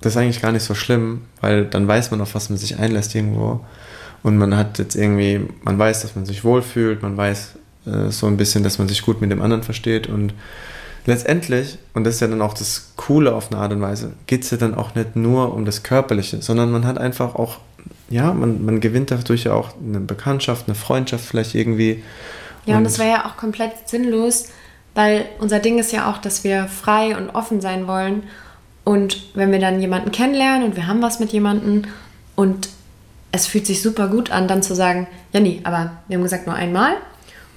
das 0.00 0.14
ist 0.14 0.16
eigentlich 0.16 0.42
gar 0.42 0.52
nicht 0.52 0.64
so 0.64 0.74
schlimm, 0.74 1.22
weil 1.40 1.64
dann 1.64 1.88
weiß 1.88 2.10
man, 2.10 2.20
auf 2.20 2.34
was 2.34 2.50
man 2.50 2.58
sich 2.58 2.78
einlässt 2.78 3.14
irgendwo. 3.14 3.60
Und 4.22 4.38
man 4.38 4.56
hat 4.56 4.78
jetzt 4.78 4.96
irgendwie, 4.96 5.48
man 5.62 5.78
weiß, 5.78 6.02
dass 6.02 6.16
man 6.16 6.26
sich 6.26 6.44
wohlfühlt, 6.44 7.02
man 7.02 7.16
weiß 7.16 7.56
äh, 7.86 8.10
so 8.10 8.26
ein 8.26 8.36
bisschen, 8.36 8.64
dass 8.64 8.78
man 8.78 8.88
sich 8.88 9.02
gut 9.02 9.20
mit 9.20 9.30
dem 9.30 9.42
anderen 9.42 9.62
versteht. 9.62 10.08
Und 10.08 10.34
letztendlich, 11.06 11.78
und 11.92 12.04
das 12.04 12.14
ist 12.14 12.20
ja 12.20 12.28
dann 12.28 12.42
auch 12.42 12.54
das 12.54 12.92
Coole 12.96 13.34
auf 13.34 13.50
eine 13.50 13.60
Art 13.60 13.72
und 13.72 13.80
Weise, 13.80 14.12
geht 14.26 14.44
es 14.44 14.50
ja 14.50 14.56
dann 14.56 14.74
auch 14.74 14.94
nicht 14.94 15.16
nur 15.16 15.54
um 15.54 15.64
das 15.64 15.82
Körperliche, 15.82 16.40
sondern 16.40 16.70
man 16.70 16.86
hat 16.86 16.98
einfach 16.98 17.34
auch, 17.34 17.58
ja, 18.08 18.32
man, 18.32 18.64
man 18.64 18.80
gewinnt 18.80 19.10
dadurch 19.10 19.44
ja 19.44 19.52
auch 19.52 19.70
eine 19.82 20.00
Bekanntschaft, 20.00 20.68
eine 20.68 20.74
Freundschaft 20.74 21.24
vielleicht 21.24 21.54
irgendwie. 21.54 22.02
Ja, 22.66 22.78
und 22.78 22.84
das 22.84 22.98
wäre 22.98 23.10
ja 23.10 23.26
auch 23.26 23.36
komplett 23.36 23.88
sinnlos, 23.88 24.46
weil 24.94 25.26
unser 25.38 25.58
Ding 25.58 25.78
ist 25.78 25.92
ja 25.92 26.10
auch, 26.10 26.18
dass 26.18 26.44
wir 26.44 26.66
frei 26.66 27.16
und 27.16 27.30
offen 27.30 27.60
sein 27.60 27.86
wollen. 27.86 28.22
Und 28.84 29.22
wenn 29.34 29.50
wir 29.50 29.58
dann 29.60 29.80
jemanden 29.80 30.12
kennenlernen 30.12 30.64
und 30.68 30.76
wir 30.76 30.86
haben 30.86 31.00
was 31.02 31.18
mit 31.20 31.32
jemandem 31.32 31.84
und 32.36 32.68
es 33.32 33.46
fühlt 33.46 33.66
sich 33.66 33.80
super 33.82 34.08
gut 34.08 34.30
an, 34.30 34.46
dann 34.46 34.62
zu 34.62 34.74
sagen, 34.74 35.06
ja 35.32 35.40
nee, 35.40 35.60
aber 35.64 35.92
wir 36.06 36.16
haben 36.16 36.22
gesagt 36.22 36.46
nur 36.46 36.54
einmal 36.54 36.92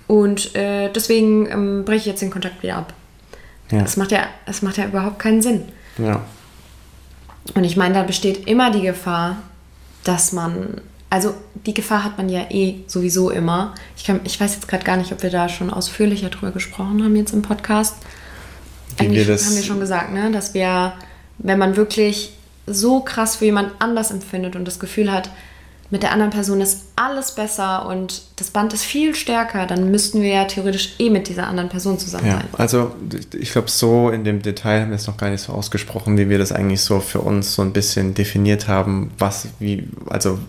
und 0.08 0.56
äh, 0.56 0.90
deswegen 0.92 1.46
ähm, 1.52 1.86
breche 1.86 1.98
ich 2.00 2.06
jetzt 2.06 2.22
den 2.22 2.32
Kontakt 2.32 2.64
wieder 2.64 2.78
ab. 2.78 2.94
Ja. 3.72 3.82
Das 3.82 3.98
macht 3.98 4.12
ja, 4.12 4.28
es 4.46 4.62
macht 4.62 4.78
ja 4.78 4.86
überhaupt 4.86 5.20
keinen 5.20 5.42
Sinn. 5.42 5.64
ja. 5.98 6.22
Und 7.56 7.64
ich 7.64 7.78
meine, 7.78 7.94
da 7.94 8.04
besteht 8.04 8.46
immer 8.46 8.72
die 8.72 8.82
Gefahr, 8.82 9.38
dass 10.04 10.34
man, 10.34 10.82
also 11.10 11.34
die 11.66 11.74
Gefahr 11.74 12.04
hat 12.04 12.18
man 12.18 12.28
ja 12.28 12.46
eh 12.50 12.80
sowieso 12.88 13.30
immer. 13.30 13.74
Ich, 13.96 14.04
kann, 14.04 14.20
ich 14.26 14.38
weiß 14.38 14.56
jetzt 14.56 14.68
gerade 14.68 14.84
gar 14.84 14.98
nicht, 14.98 15.14
ob 15.14 15.24
wir 15.24 15.30
da 15.30 15.48
schon 15.48 15.70
ausführlicher 15.72 16.28
drüber 16.28 16.52
gesprochen 16.52 17.02
haben 17.04 17.16
jetzt 17.16 17.32
im 17.34 17.42
Podcast. 17.44 17.96
Eigentlich 18.98 19.26
wir 19.28 19.34
das- 19.34 19.46
haben 19.46 19.56
wir 19.56 19.64
schon 19.64 19.80
gesagt, 19.80 20.12
ne, 20.14 20.30
dass 20.32 20.54
wir, 20.54 20.92
wenn 21.40 21.58
man 21.60 21.76
wirklich 21.76 22.34
so 22.66 23.00
krass 23.00 23.38
für 23.38 23.46
jemand 23.46 23.72
anders 23.80 24.12
empfindet 24.12 24.56
und 24.56 24.66
das 24.66 24.80
Gefühl 24.80 25.12
hat, 25.12 25.30
mit 25.90 26.04
der 26.04 26.12
anderen 26.12 26.32
Person 26.32 26.60
ist 26.60 26.82
alles 26.98 27.32
besser 27.32 27.86
und 27.88 28.24
das 28.36 28.50
Band 28.50 28.74
ist 28.74 28.84
viel 28.84 29.16
stärker, 29.16 29.66
dann 29.66 29.90
müssten 29.90 30.22
wir 30.22 30.30
ja 30.34 30.44
theoretisch 30.44 30.96
eh 31.00 31.10
mit 31.10 31.30
dieser 31.30 31.48
anderen 31.48 31.70
Person 31.70 31.98
zusammen 31.98 32.28
Ja, 32.28 32.34
sein. 32.40 32.48
also 32.58 32.94
ich 33.40 33.54
glaube, 33.54 33.70
so 33.72 34.10
in 34.10 34.26
dem 34.26 34.42
Detail 34.42 34.82
haben 34.82 34.90
wir 34.90 34.98
es 34.98 35.08
noch 35.08 35.16
gar 35.16 35.30
nicht 35.30 35.42
so 35.42 35.54
ausgesprochen, 35.54 36.18
wie 36.18 36.28
wir 36.28 36.40
das 36.40 36.52
eigentlich 36.52 36.82
so 36.82 37.00
für 37.00 37.22
uns 37.22 37.56
so 37.56 37.62
ein 37.62 37.72
bisschen 37.72 38.14
definiert 38.14 38.68
haben, 38.68 39.12
was, 39.18 39.48
wie, 39.60 39.88
also 40.10 40.40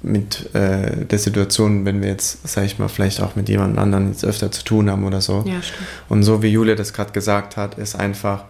mit 0.00 0.54
äh, 0.54 1.04
der 1.04 1.18
Situation, 1.18 1.84
wenn 1.84 2.00
wir 2.00 2.08
jetzt, 2.08 2.48
sag 2.48 2.64
ich 2.64 2.78
mal, 2.78 2.88
vielleicht 2.88 3.20
auch 3.20 3.36
mit 3.36 3.50
jemand 3.50 3.76
anderen 3.78 4.08
jetzt 4.08 4.24
öfter 4.24 4.50
zu 4.50 4.64
tun 4.64 4.88
haben 4.90 5.04
oder 5.04 5.20
so. 5.20 5.44
Ja, 5.46 5.60
stimmt. 5.60 5.86
Und 6.08 6.22
so 6.22 6.40
wie 6.42 6.48
Julia 6.48 6.76
das 6.76 6.94
gerade 6.94 7.12
gesagt 7.12 7.58
hat, 7.58 7.76
ist 7.76 7.94
einfach, 7.94 8.44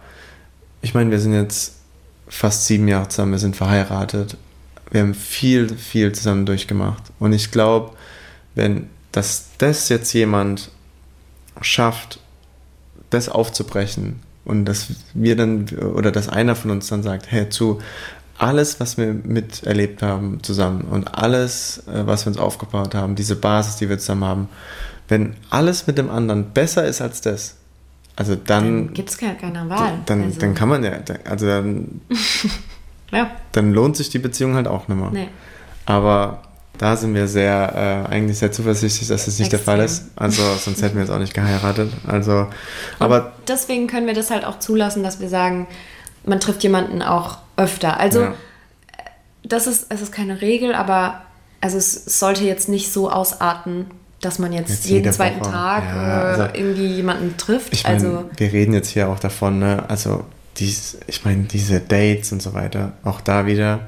ich 0.81 0.93
meine, 0.93 1.11
wir 1.11 1.19
sind 1.19 1.33
jetzt 1.33 1.73
fast 2.29 2.65
sieben 2.65 2.87
Jahre 2.87 3.09
zusammen, 3.09 3.33
wir 3.33 3.39
sind 3.39 3.55
verheiratet, 3.55 4.37
wir 4.91 5.01
haben 5.01 5.13
viel, 5.13 5.75
viel 5.75 6.13
zusammen 6.13 6.45
durchgemacht. 6.45 7.03
Und 7.19 7.33
ich 7.33 7.51
glaube, 7.51 7.91
wenn 8.55 8.87
dass 9.11 9.49
das 9.57 9.89
jetzt 9.89 10.13
jemand 10.13 10.69
schafft, 11.61 12.19
das 13.09 13.29
aufzubrechen 13.29 14.19
und 14.45 14.65
dass 14.65 14.87
wir 15.13 15.35
dann, 15.35 15.67
oder 15.69 16.11
dass 16.11 16.29
einer 16.29 16.55
von 16.55 16.71
uns 16.71 16.87
dann 16.87 17.03
sagt, 17.03 17.31
hey, 17.31 17.49
zu 17.49 17.79
alles, 18.37 18.79
was 18.79 18.97
wir 18.97 19.13
miterlebt 19.13 20.01
haben 20.01 20.41
zusammen 20.43 20.83
und 20.83 21.13
alles, 21.15 21.83
äh, 21.87 22.05
was 22.05 22.25
wir 22.25 22.31
uns 22.31 22.37
aufgebaut 22.37 22.95
haben, 22.95 23.15
diese 23.15 23.35
Basis, 23.35 23.77
die 23.77 23.89
wir 23.89 23.99
zusammen 23.99 24.23
haben, 24.23 24.49
wenn 25.09 25.35
alles 25.49 25.87
mit 25.87 25.97
dem 25.97 26.09
anderen 26.09 26.51
besser 26.51 26.85
ist 26.85 27.01
als 27.01 27.19
das, 27.19 27.55
also 28.19 28.35
dann, 28.35 28.85
Dann 28.87 28.93
gibt 28.93 29.09
es 29.09 29.17
keine, 29.17 29.35
keine 29.35 29.67
Wahl. 29.69 29.93
dann, 30.05 30.23
Also, 30.25 30.39
dann 30.41 30.53
kann 30.53 30.67
man 30.69 30.83
ja, 30.83 30.91
also 31.27 31.47
dann, 31.47 32.01
ja, 33.11 33.31
dann 33.53 33.73
lohnt 33.73 33.95
sich 33.97 34.09
die 34.09 34.19
Beziehung 34.19 34.55
halt 34.55 34.67
auch 34.67 34.87
nicht 34.89 34.97
mehr. 34.99 35.09
nee. 35.11 35.27
Aber 35.85 36.43
da 36.77 36.95
sind 36.95 37.15
wir 37.15 37.27
sehr, 37.27 38.05
äh, 38.07 38.13
eigentlich 38.13 38.37
sehr 38.37 38.51
zuversichtlich, 38.51 39.07
dass 39.09 39.25
das 39.25 39.39
nicht 39.39 39.51
der 39.51 39.59
Fall 39.59 39.79
ist. 39.79 39.99
Extrem. 40.03 40.23
Also 40.23 40.41
sonst 40.57 40.81
hätten 40.81 40.95
wir 40.95 41.01
jetzt 41.01 41.09
auch 41.11 41.17
nicht 41.19 41.33
geheiratet. 41.33 41.91
Also, 42.05 42.47
aber 42.99 43.31
deswegen 43.47 43.87
können 43.87 44.05
wir 44.05 44.13
das 44.13 44.29
halt 44.31 44.45
auch 44.45 44.59
zulassen, 44.59 45.01
dass 45.01 45.19
wir 45.19 45.29
sagen, 45.29 45.67
man 46.25 46.39
trifft 46.39 46.61
jemanden 46.63 47.01
auch 47.01 47.39
öfter. 47.57 47.99
Also 47.99 48.21
Ja. 48.21 48.33
das 49.43 49.65
ist, 49.65 49.87
es 49.89 50.01
ist 50.01 50.11
keine 50.11 50.41
Regel, 50.41 50.75
aber 50.75 51.21
also 51.61 51.77
es 51.77 52.19
sollte 52.19 52.43
jetzt 52.43 52.69
nicht 52.69 52.91
so 52.93 53.09
ausarten, 53.09 53.87
dass 54.21 54.37
man 54.39 54.51
jetzt, 54.53 54.69
Jetzt 54.69 54.85
jeden 54.85 55.03
jede 55.05 55.11
zweiten 55.15 55.39
Woche. 55.41 55.51
Tag 55.51 55.83
Ja, 55.85 56.01
äh, 56.01 56.41
also- 56.41 56.55
irgendwie 56.57 56.87
jemanden 56.87 57.37
trifft. 57.37 57.71
ich 57.73 57.83
meine, 57.83 57.95
also 57.95 58.29
wir 58.37 58.51
reden 58.53 58.73
jetzt 58.73 58.89
hier 58.89 59.07
auch 59.09 59.19
davon, 59.19 59.59
ne? 59.59 59.85
Also 59.87 60.25
dies, 60.57 60.97
ich 61.07 61.23
meine, 61.25 61.43
diese 61.43 61.79
Dates 61.79 62.31
und 62.31 62.41
so 62.41 62.53
weiter, 62.53 62.93
auch 63.03 63.21
da 63.21 63.45
wieder. 63.45 63.79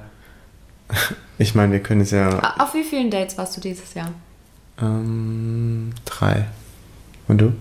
Ich 1.37 1.55
meine, 1.55 1.71
wir 1.71 1.79
können 1.79 2.01
es 2.01 2.11
ja 2.11 2.37
auf 2.59 2.75
wie 2.75 2.83
vielen 2.83 3.09
Dates 3.09 3.35
warst 3.35 3.57
du 3.57 3.61
dieses 3.61 3.95
Jahr? 3.95 4.09
ähm, 4.79 5.91
drei. 6.05 6.45
Und 7.27 7.39
du? 7.41 7.53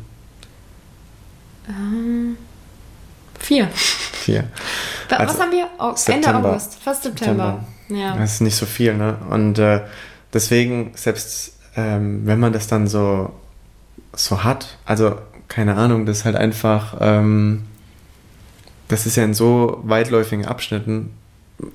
Vier. 3.38 3.68
Vier. 3.72 4.44
Wa- 5.08 5.16
Also, 5.16 5.34
Was 5.34 5.40
haben 5.40 5.52
wir? 5.52 5.66
Oh, 5.78 5.84
Ende 5.88 5.98
September. 5.98 6.50
August, 6.50 6.74
fast 6.82 7.02
September. 7.04 7.64
Ja. 7.88 8.16
Das 8.16 8.34
ist 8.34 8.40
nicht 8.42 8.56
so 8.56 8.66
viel, 8.66 8.94
ne? 8.94 9.16
Und 9.30 9.58
äh, 9.58 9.80
deswegen, 10.32 10.92
selbst 10.94 11.54
ähm, 11.80 12.22
wenn 12.24 12.40
man 12.40 12.52
das 12.52 12.66
dann 12.66 12.86
so, 12.86 13.32
so 14.14 14.44
hat, 14.44 14.78
also 14.84 15.16
keine 15.48 15.76
Ahnung, 15.76 16.06
das 16.06 16.18
ist 16.18 16.24
halt 16.24 16.36
einfach, 16.36 16.96
ähm, 17.00 17.62
das 18.88 19.06
ist 19.06 19.16
ja 19.16 19.24
in 19.24 19.34
so 19.34 19.80
weitläufigen 19.82 20.46
Abschnitten. 20.46 21.10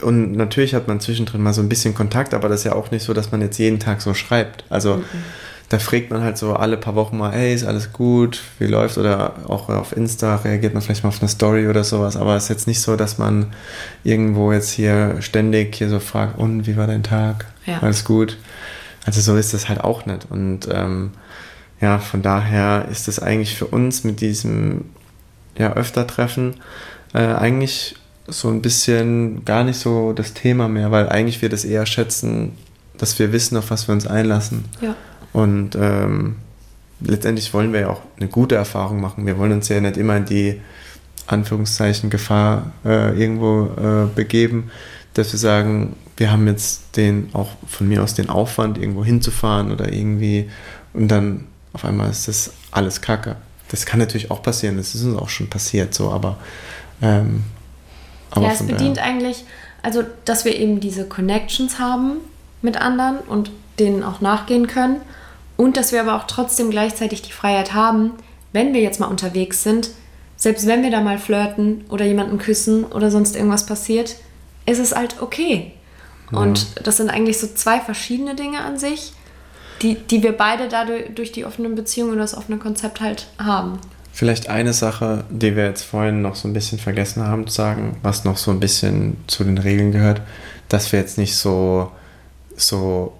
Und 0.02 0.32
natürlich 0.32 0.74
hat 0.74 0.88
man 0.88 1.00
zwischendrin 1.00 1.44
mal 1.44 1.54
so 1.54 1.62
ein 1.62 1.70
bisschen 1.70 1.94
Kontakt, 1.94 2.34
aber 2.34 2.50
das 2.50 2.62
ist 2.62 2.64
ja 2.64 2.74
auch 2.74 2.90
nicht 2.92 3.04
so, 3.04 3.14
dass 3.14 3.32
man 3.32 3.42
jetzt 3.42 3.58
jeden 3.58 3.80
Tag 3.80 4.02
so 4.02 4.14
schreibt. 4.14 4.64
Also 4.70 5.04
da 5.70 5.80
fragt 5.80 6.12
man 6.12 6.24
halt 6.24 6.38
so 6.38 6.54
alle 6.54 6.78
paar 6.78 6.96
Wochen 6.96 7.18
mal, 7.18 7.32
hey, 7.32 7.54
ist 7.54 7.66
alles 7.66 7.92
gut, 7.92 8.42
wie 8.60 8.68
läuft? 8.68 8.98
Oder 8.98 9.34
auch 9.48 9.70
auf 9.70 9.96
Insta 9.96 10.38
reagiert 10.38 10.74
man 10.74 10.82
vielleicht 10.82 11.04
mal 11.04 11.10
auf 11.10 11.20
eine 11.22 11.30
Story 11.30 11.68
oder 11.68 11.84
sowas. 11.84 12.18
Aber 12.18 12.36
es 12.36 12.44
ist 12.44 12.50
jetzt 12.50 12.68
nicht 12.68 12.82
so, 12.82 12.96
dass 12.96 13.18
man 13.18 13.48
irgendwo 14.04 14.52
jetzt 14.52 14.72
hier 14.72 15.18
ständig 15.22 15.76
hier 15.76 15.90
so 15.90 16.00
fragt, 16.00 16.38
und 16.38 16.68
wie 16.68 16.78
war 16.78 16.88
dein 16.88 17.04
Tag? 17.04 17.46
Ja. 17.66 17.80
Alles 17.82 18.06
gut? 18.06 18.38
Also 19.06 19.22
so 19.22 19.38
ist 19.38 19.54
das 19.54 19.70
halt 19.70 19.82
auch 19.82 20.06
nicht. 20.06 20.28
Und 20.30 20.68
ähm, 20.72 21.12
ja, 21.80 22.00
von 22.00 22.22
daher 22.22 22.88
ist 22.92 23.08
es 23.08 23.20
eigentlich 23.20 23.56
für 23.56 23.68
uns 23.68 24.04
mit 24.04 24.22
diesem 24.22 24.86
ja, 25.58 25.74
öfter 25.74 26.08
Treffen 26.08 26.56
äh, 27.14 27.20
eigentlich 27.20 27.96
so 28.28 28.50
ein 28.50 28.62
bisschen 28.62 29.46
gar 29.46 29.64
nicht 29.64 29.80
so 29.80 30.14
das 30.14 30.34
Thema 30.34 30.68
mehr, 30.68 30.92
weil 30.92 31.08
eigentlich 31.10 31.42
wir 31.42 31.50
das 31.50 31.64
eher 31.64 31.86
schätzen, 31.86 32.54
dass 32.98 33.20
wir 33.20 33.32
wissen, 33.32 33.58
auf 33.58 33.70
was 33.70 33.88
wir 33.88 33.94
uns 33.94 34.08
einlassen. 34.08 34.66
Ja. 34.82 34.96
Und 35.32 35.76
ähm, 35.76 36.38
letztendlich 37.02 37.54
wollen 37.54 37.74
wir 37.74 37.82
ja 37.82 37.90
auch 37.90 38.02
eine 38.18 38.30
gute 38.30 38.56
Erfahrung 38.56 39.00
machen. 39.00 39.26
Wir 39.26 39.38
wollen 39.38 39.52
uns 39.52 39.70
ja 39.70 39.80
nicht 39.80 39.98
immer 39.98 40.18
in 40.18 40.26
die 40.26 40.62
Anführungszeichen 41.28 42.10
Gefahr 42.10 42.72
äh, 42.84 43.20
irgendwo 43.20 43.66
äh, 43.66 44.08
begeben, 44.14 44.72
dass 45.14 45.32
wir 45.32 45.40
sagen, 45.40 45.96
wir 46.18 46.32
haben 46.32 46.48
jetzt 46.48 46.96
den 46.96 47.30
auch 47.34 47.50
von 47.68 47.88
mir 47.88 48.04
aus 48.04 48.14
den 48.14 48.30
Aufwand, 48.30 48.78
irgendwo 48.78 49.04
hinzufahren 49.04 49.72
oder 49.72 49.92
irgendwie 49.92 50.50
und 50.94 51.10
dann 51.10 51.48
auf 51.74 51.84
einmal 51.84 52.10
ist 52.10 52.28
das 52.28 52.52
alles 52.72 53.02
Kacke. 53.02 53.36
Das 53.70 53.86
kann 53.86 54.00
natürlich 54.00 54.32
auch 54.32 54.42
passieren, 54.42 54.78
das 54.78 54.96
ist 54.96 55.04
uns 55.04 55.18
auch 55.18 55.30
schon 55.30 55.50
passiert, 55.50 55.94
so, 55.94 56.12
aber. 56.12 56.38
Ähm, 57.02 57.44
aber 58.32 58.48
ja, 58.48 58.54
es 58.54 58.66
bedient 58.66 59.00
eigentlich, 59.00 59.44
also 59.82 60.04
dass 60.24 60.46
wir 60.46 60.56
eben 60.56 60.80
diese 60.80 61.06
Connections 61.06 61.80
haben 61.80 62.18
mit 62.62 62.78
anderen 62.78 63.20
und 63.20 63.52
denen 63.80 64.04
auch 64.04 64.22
nachgehen 64.22 64.68
können 64.68 65.02
und 65.58 65.78
dass 65.78 65.92
wir 65.92 66.02
aber 66.02 66.16
auch 66.16 66.28
trotzdem 66.28 66.70
gleichzeitig 66.70 67.22
die 67.22 67.32
Freiheit 67.32 67.74
haben, 67.74 68.12
wenn 68.54 68.74
wir 68.74 68.82
jetzt 68.82 69.00
mal 69.00 69.08
unterwegs 69.08 69.64
sind, 69.64 69.90
selbst 70.38 70.68
wenn 70.68 70.84
wir 70.84 70.92
da 70.92 71.02
mal 71.02 71.18
flirten 71.18 71.86
oder 71.90 72.06
jemanden 72.06 72.38
küssen 72.38 72.84
oder 72.84 73.12
sonst 73.12 73.36
irgendwas 73.36 73.66
passiert, 73.66 74.16
ist 74.66 74.80
es 74.80 74.96
halt 74.96 75.22
okay. 75.22 75.74
Ja. 76.32 76.40
Und 76.40 76.68
das 76.86 76.98
sind 76.98 77.10
eigentlich 77.10 77.40
so 77.40 77.48
zwei 77.48 77.80
verschiedene 77.80 78.36
Dinge 78.36 78.62
an 78.62 78.78
sich, 78.78 79.14
die, 79.82 79.96
die 79.96 80.24
wir 80.24 80.32
beide 80.32 80.68
dadurch 80.68 81.14
durch 81.14 81.32
die 81.32 81.46
offenen 81.46 81.76
Beziehungen 81.76 82.12
oder 82.12 82.22
das 82.22 82.36
offene 82.36 82.58
Konzept 82.58 83.02
halt 83.02 83.28
haben. 83.38 83.80
Vielleicht 84.14 84.48
eine 84.48 84.72
Sache, 84.72 85.26
die 85.30 85.56
wir 85.56 85.66
jetzt 85.66 85.84
vorhin 85.84 86.22
noch 86.22 86.36
so 86.36 86.48
ein 86.48 86.54
bisschen 86.54 86.80
vergessen 86.80 87.24
haben 87.24 87.48
zu 87.48 87.56
sagen, 87.56 87.98
was 88.02 88.24
noch 88.24 88.38
so 88.38 88.52
ein 88.52 88.62
bisschen 88.62 89.18
zu 89.28 89.44
den 89.44 89.58
Regeln 89.58 89.92
gehört, 89.92 90.22
dass 90.70 90.92
wir 90.92 91.00
jetzt 91.00 91.18
nicht 91.18 91.36
so, 91.36 91.92
so 92.56 93.14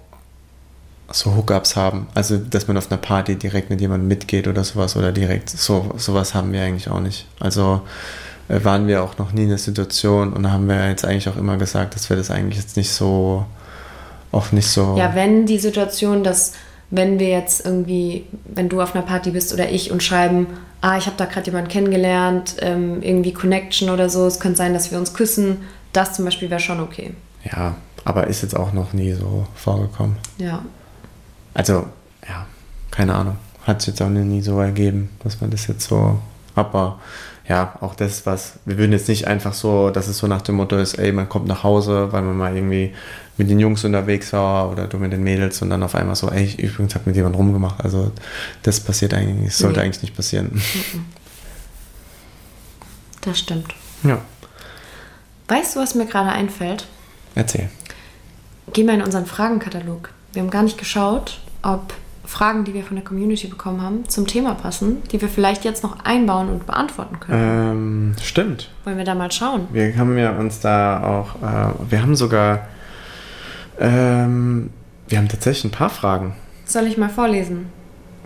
so 1.12 1.36
Hookups 1.36 1.76
haben. 1.76 2.08
Also, 2.14 2.36
dass 2.36 2.66
man 2.66 2.76
auf 2.76 2.90
einer 2.90 3.00
Party 3.00 3.36
direkt 3.36 3.70
mit 3.70 3.80
jemandem 3.80 4.08
mitgeht 4.08 4.48
oder 4.48 4.64
sowas 4.64 4.96
oder 4.96 5.12
direkt, 5.12 5.50
so 5.50 5.94
sowas 5.96 6.34
haben 6.34 6.52
wir 6.52 6.62
eigentlich 6.62 6.88
auch 6.88 7.00
nicht. 7.00 7.26
Also 7.38 7.82
waren 8.48 8.86
wir 8.86 9.02
auch 9.02 9.18
noch 9.18 9.32
nie 9.32 9.44
in 9.44 9.48
der 9.48 9.58
Situation 9.58 10.32
und 10.32 10.44
da 10.44 10.50
haben 10.50 10.68
wir 10.68 10.88
jetzt 10.88 11.04
eigentlich 11.04 11.28
auch 11.28 11.36
immer 11.36 11.56
gesagt, 11.56 11.94
dass 11.94 12.08
wir 12.10 12.16
das 12.16 12.30
eigentlich 12.30 12.58
jetzt 12.58 12.76
nicht 12.76 12.90
so, 12.90 13.44
auch 14.32 14.52
nicht 14.52 14.68
so. 14.68 14.96
Ja, 14.96 15.14
wenn 15.14 15.46
die 15.46 15.58
Situation, 15.58 16.22
dass 16.22 16.52
wenn 16.90 17.18
wir 17.18 17.28
jetzt 17.28 17.66
irgendwie, 17.66 18.26
wenn 18.44 18.68
du 18.68 18.80
auf 18.80 18.94
einer 18.94 19.04
Party 19.04 19.30
bist 19.30 19.52
oder 19.52 19.68
ich 19.70 19.90
und 19.90 20.02
schreiben, 20.02 20.46
ah, 20.80 20.96
ich 20.96 21.06
habe 21.06 21.16
da 21.16 21.24
gerade 21.24 21.46
jemanden 21.46 21.68
kennengelernt, 21.68 22.56
ähm, 22.60 23.02
irgendwie 23.02 23.32
Connection 23.32 23.90
oder 23.90 24.08
so, 24.08 24.26
es 24.26 24.38
könnte 24.38 24.58
sein, 24.58 24.72
dass 24.72 24.90
wir 24.90 24.98
uns 24.98 25.14
küssen, 25.14 25.58
das 25.92 26.14
zum 26.14 26.24
Beispiel 26.24 26.50
wäre 26.50 26.60
schon 26.60 26.80
okay. 26.80 27.12
Ja, 27.44 27.74
aber 28.04 28.28
ist 28.28 28.42
jetzt 28.42 28.56
auch 28.56 28.72
noch 28.72 28.92
nie 28.92 29.12
so 29.12 29.46
vorgekommen. 29.54 30.16
Ja. 30.38 30.62
Also, 31.54 31.86
ja, 32.28 32.46
keine 32.90 33.14
Ahnung. 33.14 33.36
Hat 33.64 33.80
es 33.80 33.86
jetzt 33.86 34.00
auch 34.00 34.08
nie 34.08 34.42
so 34.42 34.60
ergeben, 34.60 35.10
dass 35.24 35.40
man 35.40 35.50
das 35.50 35.66
jetzt 35.66 35.88
so. 35.88 36.18
Aber 36.56 36.98
ja, 37.48 37.76
auch 37.80 37.94
das, 37.94 38.26
was. 38.26 38.54
Wir 38.64 38.76
würden 38.76 38.92
jetzt 38.92 39.08
nicht 39.08 39.28
einfach 39.28 39.54
so, 39.54 39.90
dass 39.90 40.08
es 40.08 40.18
so 40.18 40.26
nach 40.26 40.42
dem 40.42 40.56
Motto 40.56 40.76
ist, 40.76 40.94
ey, 40.94 41.12
man 41.12 41.28
kommt 41.28 41.46
nach 41.46 41.62
Hause, 41.62 42.12
weil 42.12 42.22
man 42.22 42.36
mal 42.36 42.56
irgendwie 42.56 42.92
mit 43.36 43.48
den 43.48 43.60
Jungs 43.60 43.84
unterwegs 43.84 44.32
war 44.32 44.70
oder 44.72 44.88
du 44.88 44.98
mit 44.98 45.12
den 45.12 45.22
Mädels 45.22 45.62
und 45.62 45.70
dann 45.70 45.82
auf 45.82 45.94
einmal 45.94 46.16
so, 46.16 46.28
ey, 46.30 46.44
ich 46.44 46.58
übrigens 46.58 46.94
habe 46.94 47.04
mit 47.06 47.14
jemandem 47.14 47.40
rumgemacht. 47.40 47.84
Also, 47.84 48.10
das 48.62 48.80
passiert 48.80 49.14
eigentlich, 49.14 49.50
das 49.50 49.58
sollte 49.58 49.78
nee. 49.78 49.86
eigentlich 49.86 50.02
nicht 50.02 50.16
passieren. 50.16 50.60
Das 53.22 53.40
stimmt. 53.40 53.74
Ja. 54.04 54.20
Weißt 55.48 55.74
du, 55.74 55.80
was 55.80 55.96
mir 55.96 56.06
gerade 56.06 56.30
einfällt? 56.30 56.86
Erzähl. 57.34 57.68
Geh 58.72 58.84
mal 58.84 58.94
in 58.94 59.02
unseren 59.02 59.26
Fragenkatalog. 59.26 60.10
Wir 60.32 60.42
haben 60.42 60.50
gar 60.50 60.62
nicht 60.62 60.78
geschaut, 60.78 61.40
ob 61.62 61.92
Fragen, 62.26 62.64
die 62.64 62.74
wir 62.74 62.82
von 62.82 62.96
der 62.96 63.04
Community 63.04 63.46
bekommen 63.46 63.80
haben, 63.80 64.08
zum 64.08 64.26
Thema 64.26 64.54
passen, 64.54 65.02
die 65.12 65.20
wir 65.20 65.28
vielleicht 65.28 65.64
jetzt 65.64 65.82
noch 65.82 66.04
einbauen 66.04 66.48
und 66.50 66.66
beantworten 66.66 67.20
können. 67.20 68.14
Ähm, 68.14 68.22
stimmt. 68.22 68.70
Wollen 68.84 68.98
wir 68.98 69.04
da 69.04 69.14
mal 69.14 69.30
schauen? 69.30 69.68
Wir 69.72 69.96
haben 69.96 70.18
ja 70.18 70.32
uns 70.32 70.60
da 70.60 71.02
auch, 71.02 71.36
äh, 71.36 71.90
wir 71.90 72.02
haben 72.02 72.16
sogar, 72.16 72.66
ähm, 73.78 74.70
wir 75.08 75.18
haben 75.18 75.28
tatsächlich 75.28 75.64
ein 75.66 75.70
paar 75.70 75.90
Fragen. 75.90 76.34
Soll 76.64 76.86
ich 76.86 76.98
mal 76.98 77.08
vorlesen? 77.08 77.66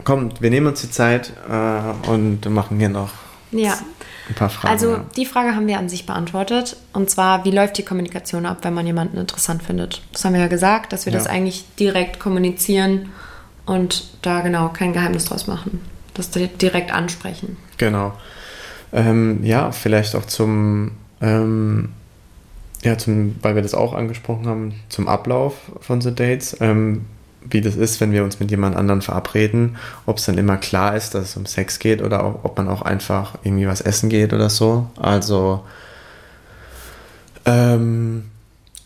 Kommt, 0.05 0.41
wir 0.41 0.49
nehmen 0.49 0.67
uns 0.67 0.81
die 0.81 0.91
Zeit 0.91 1.33
äh, 1.49 2.09
und 2.11 2.49
machen 2.49 2.79
hier 2.79 2.89
noch 2.89 3.11
ja. 3.51 3.75
ein 4.31 4.35
paar 4.35 4.49
Fragen. 4.49 4.73
Also 4.73 5.01
die 5.15 5.27
Frage 5.27 5.55
haben 5.55 5.67
wir 5.67 5.79
an 5.79 5.91
sich 5.91 6.07
beantwortet. 6.07 6.77
Und 6.95 7.11
zwar, 7.11 7.45
wie 7.45 7.51
läuft 7.51 7.77
die 7.77 7.85
Kommunikation 7.85 8.47
ab, 8.47 8.59
wenn 8.63 8.73
man 8.73 8.87
jemanden 8.87 9.19
interessant 9.19 9.63
findet? 9.63 10.01
Das 10.13 10.25
haben 10.25 10.33
wir 10.33 10.41
ja 10.41 10.49
gesagt, 10.49 10.95
dass 10.95 11.05
wir 11.05 11.13
ja. 11.13 11.19
das 11.19 11.29
eigentlich 11.29 11.67
direkt 11.79 12.19
kommunizieren 12.19 13.11
und 13.71 14.05
da 14.23 14.41
genau 14.41 14.71
kein 14.71 14.93
Geheimnis 14.93 15.27
draus 15.27 15.47
machen. 15.47 15.81
Das 16.15 16.33
direkt 16.33 16.93
ansprechen. 16.93 17.57
Genau. 17.79 18.13
Ähm, 18.93 19.45
ja, 19.45 19.71
vielleicht 19.71 20.17
auch 20.17 20.25
zum, 20.25 20.91
ähm, 21.21 21.91
ja, 22.83 22.99
zum, 22.99 23.37
weil 23.43 23.55
wir 23.55 23.63
das 23.63 23.75
auch 23.75 23.95
angesprochen 23.95 24.49
haben, 24.49 24.75
zum 24.89 25.07
Ablauf 25.07 25.55
von 25.81 26.01
The 26.01 26.13
Dates. 26.13 26.57
Ähm, 26.61 27.07
wie 27.49 27.61
das 27.61 27.77
ist, 27.77 28.01
wenn 28.01 28.11
wir 28.11 28.25
uns 28.25 28.41
mit 28.41 28.51
jemand 28.51 28.75
anderem 28.75 29.03
verabreden, 29.03 29.77
ob 30.05 30.19
es 30.19 30.25
dann 30.25 30.37
immer 30.37 30.57
klar 30.57 30.97
ist, 30.97 31.15
dass 31.15 31.31
es 31.31 31.37
um 31.37 31.47
Sex 31.47 31.79
geht 31.79 32.03
oder 32.03 32.25
auch, 32.25 32.41
ob 32.43 32.59
man 32.59 32.69
auch 32.69 32.83
einfach 32.83 33.39
irgendwie 33.45 33.69
was 33.69 33.81
essen 33.81 34.11
geht 34.11 34.33
oder 34.33 34.51
so. 34.51 34.89
Also, 34.97 35.65
ähm, 37.47 38.25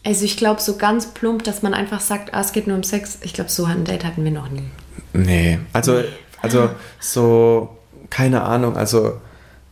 also 0.05 0.25
ich 0.25 0.37
glaube, 0.37 0.61
so 0.61 0.77
ganz 0.77 1.07
plump, 1.07 1.45
dass 1.45 1.63
man 1.63 1.75
einfach 1.75 2.01
sagt, 2.01 2.35
ah, 2.35 2.41
es 2.41 2.53
geht 2.53 2.67
nur 2.67 2.77
um 2.77 2.83
Sex, 2.83 3.19
ich 3.23 3.33
glaube, 3.33 3.51
so 3.51 3.65
ein 3.65 3.85
Date 3.85 4.05
hatten 4.05 4.23
wir 4.23 4.31
noch 4.31 4.51
nie. 4.51 4.69
Nee, 5.13 5.59
also, 5.73 6.03
also 6.43 6.71
so, 7.01 7.77
keine 8.11 8.43
Ahnung, 8.43 8.77
also 8.77 9.21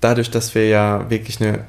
dadurch, 0.01 0.31
dass 0.31 0.55
wir 0.55 0.69
ja 0.69 1.11
wirklich 1.11 1.41
eine, 1.41 1.65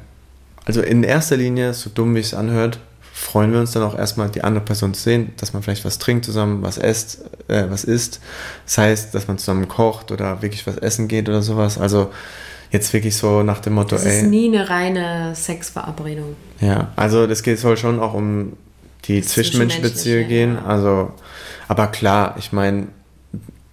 also 0.65 0.81
in 0.81 1.03
erster 1.03 1.37
Linie, 1.37 1.73
so 1.73 1.89
dumm 1.89 2.15
wie 2.15 2.19
es 2.19 2.33
anhört, 2.33 2.79
freuen 3.13 3.51
wir 3.51 3.59
uns 3.59 3.71
dann 3.71 3.83
auch 3.83 3.97
erstmal, 3.97 4.29
die 4.29 4.43
andere 4.43 4.63
Person 4.63 4.93
zu 4.93 5.01
sehen, 5.01 5.33
dass 5.37 5.53
man 5.53 5.61
vielleicht 5.61 5.85
was 5.85 5.99
trinkt 5.99 6.25
zusammen, 6.25 6.63
was 6.63 6.77
esst, 6.77 7.21
äh, 7.47 7.65
was 7.69 7.83
isst. 7.83 8.19
Das 8.65 8.77
heißt, 8.79 9.15
dass 9.15 9.27
man 9.27 9.37
zusammen 9.37 9.67
kocht 9.67 10.11
oder 10.11 10.41
wirklich 10.41 10.65
was 10.65 10.77
essen 10.77 11.07
geht 11.07 11.29
oder 11.29 11.41
sowas. 11.41 11.77
Also 11.77 12.11
jetzt 12.73 12.91
wirklich 12.91 13.15
so 13.15 13.43
nach 13.43 13.59
dem 13.59 13.73
Motto, 13.73 13.95
das 13.95 14.03
ist 14.03 14.23
ey. 14.23 14.27
nie 14.27 14.47
eine 14.47 14.67
reine 14.67 15.35
Sexverabredung. 15.35 16.35
Ja, 16.59 16.91
also 16.95 17.27
das 17.27 17.43
geht 17.43 17.59
soll 17.59 17.77
schon 17.77 17.99
auch 17.99 18.15
um 18.15 18.53
die 19.05 19.21
Zwischenmenschenbeziehungen 19.21 20.27
gehen. 20.27 20.55
Ja. 20.55 20.65
Also, 20.65 21.11
aber 21.67 21.87
klar, 21.87 22.35
ich 22.39 22.51
meine, 22.51 22.87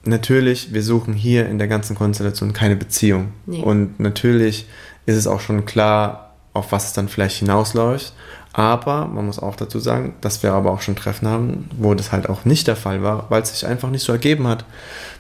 natürlich, 0.05 0.75
wir 0.75 0.83
suchen 0.83 1.15
hier 1.15 1.49
in 1.49 1.59
der 1.59 1.67
ganzen 1.67 1.97
Konstellation 1.97 2.53
keine 2.53 2.77
Beziehung. 2.77 3.33
Nee. 3.47 3.63
Und 3.63 3.99
natürlich 3.99 4.69
ist 5.07 5.17
es 5.17 5.27
auch 5.27 5.41
schon 5.41 5.65
klar, 5.65 6.35
auf 6.53 6.71
was 6.73 6.87
es 6.87 6.93
dann 6.93 7.09
vielleicht 7.09 7.39
hinausläuft. 7.39 8.13
Aber 8.53 9.07
man 9.07 9.27
muss 9.27 9.39
auch 9.39 9.57
dazu 9.57 9.79
sagen, 9.79 10.15
dass 10.21 10.43
wir 10.43 10.53
aber 10.53 10.73
auch 10.73 10.83
schon 10.83 10.97
Treffen 10.97 11.29
haben, 11.29 11.71
wo 11.79 11.95
das 11.95 12.13
halt 12.13 12.29
auch 12.29 12.45
nicht 12.45 12.67
der 12.67 12.77
Fall 12.77 13.03
war, 13.03 13.27
weil 13.31 13.43
es 13.43 13.53
sich 13.53 13.67
einfach 13.67 13.89
nicht 13.89 14.03
so 14.03 14.13
ergeben 14.13 14.49
hat, 14.49 14.65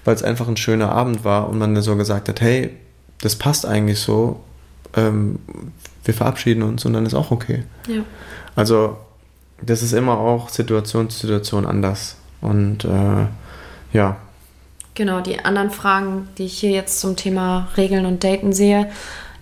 weil 0.04 0.16
es 0.16 0.24
einfach 0.24 0.48
ein 0.48 0.56
schöner 0.56 0.90
Abend 0.90 1.24
war 1.24 1.48
und 1.48 1.56
man 1.56 1.80
so 1.80 1.96
gesagt 1.96 2.28
hat, 2.28 2.40
hey, 2.40 2.76
das 3.22 3.36
passt 3.36 3.66
eigentlich 3.66 4.00
so, 4.00 4.40
ähm, 4.96 5.38
wir 6.04 6.14
verabschieden 6.14 6.62
uns 6.62 6.84
und 6.84 6.92
dann 6.92 7.06
ist 7.06 7.14
auch 7.14 7.30
okay. 7.30 7.64
Ja. 7.86 8.02
Also 8.56 8.96
das 9.62 9.82
ist 9.82 9.92
immer 9.92 10.18
auch 10.18 10.48
Situation 10.48 11.10
zu 11.10 11.18
Situation 11.18 11.66
anders 11.66 12.16
und 12.40 12.84
äh, 12.84 13.26
ja. 13.92 14.16
Genau, 14.94 15.20
die 15.20 15.44
anderen 15.44 15.70
Fragen, 15.70 16.28
die 16.38 16.46
ich 16.46 16.58
hier 16.58 16.70
jetzt 16.70 17.00
zum 17.00 17.16
Thema 17.16 17.68
Regeln 17.76 18.06
und 18.06 18.24
Daten 18.24 18.52
sehe, 18.52 18.90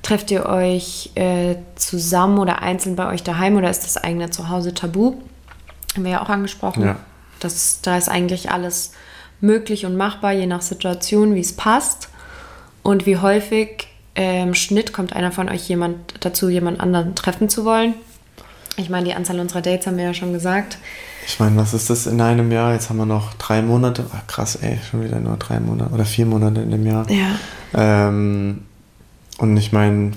Trefft 0.03 0.31
ihr 0.31 0.47
euch 0.47 1.11
äh, 1.17 1.57
zusammen 1.75 2.39
oder 2.39 2.63
einzeln 2.63 2.97
bei 2.97 3.13
euch 3.13 3.23
daheim 3.23 3.57
oder 3.57 3.69
ist 3.69 3.85
das 3.85 3.97
eigene 3.97 4.31
Zuhause 4.31 4.73
tabu? 4.73 5.17
Haben 5.95 6.05
wir 6.05 6.13
ja 6.13 6.23
auch 6.23 6.29
angesprochen. 6.29 6.85
Ja. 6.85 6.97
Das, 7.41 7.81
da 7.83 7.97
ist 7.97 8.09
eigentlich 8.09 8.51
alles 8.51 8.93
möglich 9.41 9.87
und 9.87 9.97
machbar, 9.97 10.33
je 10.33 10.47
nach 10.47 10.63
Situation, 10.63 11.35
wie 11.35 11.41
es 11.41 11.55
passt. 11.55 12.09
Und 12.89 13.05
wie 13.05 13.19
häufig 13.19 13.87
im 14.15 14.55
Schnitt 14.55 14.95
kommt 14.95 15.13
einer 15.13 15.31
von 15.31 15.51
euch 15.51 15.69
jemand 15.69 16.15
dazu, 16.21 16.49
jemand 16.49 16.81
anderen 16.81 17.15
treffen 17.15 17.51
zu 17.51 17.67
wollen. 17.67 17.93
Ich 18.79 18.89
meine, 18.89 19.05
die 19.05 19.13
Anzahl 19.13 19.39
unserer 19.41 19.61
Dates 19.61 19.87
haben 19.87 19.99
wir 19.99 20.05
ja 20.05 20.15
schon 20.15 20.33
gesagt. 20.33 20.79
Ich 21.27 21.39
meine, 21.39 21.59
was 21.59 21.75
ist 21.75 21.91
das 21.91 22.07
in 22.07 22.19
einem 22.23 22.51
Jahr? 22.51 22.73
Jetzt 22.73 22.89
haben 22.89 22.97
wir 22.97 23.05
noch 23.05 23.35
drei 23.35 23.61
Monate. 23.61 24.07
Ach, 24.11 24.27
krass, 24.27 24.57
ey, 24.57 24.79
schon 24.91 25.05
wieder 25.05 25.21
nur 25.21 25.37
drei 25.37 25.61
Monate 25.61 25.93
oder 25.93 26.07
vier 26.07 26.25
Monate 26.25 26.63
in 26.63 26.71
dem 26.71 26.87
Jahr. 26.87 27.07
Ja. 27.11 27.37
Ähm, 27.75 28.63
und 29.37 29.55
ich 29.59 29.71
meine, 29.71 30.13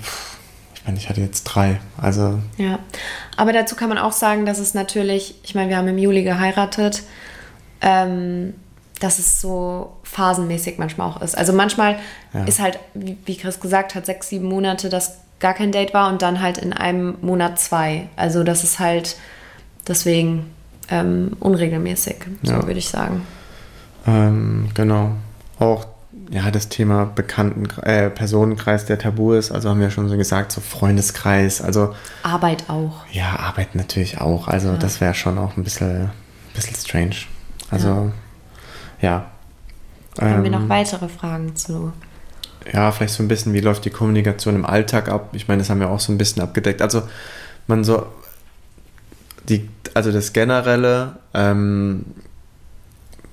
ich 0.74 0.86
meine, 0.86 0.98
ich 0.98 1.10
hatte 1.10 1.20
jetzt 1.20 1.44
drei. 1.44 1.82
Also. 1.98 2.40
Ja. 2.56 2.80
Aber 3.36 3.52
dazu 3.52 3.76
kann 3.76 3.90
man 3.90 3.98
auch 3.98 4.14
sagen, 4.14 4.46
dass 4.46 4.60
es 4.60 4.74
natürlich, 4.74 5.36
ich 5.44 5.56
meine, 5.56 5.68
wir 5.68 5.76
haben 5.76 5.90
im 5.90 5.98
Juli 5.98 6.24
geheiratet, 6.24 7.04
ähm, 7.82 8.54
dass 9.02 9.20
es 9.20 9.42
so 9.42 9.98
phasenmäßig 10.12 10.78
manchmal 10.78 11.08
auch 11.10 11.22
ist. 11.22 11.38
Also 11.38 11.54
manchmal 11.54 11.98
Ja. 12.34 12.44
ist 12.44 12.60
halt, 12.60 12.80
wie, 12.94 13.38
Chris 13.38 13.60
gesagt 13.60 13.96
hat, 13.96 14.06
sechs, 14.06 14.30
sieben 14.30 14.48
Monate, 14.48 14.90
dass 14.90 15.20
gar 15.40 15.54
kein 15.54 15.72
Date 15.72 15.94
war 15.94 16.10
und 16.10 16.22
dann 16.22 16.42
halt 16.42 16.58
in 16.58 16.74
einem 16.74 17.16
Monat 17.22 17.60
zwei. 17.60 18.10
Also 18.16 18.44
das 18.44 18.64
ist 18.64 18.80
halt 18.80 19.16
deswegen 19.88 20.52
ähm, 20.90 21.38
unregelmäßig, 21.40 22.18
so 22.44 22.52
Ja. 22.52 22.68
würde 22.68 22.80
ich 22.80 22.90
sagen. 22.90 23.26
Ähm, 24.06 24.70
genau. 24.74 25.12
Auch 25.60 25.86
ja, 26.30 26.50
das 26.52 26.68
Thema 26.70 27.06
Bekannten, 27.06 27.66
äh, 27.84 28.10
Personenkreis, 28.10 28.86
der 28.86 28.98
tabu 29.00 29.34
ist. 29.34 29.52
Also 29.52 29.70
haben 29.70 29.80
wir 29.80 29.90
schon 29.92 30.10
so 30.10 30.18
gesagt, 30.18 30.52
so 30.52 30.60
Freundeskreis. 30.62 31.62
Also 31.62 31.96
Arbeit 32.24 32.70
auch. 32.70 33.06
ja, 33.12 33.38
Arbeit 33.40 33.76
natürlich 33.76 34.20
auch. 34.20 34.48
Also 34.48 34.76
das 34.78 35.00
wäre 35.02 35.14
schon 35.14 35.38
auch 35.38 35.56
ein 35.58 35.64
bisschen, 35.64 36.10
bisschen 36.54 36.76
strange. 36.76 37.16
Also 37.70 38.12
ja. 39.02 39.26
Haben 40.20 40.44
wir 40.44 40.52
Ähm, 40.52 40.62
noch 40.64 40.70
weitere 40.70 41.08
Fragen 41.08 41.56
zu? 41.56 41.94
ja, 42.72 42.92
vielleicht 42.92 43.14
so 43.16 43.24
ein 43.24 43.28
bisschen, 43.28 43.54
wie 43.54 43.60
läuft 43.60 43.86
die 43.86 43.90
Kommunikation 43.90 44.56
im 44.56 44.66
Alltag 44.66 45.10
ab? 45.10 45.30
Ich 45.34 45.48
meine, 45.48 45.60
das 45.62 45.70
haben 45.70 45.80
wir 45.80 45.90
auch 45.90 46.00
so 46.00 46.12
ein 46.12 46.18
bisschen 46.18 46.42
abgedeckt. 46.44 46.82
Also 46.82 47.02
man 47.68 47.84
so, 47.84 48.06
die, 49.50 49.68
also 49.96 50.12
das 50.12 50.34
Generelle, 50.34 51.16
ähm, 51.34 52.06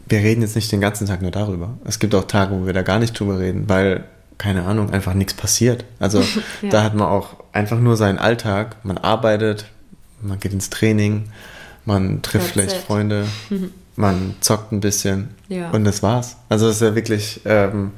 wir 0.09 0.21
reden 0.21 0.41
jetzt 0.41 0.57
nicht 0.57 0.73
den 0.73 0.81
ganzen 0.81 1.07
Tag 1.07 1.21
nur 1.21 1.31
darüber. 1.31 1.75
Es 1.85 1.99
gibt 1.99 2.15
auch 2.15 2.25
Tage, 2.25 2.55
wo 2.59 2.65
wir 2.67 2.73
da 2.73 2.81
gar 2.83 2.99
nicht 2.99 3.19
drüber 3.19 3.39
reden, 3.39 3.69
weil, 3.69 4.05
keine 4.39 4.65
Ahnung, 4.65 4.91
einfach 4.91 5.13
nichts 5.15 5.35
passiert. 5.35 5.85
Also 5.99 6.21
Ja. 6.63 6.71
da 6.71 6.83
hat 6.85 6.95
man 6.95 7.09
auch 7.09 7.37
einfach 7.53 7.79
nur 7.79 7.97
seinen 7.99 8.19
Alltag. 8.19 8.77
Man 8.85 8.97
arbeitet, 8.97 9.67
man 10.23 10.41
geht 10.41 10.53
ins 10.55 10.71
Training, 10.71 11.29
man 11.85 12.23
trifft 12.23 12.47
That's 12.47 12.53
vielleicht 12.53 12.77
it. 12.77 12.83
Freunde, 12.83 13.27
man 13.99 14.35
zockt 14.41 14.73
ein 14.73 14.81
bisschen 14.81 15.31
Ja. 15.49 15.71
und 15.71 15.85
das 15.85 16.03
war's. 16.03 16.37
Also 16.49 16.69
es 16.69 16.77
ist 16.77 16.83
ja 16.83 16.95
wirklich, 16.95 17.41
ähm, 17.45 17.91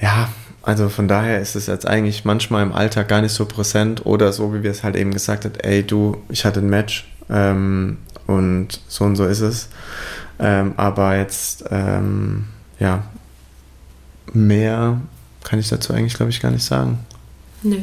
ja, 0.00 0.28
also 0.62 0.88
von 0.88 1.08
daher 1.08 1.40
ist 1.40 1.54
es 1.56 1.66
jetzt 1.66 1.86
eigentlich 1.86 2.24
manchmal 2.24 2.62
im 2.62 2.72
Alltag 2.72 3.08
gar 3.08 3.20
nicht 3.20 3.32
so 3.32 3.44
präsent 3.46 4.06
oder 4.06 4.32
so, 4.32 4.54
wie 4.54 4.62
wir 4.62 4.70
es 4.70 4.82
halt 4.82 4.96
eben 4.96 5.12
gesagt 5.12 5.44
haben, 5.44 5.54
ey 5.60 5.82
du, 5.82 6.16
ich 6.30 6.44
hatte 6.44 6.60
ein 6.60 6.70
Match 6.70 7.06
ähm, 7.30 7.98
und 8.26 8.80
so 8.88 9.04
und 9.04 9.16
so 9.16 9.26
ist 9.26 9.40
es. 9.40 9.68
Ähm, 10.40 10.72
aber 10.76 11.16
jetzt, 11.16 11.64
ähm, 11.70 12.46
ja, 12.78 13.02
mehr 14.32 15.00
kann 15.44 15.58
ich 15.58 15.68
dazu 15.68 15.92
eigentlich, 15.92 16.14
glaube 16.14 16.30
ich, 16.30 16.40
gar 16.40 16.50
nicht 16.50 16.64
sagen. 16.64 16.98
Nö. 17.62 17.78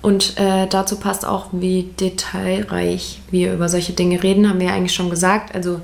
Und 0.00 0.38
äh, 0.38 0.66
dazu 0.68 0.96
passt 0.96 1.26
auch, 1.26 1.46
wie 1.52 1.90
detailreich 2.00 3.20
wir 3.30 3.52
über 3.52 3.68
solche 3.68 3.92
Dinge 3.92 4.22
reden, 4.22 4.48
haben 4.48 4.60
wir 4.60 4.68
ja 4.68 4.74
eigentlich 4.74 4.94
schon 4.94 5.10
gesagt. 5.10 5.54
Also 5.54 5.80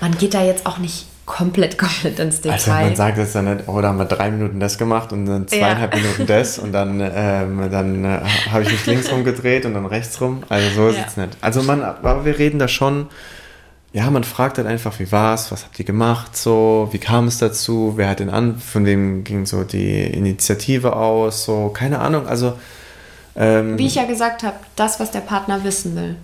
man 0.00 0.16
geht 0.16 0.34
da 0.34 0.42
jetzt 0.44 0.66
auch 0.66 0.78
nicht 0.78 1.06
komplett, 1.26 1.76
komplett 1.78 2.18
ins 2.18 2.40
Detail. 2.40 2.52
Also 2.54 2.70
man 2.70 2.96
sagt 2.96 3.18
jetzt 3.18 3.34
dann 3.34 3.44
nicht, 3.56 3.68
oh, 3.68 3.80
da 3.80 3.88
haben 3.88 3.98
wir 3.98 4.04
drei 4.06 4.30
Minuten 4.30 4.60
das 4.60 4.78
gemacht 4.78 5.12
und 5.12 5.26
dann 5.26 5.48
zweieinhalb 5.48 5.94
Ja. 5.94 6.00
Minuten 6.00 6.26
das 6.26 6.58
und 6.58 6.72
dann, 6.72 7.00
ähm, 7.00 7.68
dann 7.70 8.04
äh, 8.04 8.20
habe 8.50 8.62
ich 8.62 8.70
mich 8.70 8.86
links 8.86 9.10
rumgedreht 9.10 9.66
und 9.66 9.74
dann 9.74 9.86
rechts 9.86 10.20
rum. 10.20 10.44
Also 10.48 10.70
so 10.70 10.88
ist 10.88 10.96
Ja. 10.98 11.04
es 11.06 11.16
nicht. 11.16 11.36
Also 11.40 11.62
man, 11.62 11.82
aber 11.82 12.24
wir 12.24 12.38
reden 12.38 12.58
da 12.58 12.68
schon, 12.68 13.08
ja, 13.92 14.08
man 14.10 14.24
fragt 14.24 14.58
halt 14.58 14.66
einfach, 14.68 14.98
wie 15.00 15.10
war's, 15.10 15.50
was 15.50 15.64
habt 15.64 15.78
ihr 15.78 15.84
gemacht, 15.84 16.36
so, 16.36 16.88
wie 16.92 16.98
kam 16.98 17.26
es 17.26 17.38
dazu, 17.38 17.94
wer 17.96 18.08
hat 18.08 18.20
den 18.20 18.30
an, 18.30 18.58
von 18.58 18.84
wem 18.86 19.24
ging 19.24 19.46
so 19.46 19.64
die 19.64 20.02
Initiative 20.04 20.94
aus, 20.94 21.44
so, 21.44 21.70
keine 21.70 21.98
Ahnung, 21.98 22.26
also 22.26 22.54
ähm, 23.36 23.78
Wie 23.78 23.86
ich 23.86 23.94
ja 23.96 24.04
gesagt 24.04 24.42
habe, 24.42 24.56
das, 24.76 24.98
was 25.00 25.10
der 25.10 25.20
Partner 25.20 25.62
wissen 25.64 25.94
will. 25.96 26.16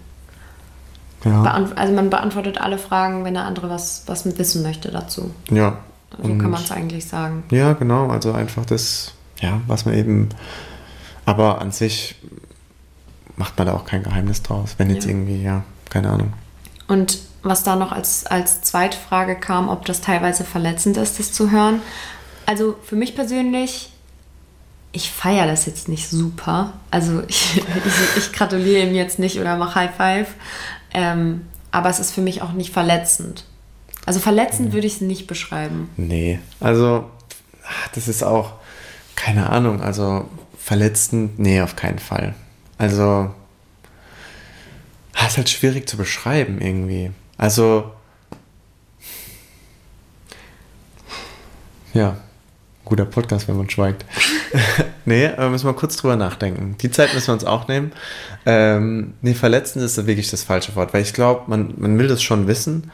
ja, 1.25 1.43
Beant 1.43 1.77
also 1.79 1.93
man 1.95 2.11
beantwortet 2.11 2.61
alle 2.61 2.79
Fragen, 2.79 3.25
wenn 3.25 3.35
der 3.35 3.45
andere 3.45 3.69
was, 3.71 4.03
was 4.07 4.25
wissen 4.39 4.63
möchte 4.63 4.91
dazu. 4.91 5.31
ja. 5.51 5.79
So 6.19 6.25
Und- 6.25 6.39
kann 6.41 6.51
man 6.51 6.63
es 6.63 6.71
eigentlich 6.71 7.07
sagen. 7.07 7.43
Ja, 7.51 7.73
genau, 7.73 8.09
also 8.11 8.33
einfach 8.33 8.67
das, 8.67 9.13
ja, 9.41 9.63
was 9.67 9.87
man 9.87 9.95
eben, 9.95 10.29
aber 11.25 11.63
an 11.63 11.73
sich 11.73 12.17
macht 13.39 13.57
man 13.57 13.67
da 13.69 13.73
auch 13.75 13.87
kein 13.87 14.03
Geheimnis 14.03 14.43
draus, 14.43 14.75
wenn 14.77 14.91
jetzt 14.91 15.05
Ja. 15.05 15.11
irgendwie, 15.11 15.43
ja, 15.43 15.63
keine 15.89 16.11
Ahnung. 16.11 16.35
Und 16.87 17.19
was 17.43 17.63
da 17.63 17.77
noch 17.77 17.93
als, 17.93 18.27
als 18.27 18.61
Zweitfrage 18.61 19.37
kam, 19.37 19.71
ob 19.71 19.87
das 19.87 20.03
teilweise 20.03 20.45
verletzend 20.45 20.99
ist, 20.99 21.19
das 21.19 21.33
zu 21.33 21.51
hören. 21.51 21.81
Also 22.45 22.77
für 22.85 22.97
mich 22.97 23.15
persönlich, 23.15 23.92
ich 24.93 25.11
feiere 25.11 25.47
das 25.47 25.67
jetzt 25.67 25.89
nicht 25.89 26.09
super. 26.09 26.75
Also 26.91 27.23
ich, 27.29 27.57
ich, 27.87 28.17
ich 28.17 28.33
gratuliere 28.33 28.87
ihm 28.87 28.95
jetzt 28.95 29.19
nicht 29.19 29.41
oder 29.41 29.57
mache 29.57 29.75
High 29.75 29.97
Five. 29.97 30.29
Ähm, 30.95 31.47
aber 31.71 31.89
es 31.89 31.99
ist 31.99 32.13
für 32.13 32.21
mich 32.21 32.43
auch 32.43 32.53
nicht 32.53 32.73
verletzend. 32.73 33.45
Also 34.05 34.21
verletzend 34.21 34.73
würde 34.73 34.87
ich 34.87 34.95
es 34.95 35.01
nicht 35.01 35.27
beschreiben. 35.27 35.91
Nee, 35.97 36.41
also 36.61 37.11
ah, 37.65 37.89
das 37.95 38.09
ist 38.09 38.23
auch, 38.23 38.55
keine 39.17 39.51
Ahnung, 39.51 39.81
also 39.81 40.29
verletzend, 40.59 41.39
nee, 41.39 41.61
auf 41.61 41.77
keinen 41.77 41.99
Fall. 41.99 42.35
Also, 42.79 43.33
ah, 45.15 45.27
ist 45.27 45.37
halt 45.37 45.49
schwierig 45.49 45.89
zu 45.89 45.97
beschreiben 45.97 46.61
irgendwie. 46.61 47.13
Also, 47.39 47.93
ja, 51.95 52.17
guter 52.85 53.05
Podcast, 53.05 53.49
wenn 53.49 53.57
man 53.57 53.71
schweigt. 53.71 54.05
nee, 55.05 55.31
müssen 55.51 55.67
wir 55.67 55.75
kurz 55.75 55.97
drüber 55.97 56.17
nachdenken. 56.17 56.77
Die 56.81 56.91
Zeit 56.91 57.15
müssen 57.15 57.29
wir 57.29 57.35
uns 57.35 57.45
auch 57.45 57.69
nehmen. 57.69 57.93
Ähm, 58.47 59.15
nee, 59.23 59.35
verletzend 59.35 59.85
ist 59.85 60.07
wirklich 60.07 60.31
das 60.31 60.43
falsche 60.43 60.75
Wort, 60.77 60.93
weil 60.93 61.03
ich 61.03 61.13
glaube, 61.13 61.43
man, 61.47 61.75
man 61.77 61.99
will 61.99 62.09
das 62.09 62.23
schon 62.23 62.47
wissen. 62.47 62.91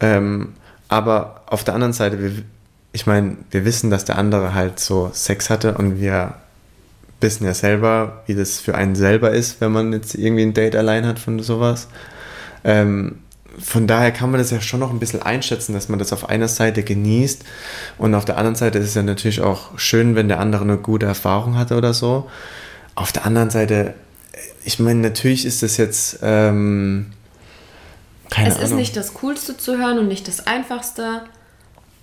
Ähm, 0.00 0.54
aber 0.88 1.42
auf 1.46 1.64
der 1.64 1.74
anderen 1.74 1.92
Seite, 1.92 2.22
wir, 2.22 2.32
ich 2.92 3.06
meine, 3.06 3.36
wir 3.50 3.64
wissen, 3.64 3.90
dass 3.90 4.04
der 4.04 4.18
andere 4.18 4.54
halt 4.54 4.80
so 4.80 5.10
Sex 5.12 5.50
hatte 5.50 5.74
und 5.74 6.00
wir 6.00 6.34
wissen 7.20 7.44
ja 7.44 7.54
selber, 7.54 8.22
wie 8.26 8.34
das 8.34 8.60
für 8.60 8.74
einen 8.74 8.94
selber 8.94 9.30
ist, 9.30 9.60
wenn 9.60 9.72
man 9.72 9.92
jetzt 9.92 10.14
irgendwie 10.14 10.42
ein 10.42 10.54
Date 10.54 10.76
allein 10.76 11.06
hat 11.06 11.18
von 11.18 11.40
sowas. 11.40 11.88
Ähm, 12.64 13.18
von 13.62 13.86
daher 13.86 14.10
kann 14.12 14.30
man 14.30 14.38
das 14.40 14.50
ja 14.50 14.60
schon 14.60 14.80
noch 14.80 14.90
ein 14.90 14.98
bisschen 14.98 15.22
einschätzen, 15.22 15.72
dass 15.74 15.88
man 15.88 15.98
das 15.98 16.12
auf 16.12 16.28
einer 16.28 16.48
Seite 16.48 16.82
genießt 16.82 17.44
und 17.98 18.14
auf 18.14 18.24
der 18.24 18.36
anderen 18.38 18.56
Seite 18.56 18.78
ist 18.78 18.86
es 18.88 18.94
ja 18.94 19.02
natürlich 19.02 19.40
auch 19.40 19.78
schön, 19.78 20.14
wenn 20.14 20.28
der 20.28 20.40
andere 20.40 20.62
eine 20.62 20.76
gute 20.78 21.06
Erfahrung 21.06 21.56
hatte 21.56 21.76
oder 21.76 21.92
so. 21.94 22.28
Auf 22.94 23.12
der 23.12 23.24
anderen 23.26 23.50
Seite, 23.50 23.94
ich 24.64 24.78
meine, 24.78 25.00
natürlich 25.00 25.44
ist 25.46 25.62
das 25.62 25.76
jetzt 25.76 26.18
ähm, 26.22 27.12
keine 28.30 28.48
es 28.48 28.56
Ahnung. 28.56 28.68
ist 28.70 28.74
nicht 28.74 28.96
das 28.96 29.14
Coolste 29.14 29.56
zu 29.56 29.76
hören 29.78 29.98
und 29.98 30.08
nicht 30.08 30.26
das 30.28 30.46
Einfachste, 30.46 31.22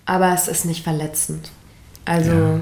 aber 0.05 0.33
es 0.33 0.47
ist 0.47 0.65
nicht 0.65 0.83
verletzend. 0.83 1.51
Also 2.05 2.31
Ja. 2.31 2.59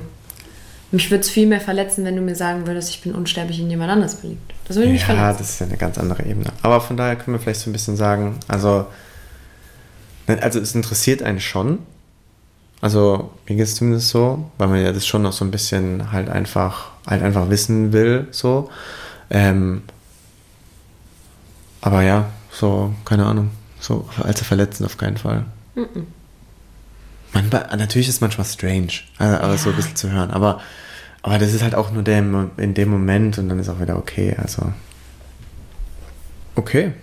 mich 0.92 1.12
würde 1.12 1.22
es 1.22 1.30
viel 1.30 1.48
mehr 1.48 1.62
verletzen, 1.62 2.04
wenn 2.06 2.16
du 2.16 2.22
mir 2.22 2.36
sagen 2.36 2.66
würdest, 2.68 2.90
ich 2.90 3.02
bin 3.02 3.14
unsterblich 3.14 3.60
in 3.60 3.70
jemand 3.70 3.92
anders 3.92 4.16
verliebt. 4.16 4.54
Das 4.68 4.78
würde 4.78 4.90
mich 4.90 5.02
ja, 5.02 5.08
verletzen. 5.08 5.38
das 5.40 5.50
ist 5.50 5.60
ja 5.60 5.68
eine 5.68 5.78
ganz 5.78 5.98
andere 5.98 6.24
Ebene. 6.26 6.52
Aber 6.62 6.82
von 6.82 6.98
daher 6.98 7.16
können 7.16 7.36
wir 7.38 7.42
vielleicht 7.42 7.62
so 7.62 7.70
ein 7.70 7.74
bisschen 7.74 7.96
sagen, 7.98 8.40
also, 8.48 8.88
ne, 10.28 10.42
also 10.42 10.60
es 10.60 10.74
interessiert 10.76 11.22
einen 11.24 11.40
schon. 11.40 11.80
Also 12.82 13.32
mir 13.48 13.56
geht 13.56 13.66
es 13.66 13.76
zumindest 13.76 14.10
so, 14.10 14.50
weil 14.58 14.68
man 14.68 14.82
ja 14.84 14.92
das 14.92 15.06
schon 15.08 15.22
noch 15.22 15.34
so 15.34 15.46
ein 15.46 15.52
bisschen 15.52 16.12
halt 16.12 16.30
einfach, 16.30 16.88
halt 17.08 17.24
einfach 17.24 17.50
wissen 17.50 17.94
will, 17.94 18.28
so. 18.32 18.70
Ähm, 19.30 19.84
aber 21.82 22.02
ja, 22.04 22.26
so, 22.52 22.94
keine 23.06 23.26
Ahnung, 23.26 23.52
so 23.80 24.08
allzu 24.24 24.44
verletzend 24.46 24.86
auf 24.88 24.98
keinen 24.98 25.18
Fall. 25.18 25.46
Man, 27.34 27.50
natürlich 27.50 28.08
ist 28.08 28.16
es 28.16 28.22
manchmal 28.22 28.46
strange, 28.46 28.92
also, 29.18 29.38
aber 29.38 29.58
so 29.58 29.70
ein 29.70 29.74
Ja. 29.74 29.76
bisschen 29.78 29.96
zu 29.96 30.12
hören. 30.12 30.32
Aber, 30.32 30.62
aber 31.26 31.40
das 31.40 31.56
ist 31.56 31.64
halt 31.64 31.74
auch 31.74 31.92
nur 31.92 32.04
der, 32.04 32.20
in 32.58 32.76
dem 32.76 32.90
Moment 32.90 33.40
und 33.40 33.50
dann 33.50 33.58
ist 33.58 33.68
auch 33.68 33.82
wieder 33.82 33.98
okay. 33.98 34.36
Also. 34.38 34.72
Okay. 36.56 36.94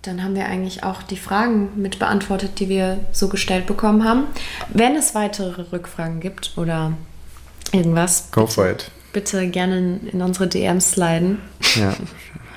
Dann 0.00 0.24
haben 0.24 0.34
wir 0.34 0.46
eigentlich 0.46 0.82
auch 0.82 1.02
die 1.02 1.18
Fragen 1.18 1.68
mit 1.76 1.98
beantwortet, 1.98 2.58
die 2.58 2.70
wir 2.70 3.00
so 3.12 3.28
gestellt 3.28 3.66
bekommen 3.66 4.02
haben. 4.02 4.24
Wenn 4.70 4.96
es 4.96 5.14
weitere 5.14 5.60
Rückfragen 5.72 6.20
gibt 6.20 6.56
oder 6.56 6.94
irgendwas, 7.70 8.30
Go 8.32 8.46
for 8.46 8.70
it. 8.70 8.90
bitte 9.12 9.46
gerne 9.48 9.98
in, 10.10 10.22
unsere 10.22 10.48
DMs 10.48 10.92
sliden. 10.92 11.38
Ja. 11.76 11.94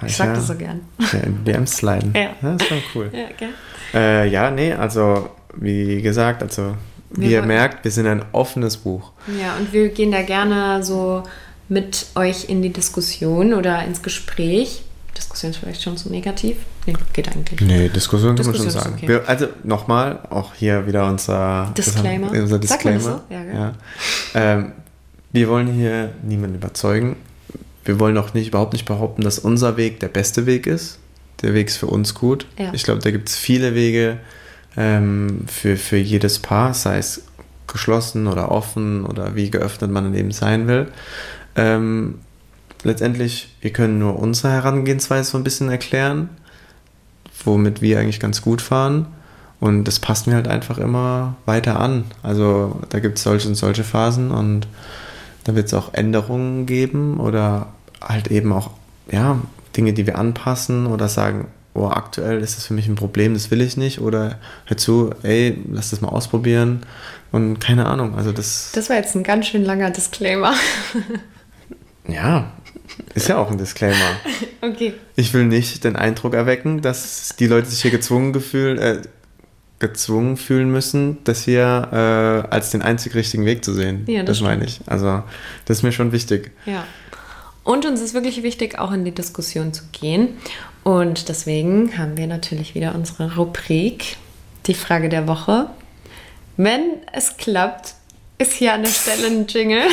Ich 0.06 0.18
sag 0.18 0.28
ja, 0.28 0.34
das 0.34 0.48
so 0.48 0.56
gern. 0.56 0.82
Ja, 1.00 1.20
in 1.20 1.46
DMs 1.46 1.78
sliden. 1.78 2.14
Ja. 2.14 2.32
Das 2.42 2.62
ist 2.62 2.68
schon 2.68 2.84
cool. 2.94 3.10
Ja, 3.14 3.28
gell? 3.38 3.54
Äh, 3.94 4.28
ja, 4.28 4.52
nee, 4.52 4.74
also 4.74 5.30
wie 5.56 6.02
gesagt, 6.02 6.44
also 6.44 6.76
wie 7.14 7.22
Wir 7.22 7.30
ihr 7.30 7.38
wollen- 7.40 7.48
merkt, 7.48 7.84
wir 7.84 7.92
sind 7.92 8.08
ein 8.08 8.24
offenes 8.32 8.78
Buch. 8.78 9.12
Ja, 9.40 9.56
und 9.58 9.72
wir 9.74 9.90
gehen 9.90 10.12
da 10.12 10.22
gerne 10.22 10.84
so 10.84 11.24
mit 11.70 12.08
euch 12.16 12.50
in 12.50 12.62
die 12.62 12.72
Diskussion 12.74 13.54
oder 13.54 13.84
ins 13.86 14.02
Gespräch. 14.02 14.84
Diskussion 15.18 15.52
ist 15.52 15.58
vielleicht 15.58 15.82
schon 15.82 15.96
zu 15.96 16.10
negativ. 16.10 16.58
Nee, 16.86 16.96
geht 17.14 17.30
eigentlich. 17.30 17.62
Nee, 17.62 17.88
Diskussion 17.90 18.36
kann 18.36 18.46
man 18.46 18.54
Diskussion 18.54 18.72
schon 18.72 18.82
sagen. 18.82 18.96
okay. 18.98 19.08
Wir, 19.08 19.30
also 19.30 19.48
nochmal, 19.64 20.20
auch 20.30 20.54
hier 20.56 20.86
wieder 20.88 21.08
unser 21.08 21.72
Disclaimer. 21.78 22.28
Haben, 22.28 22.42
unser 22.42 22.60
Disclaimer. 22.60 23.00
so? 23.00 23.22
Ja, 23.30 23.44
ja. 23.44 23.74
Ähm, 24.34 24.72
wir 25.32 25.48
wollen 25.50 25.68
hier 25.74 26.12
niemanden 26.24 26.56
überzeugen. 26.56 27.16
Wir 27.86 28.00
wollen 28.00 28.18
auch 28.18 28.34
nicht 28.34 28.48
überhaupt 28.50 28.74
nicht 28.74 28.86
behaupten, 28.86 29.22
dass 29.24 29.40
unser 29.40 29.78
Weg 29.78 30.00
der 30.00 30.08
beste 30.10 30.46
Weg 30.46 30.68
ist. 30.68 31.00
Der 31.42 31.54
Weg 31.54 31.68
ist 31.68 31.78
für 31.78 31.88
uns 31.88 32.14
gut. 32.14 32.46
Ja. 32.58 32.72
Ich 32.74 32.84
glaube, 32.84 33.02
da 33.02 33.12
gibt 33.12 33.30
es 33.30 33.36
viele 33.36 33.76
Wege 33.76 34.18
ähm, 34.78 35.46
für, 35.48 35.78
für 35.78 35.98
jedes 35.98 36.40
Paar, 36.40 36.74
sei 36.74 36.98
es 36.98 37.24
geschlossen 37.68 38.28
oder 38.28 38.52
offen 38.52 39.06
oder 39.06 39.36
wie 39.36 39.50
geöffnet 39.50 39.92
man 39.92 40.14
eben 40.14 40.32
sein 40.32 40.68
will. 40.68 40.88
Ähm, 41.56 42.20
letztendlich, 42.84 43.56
wir 43.62 43.72
können 43.72 44.00
nur 44.00 44.20
unsere 44.20 44.54
Herangehensweise 44.54 45.32
so 45.32 45.38
ein 45.38 45.44
bisschen 45.44 45.70
erklären, 45.70 46.30
womit 47.44 47.82
wir 47.82 48.00
eigentlich 48.00 48.20
ganz 48.20 48.42
gut 48.42 48.62
fahren. 48.62 49.08
Und 49.60 49.86
das 49.86 50.00
passt 50.00 50.28
mir 50.28 50.36
halt 50.36 50.48
einfach 50.48 50.78
immer 50.78 51.36
weiter 51.46 51.80
an. 51.80 52.06
Also 52.22 52.82
da 52.90 53.00
gibt 53.00 53.18
es 53.18 53.24
solche 53.24 53.48
und 53.48 53.56
solche 53.56 53.84
Phasen 53.84 54.32
und 54.32 54.68
da 55.46 55.56
wird 55.56 55.68
es 55.68 55.74
auch 55.74 55.94
Änderungen 55.94 56.66
geben 56.66 57.20
oder 57.20 57.68
halt 58.02 58.30
eben 58.30 58.52
auch 58.52 58.72
ja, 59.12 59.40
Dinge, 59.76 59.94
die 59.94 60.06
wir 60.06 60.18
anpassen 60.18 60.88
oder 60.88 61.08
sagen, 61.08 61.48
oh, 61.74 61.88
aktuell 61.88 62.42
ist 62.42 62.58
das 62.58 62.68
für 62.68 62.74
mich 62.74 62.88
ein 62.88 62.96
Problem, 62.96 63.34
das 63.34 63.52
will 63.52 63.62
ich 63.62 63.78
nicht. 63.78 64.00
Oder 64.00 64.40
hör 64.66 64.78
zu, 64.78 65.12
ey, 65.24 65.58
lass 65.72 65.90
das 65.90 66.02
mal 66.02 66.10
ausprobieren. 66.10 66.86
Und 67.32 67.60
keine 67.60 67.88
Ahnung, 67.88 68.16
also 68.16 68.32
das, 68.32 68.72
Das 68.74 68.90
war 68.90 68.98
jetzt 68.98 69.16
ein 69.16 69.24
ganz 69.24 69.48
schön 69.48 69.64
langer 69.64 69.90
Disclaimer. 69.90 70.54
ja, 72.08 72.52
ist 73.16 73.28
ja 73.28 73.38
auch 73.38 73.50
ein 73.50 73.58
Disclaimer. 73.58 74.18
okay. 74.62 74.94
Ich 75.16 75.34
will 75.34 75.46
nicht 75.46 75.84
den 75.84 75.96
Eindruck 75.96 76.36
erwecken, 76.36 76.82
dass 76.82 77.36
die 77.40 77.48
Leute 77.48 77.70
sich 77.70 77.82
hier 77.82 77.92
gezwungen, 77.92 78.34
gefühl, 78.34 78.80
äh, 78.80 79.02
gezwungen 79.80 80.38
fühlen 80.38 80.72
müssen, 80.72 81.18
das 81.24 81.44
hier 81.44 81.90
äh, 81.92 82.54
als 82.54 82.70
den 82.70 82.82
einzig 82.82 83.16
richtigen 83.16 83.46
Weg 83.46 83.66
zu 83.66 83.74
sehen. 83.74 84.04
Ja, 84.08 84.24
das 84.24 84.38
das 84.38 84.44
meine 84.44 84.64
ich. 84.64 84.80
Also, 84.86 85.24
das 85.66 85.78
ist 85.78 85.84
mir 85.84 85.92
schon 85.92 86.12
wichtig. 86.12 86.52
Ja. 86.66 86.86
Und 87.64 87.86
uns 87.86 88.02
ist 88.02 88.14
wirklich 88.14 88.44
wichtig, 88.44 88.78
auch 88.78 88.92
in 88.92 89.06
die 89.06 89.12
Diskussion 89.12 89.74
zu 89.74 89.84
gehen. 89.92 90.38
Und 90.84 91.30
deswegen 91.30 91.98
haben 91.98 92.18
wir 92.18 92.28
natürlich 92.28 92.76
wieder 92.76 92.94
unsere 92.94 93.36
Rubrik, 93.36 94.18
die 94.66 94.74
Frage 94.74 95.08
der 95.10 95.28
Woche. 95.28 95.68
Wenn 96.58 96.82
es 97.14 97.38
klappt, 97.38 97.96
ist 98.38 98.54
hier 98.54 98.74
an 98.74 98.84
der 98.84 98.90
Stelle 98.90 99.28
ein 99.28 99.48
Jingle. 99.48 99.84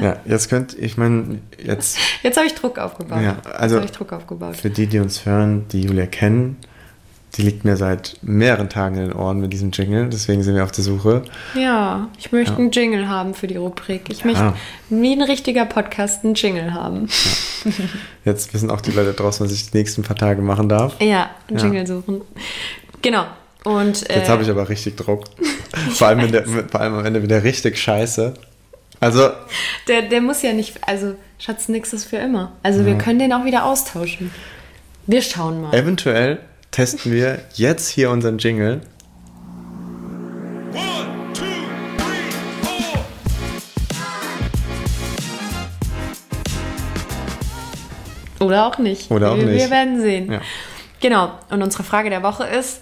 Ja, 0.00 0.16
jetzt 0.24 0.48
könnt, 0.48 0.76
ich 0.76 0.96
meine, 0.96 1.38
jetzt 1.62 1.96
Jetzt 2.22 2.36
habe 2.36 2.46
ich 2.46 2.54
Druck 2.54 2.78
aufgebaut. 2.78 3.22
Ja, 3.22 3.36
also- 3.44 3.76
Jetzt 3.76 3.82
habe 3.82 3.84
ich 3.84 3.92
Druck 3.92 4.12
aufgebaut. 4.12 4.56
für 4.56 4.70
die, 4.70 4.86
die 4.88 4.98
uns 4.98 5.24
hören, 5.24 5.66
die 5.70 5.82
Julia 5.82 6.06
kennen, 6.06 6.56
die 7.36 7.42
liegt 7.42 7.64
mir 7.64 7.76
seit 7.76 8.16
mehreren 8.22 8.68
Tagen 8.68 8.96
in 8.96 9.02
den 9.08 9.12
Ohren 9.14 9.40
mit 9.40 9.52
diesem 9.52 9.70
Jingle, 9.70 10.08
deswegen 10.10 10.42
sind 10.42 10.54
wir 10.54 10.64
auf 10.64 10.72
der 10.72 10.84
Suche. 10.84 11.22
Ja, 11.54 12.08
ich 12.18 12.30
möchte 12.30 12.52
Ja. 12.52 12.58
einen 12.58 12.70
Jingle 12.70 13.08
haben 13.08 13.32
für 13.34 13.46
die 13.46 13.56
Rubrik. 13.56 14.02
Ich 14.10 14.24
möchte 14.24 14.40
Ja. 14.42 14.54
wie 14.90 15.12
ein 15.12 15.22
richtiger 15.22 15.64
Podcast 15.64 16.24
einen 16.24 16.34
Jingle 16.34 16.74
haben. 16.74 17.08
Jetzt 18.24 18.52
wissen 18.52 18.70
auch 18.70 18.80
die 18.80 18.90
Leute 18.90 19.12
draußen, 19.14 19.44
was 19.46 19.52
ich 19.52 19.70
die 19.70 19.78
nächsten 19.78 20.02
paar 20.02 20.16
Tage 20.16 20.42
machen 20.42 20.68
darf. 20.68 21.00
Ja, 21.00 21.30
einen 21.48 21.58
Ja. 21.58 21.64
Jingle 21.64 21.86
suchen. 21.86 22.20
Genau. 23.00 23.24
Und 23.64 24.08
äh, 24.10 24.18
Jetzt 24.18 24.28
habe 24.28 24.42
ich 24.42 24.50
aber 24.50 24.68
richtig 24.68 24.96
Druck. 24.96 25.24
vor, 25.94 26.08
allem 26.08 26.30
der, 26.32 26.44
vor 26.46 26.80
allem 26.80 26.94
am 26.98 27.04
Ende 27.06 27.22
wieder 27.22 27.42
richtig 27.44 27.78
scheiße. 27.78 28.34
Also, 29.00 29.30
der, 29.88 30.02
der 30.02 30.20
muss 30.20 30.42
ja 30.42 30.52
nicht, 30.52 30.78
also 30.86 31.14
Schatz, 31.38 31.68
nix 31.68 31.92
ist 31.92 32.04
für 32.04 32.18
immer. 32.18 32.52
Also 32.62 32.84
wir 32.86 32.96
können 32.98 33.18
den 33.18 33.32
auch 33.32 33.44
wieder 33.44 33.64
austauschen. 33.64 34.30
Wir 35.06 35.22
schauen 35.22 35.62
mal. 35.62 35.74
eventuell 35.74 36.38
testen 36.72 37.12
wir 37.12 37.38
jetzt 37.54 37.88
hier 37.88 38.10
unseren 38.10 38.38
Jingle. 38.38 38.80
One, 40.72 41.32
two, 41.34 41.44
three, 41.98 42.30
four. 42.62 43.04
Oder 48.46 48.66
auch 48.66 48.78
nicht. 48.78 49.10
Oder 49.10 49.32
auch 49.32 49.36
wir, 49.36 49.44
nicht. 49.44 49.62
Wir 49.62 49.70
werden 49.70 50.00
sehen. 50.00 50.32
Ja. 50.32 50.40
Genau. 51.00 51.32
Und 51.50 51.62
unsere 51.62 51.82
Frage 51.84 52.08
der 52.10 52.22
Woche 52.22 52.44
ist, 52.44 52.80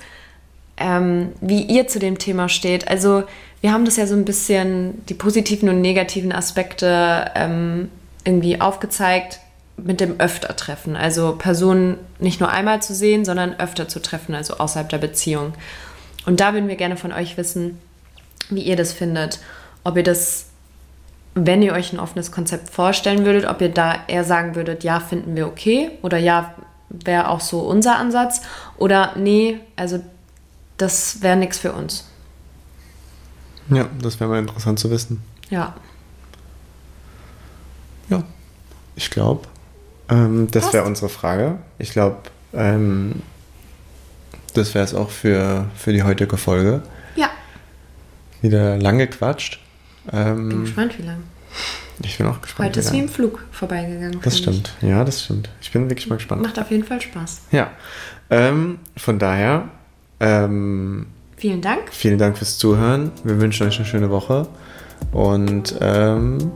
ähm, 0.76 1.32
wie 1.40 1.62
ihr 1.62 1.88
zu 1.88 1.98
dem 1.98 2.18
Thema 2.18 2.48
steht. 2.48 2.86
Also 2.88 3.24
wir 3.60 3.72
haben 3.72 3.84
das 3.84 3.96
ja 3.96 4.06
so 4.06 4.14
ein 4.14 4.24
bisschen, 4.24 5.04
die 5.06 5.14
positiven 5.14 5.68
und 5.68 5.80
negativen 5.80 6.30
Aspekte 6.32 7.28
ähm, 7.34 7.90
irgendwie 8.24 8.60
aufgezeigt 8.60 9.40
mit 9.84 10.00
dem 10.00 10.18
Öfter-Treffen. 10.20 10.96
Also 10.96 11.36
Personen 11.36 11.98
nicht 12.18 12.40
nur 12.40 12.50
einmal 12.50 12.82
zu 12.82 12.94
sehen, 12.94 13.24
sondern 13.24 13.58
öfter 13.58 13.88
zu 13.88 14.00
treffen, 14.00 14.34
also 14.34 14.58
außerhalb 14.58 14.88
der 14.88 14.98
Beziehung. 14.98 15.54
Und 16.26 16.40
da 16.40 16.52
würden 16.52 16.68
wir 16.68 16.76
gerne 16.76 16.96
von 16.96 17.12
euch 17.12 17.36
wissen, 17.36 17.78
wie 18.50 18.62
ihr 18.62 18.76
das 18.76 18.92
findet. 18.92 19.40
Ob 19.84 19.96
ihr 19.96 20.02
das, 20.02 20.46
wenn 21.34 21.62
ihr 21.62 21.72
euch 21.72 21.92
ein 21.92 22.00
offenes 22.00 22.32
Konzept 22.32 22.68
vorstellen 22.68 23.24
würdet, 23.24 23.46
ob 23.46 23.60
ihr 23.60 23.70
da 23.70 23.94
eher 24.06 24.24
sagen 24.24 24.54
würdet, 24.54 24.84
ja, 24.84 25.00
finden 25.00 25.36
wir 25.36 25.46
okay 25.46 25.90
oder 26.02 26.18
ja, 26.18 26.54
wäre 26.88 27.28
auch 27.28 27.40
so 27.40 27.60
unser 27.60 27.96
Ansatz 27.96 28.42
oder 28.76 29.12
nee, 29.16 29.60
also 29.76 30.00
das 30.76 31.22
wäre 31.22 31.36
nichts 31.36 31.58
für 31.58 31.72
uns. 31.72 32.04
Ja, 33.70 33.88
das 34.02 34.18
wäre 34.18 34.28
mal 34.28 34.38
interessant 34.40 34.78
zu 34.78 34.90
wissen. 34.90 35.22
Ja. 35.48 35.74
Ja, 38.08 38.24
ich 38.96 39.10
glaube, 39.10 39.46
ähm, 40.10 40.48
das 40.50 40.72
wäre 40.72 40.84
unsere 40.84 41.08
Frage. 41.08 41.56
Ich 41.78 41.90
glaube, 41.92 42.16
ähm, 42.52 43.22
das 44.54 44.74
wäre 44.74 44.84
es 44.84 44.94
auch 44.94 45.10
für, 45.10 45.66
für 45.76 45.92
die 45.92 46.02
heutige 46.02 46.36
Folge. 46.36 46.82
Ja. 47.16 47.30
Wieder 48.42 48.76
lange 48.78 49.06
gequatscht. 49.06 49.60
Bin 50.10 50.18
Ähm, 50.20 50.60
gespannt, 50.64 50.98
wie 50.98 51.02
lange. 51.02 51.20
ich 52.02 52.18
bin 52.18 52.26
auch 52.26 52.40
gespannt. 52.40 52.68
Heute 52.70 52.80
ist 52.80 52.92
wie 52.92 52.98
im 52.98 53.08
Flug 53.08 53.44
vorbeigegangen. 53.52 54.20
Das 54.22 54.38
finde 54.38 54.50
ich. 54.50 54.56
stimmt. 54.66 54.72
Ja, 54.90 55.04
das 55.04 55.22
stimmt. 55.22 55.50
Ich 55.60 55.70
bin 55.72 55.88
wirklich 55.88 56.08
mal 56.08 56.16
gespannt. 56.16 56.42
Macht 56.42 56.58
auf 56.58 56.70
jeden 56.70 56.84
Fall 56.84 57.00
Spaß. 57.00 57.42
Ja, 57.52 57.70
ähm, 58.30 58.78
von 58.96 59.18
daher, 59.18 59.68
ähm, 60.20 61.06
Vielen 61.36 61.60
Dank. 61.62 61.80
vielen 61.92 62.18
Dank 62.18 62.36
fürs 62.38 62.58
Zuhören. 62.58 63.12
Wir 63.24 63.40
wünschen 63.40 63.66
euch 63.66 63.76
eine 63.76 63.86
schöne 63.86 64.10
Woche 64.10 64.46
und 65.12 65.74
ähm, 65.80 66.50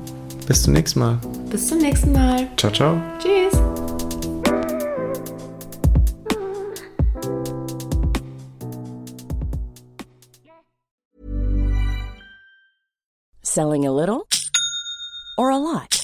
bis 0.46 0.62
zum 0.62 0.72
nächsten 0.72 1.00
Mal. 1.00 1.18
Bis 1.50 1.68
zum 1.68 1.78
nächsten 1.78 2.12
Mal. 2.12 2.48
Ciao, 2.56 2.72
ciao. 2.72 3.00
Tschüss. 3.18 3.54
Selling 13.42 13.86
a 13.86 13.92
little 13.92 14.26
or 15.38 15.50
a 15.50 15.58
lot? 15.58 16.03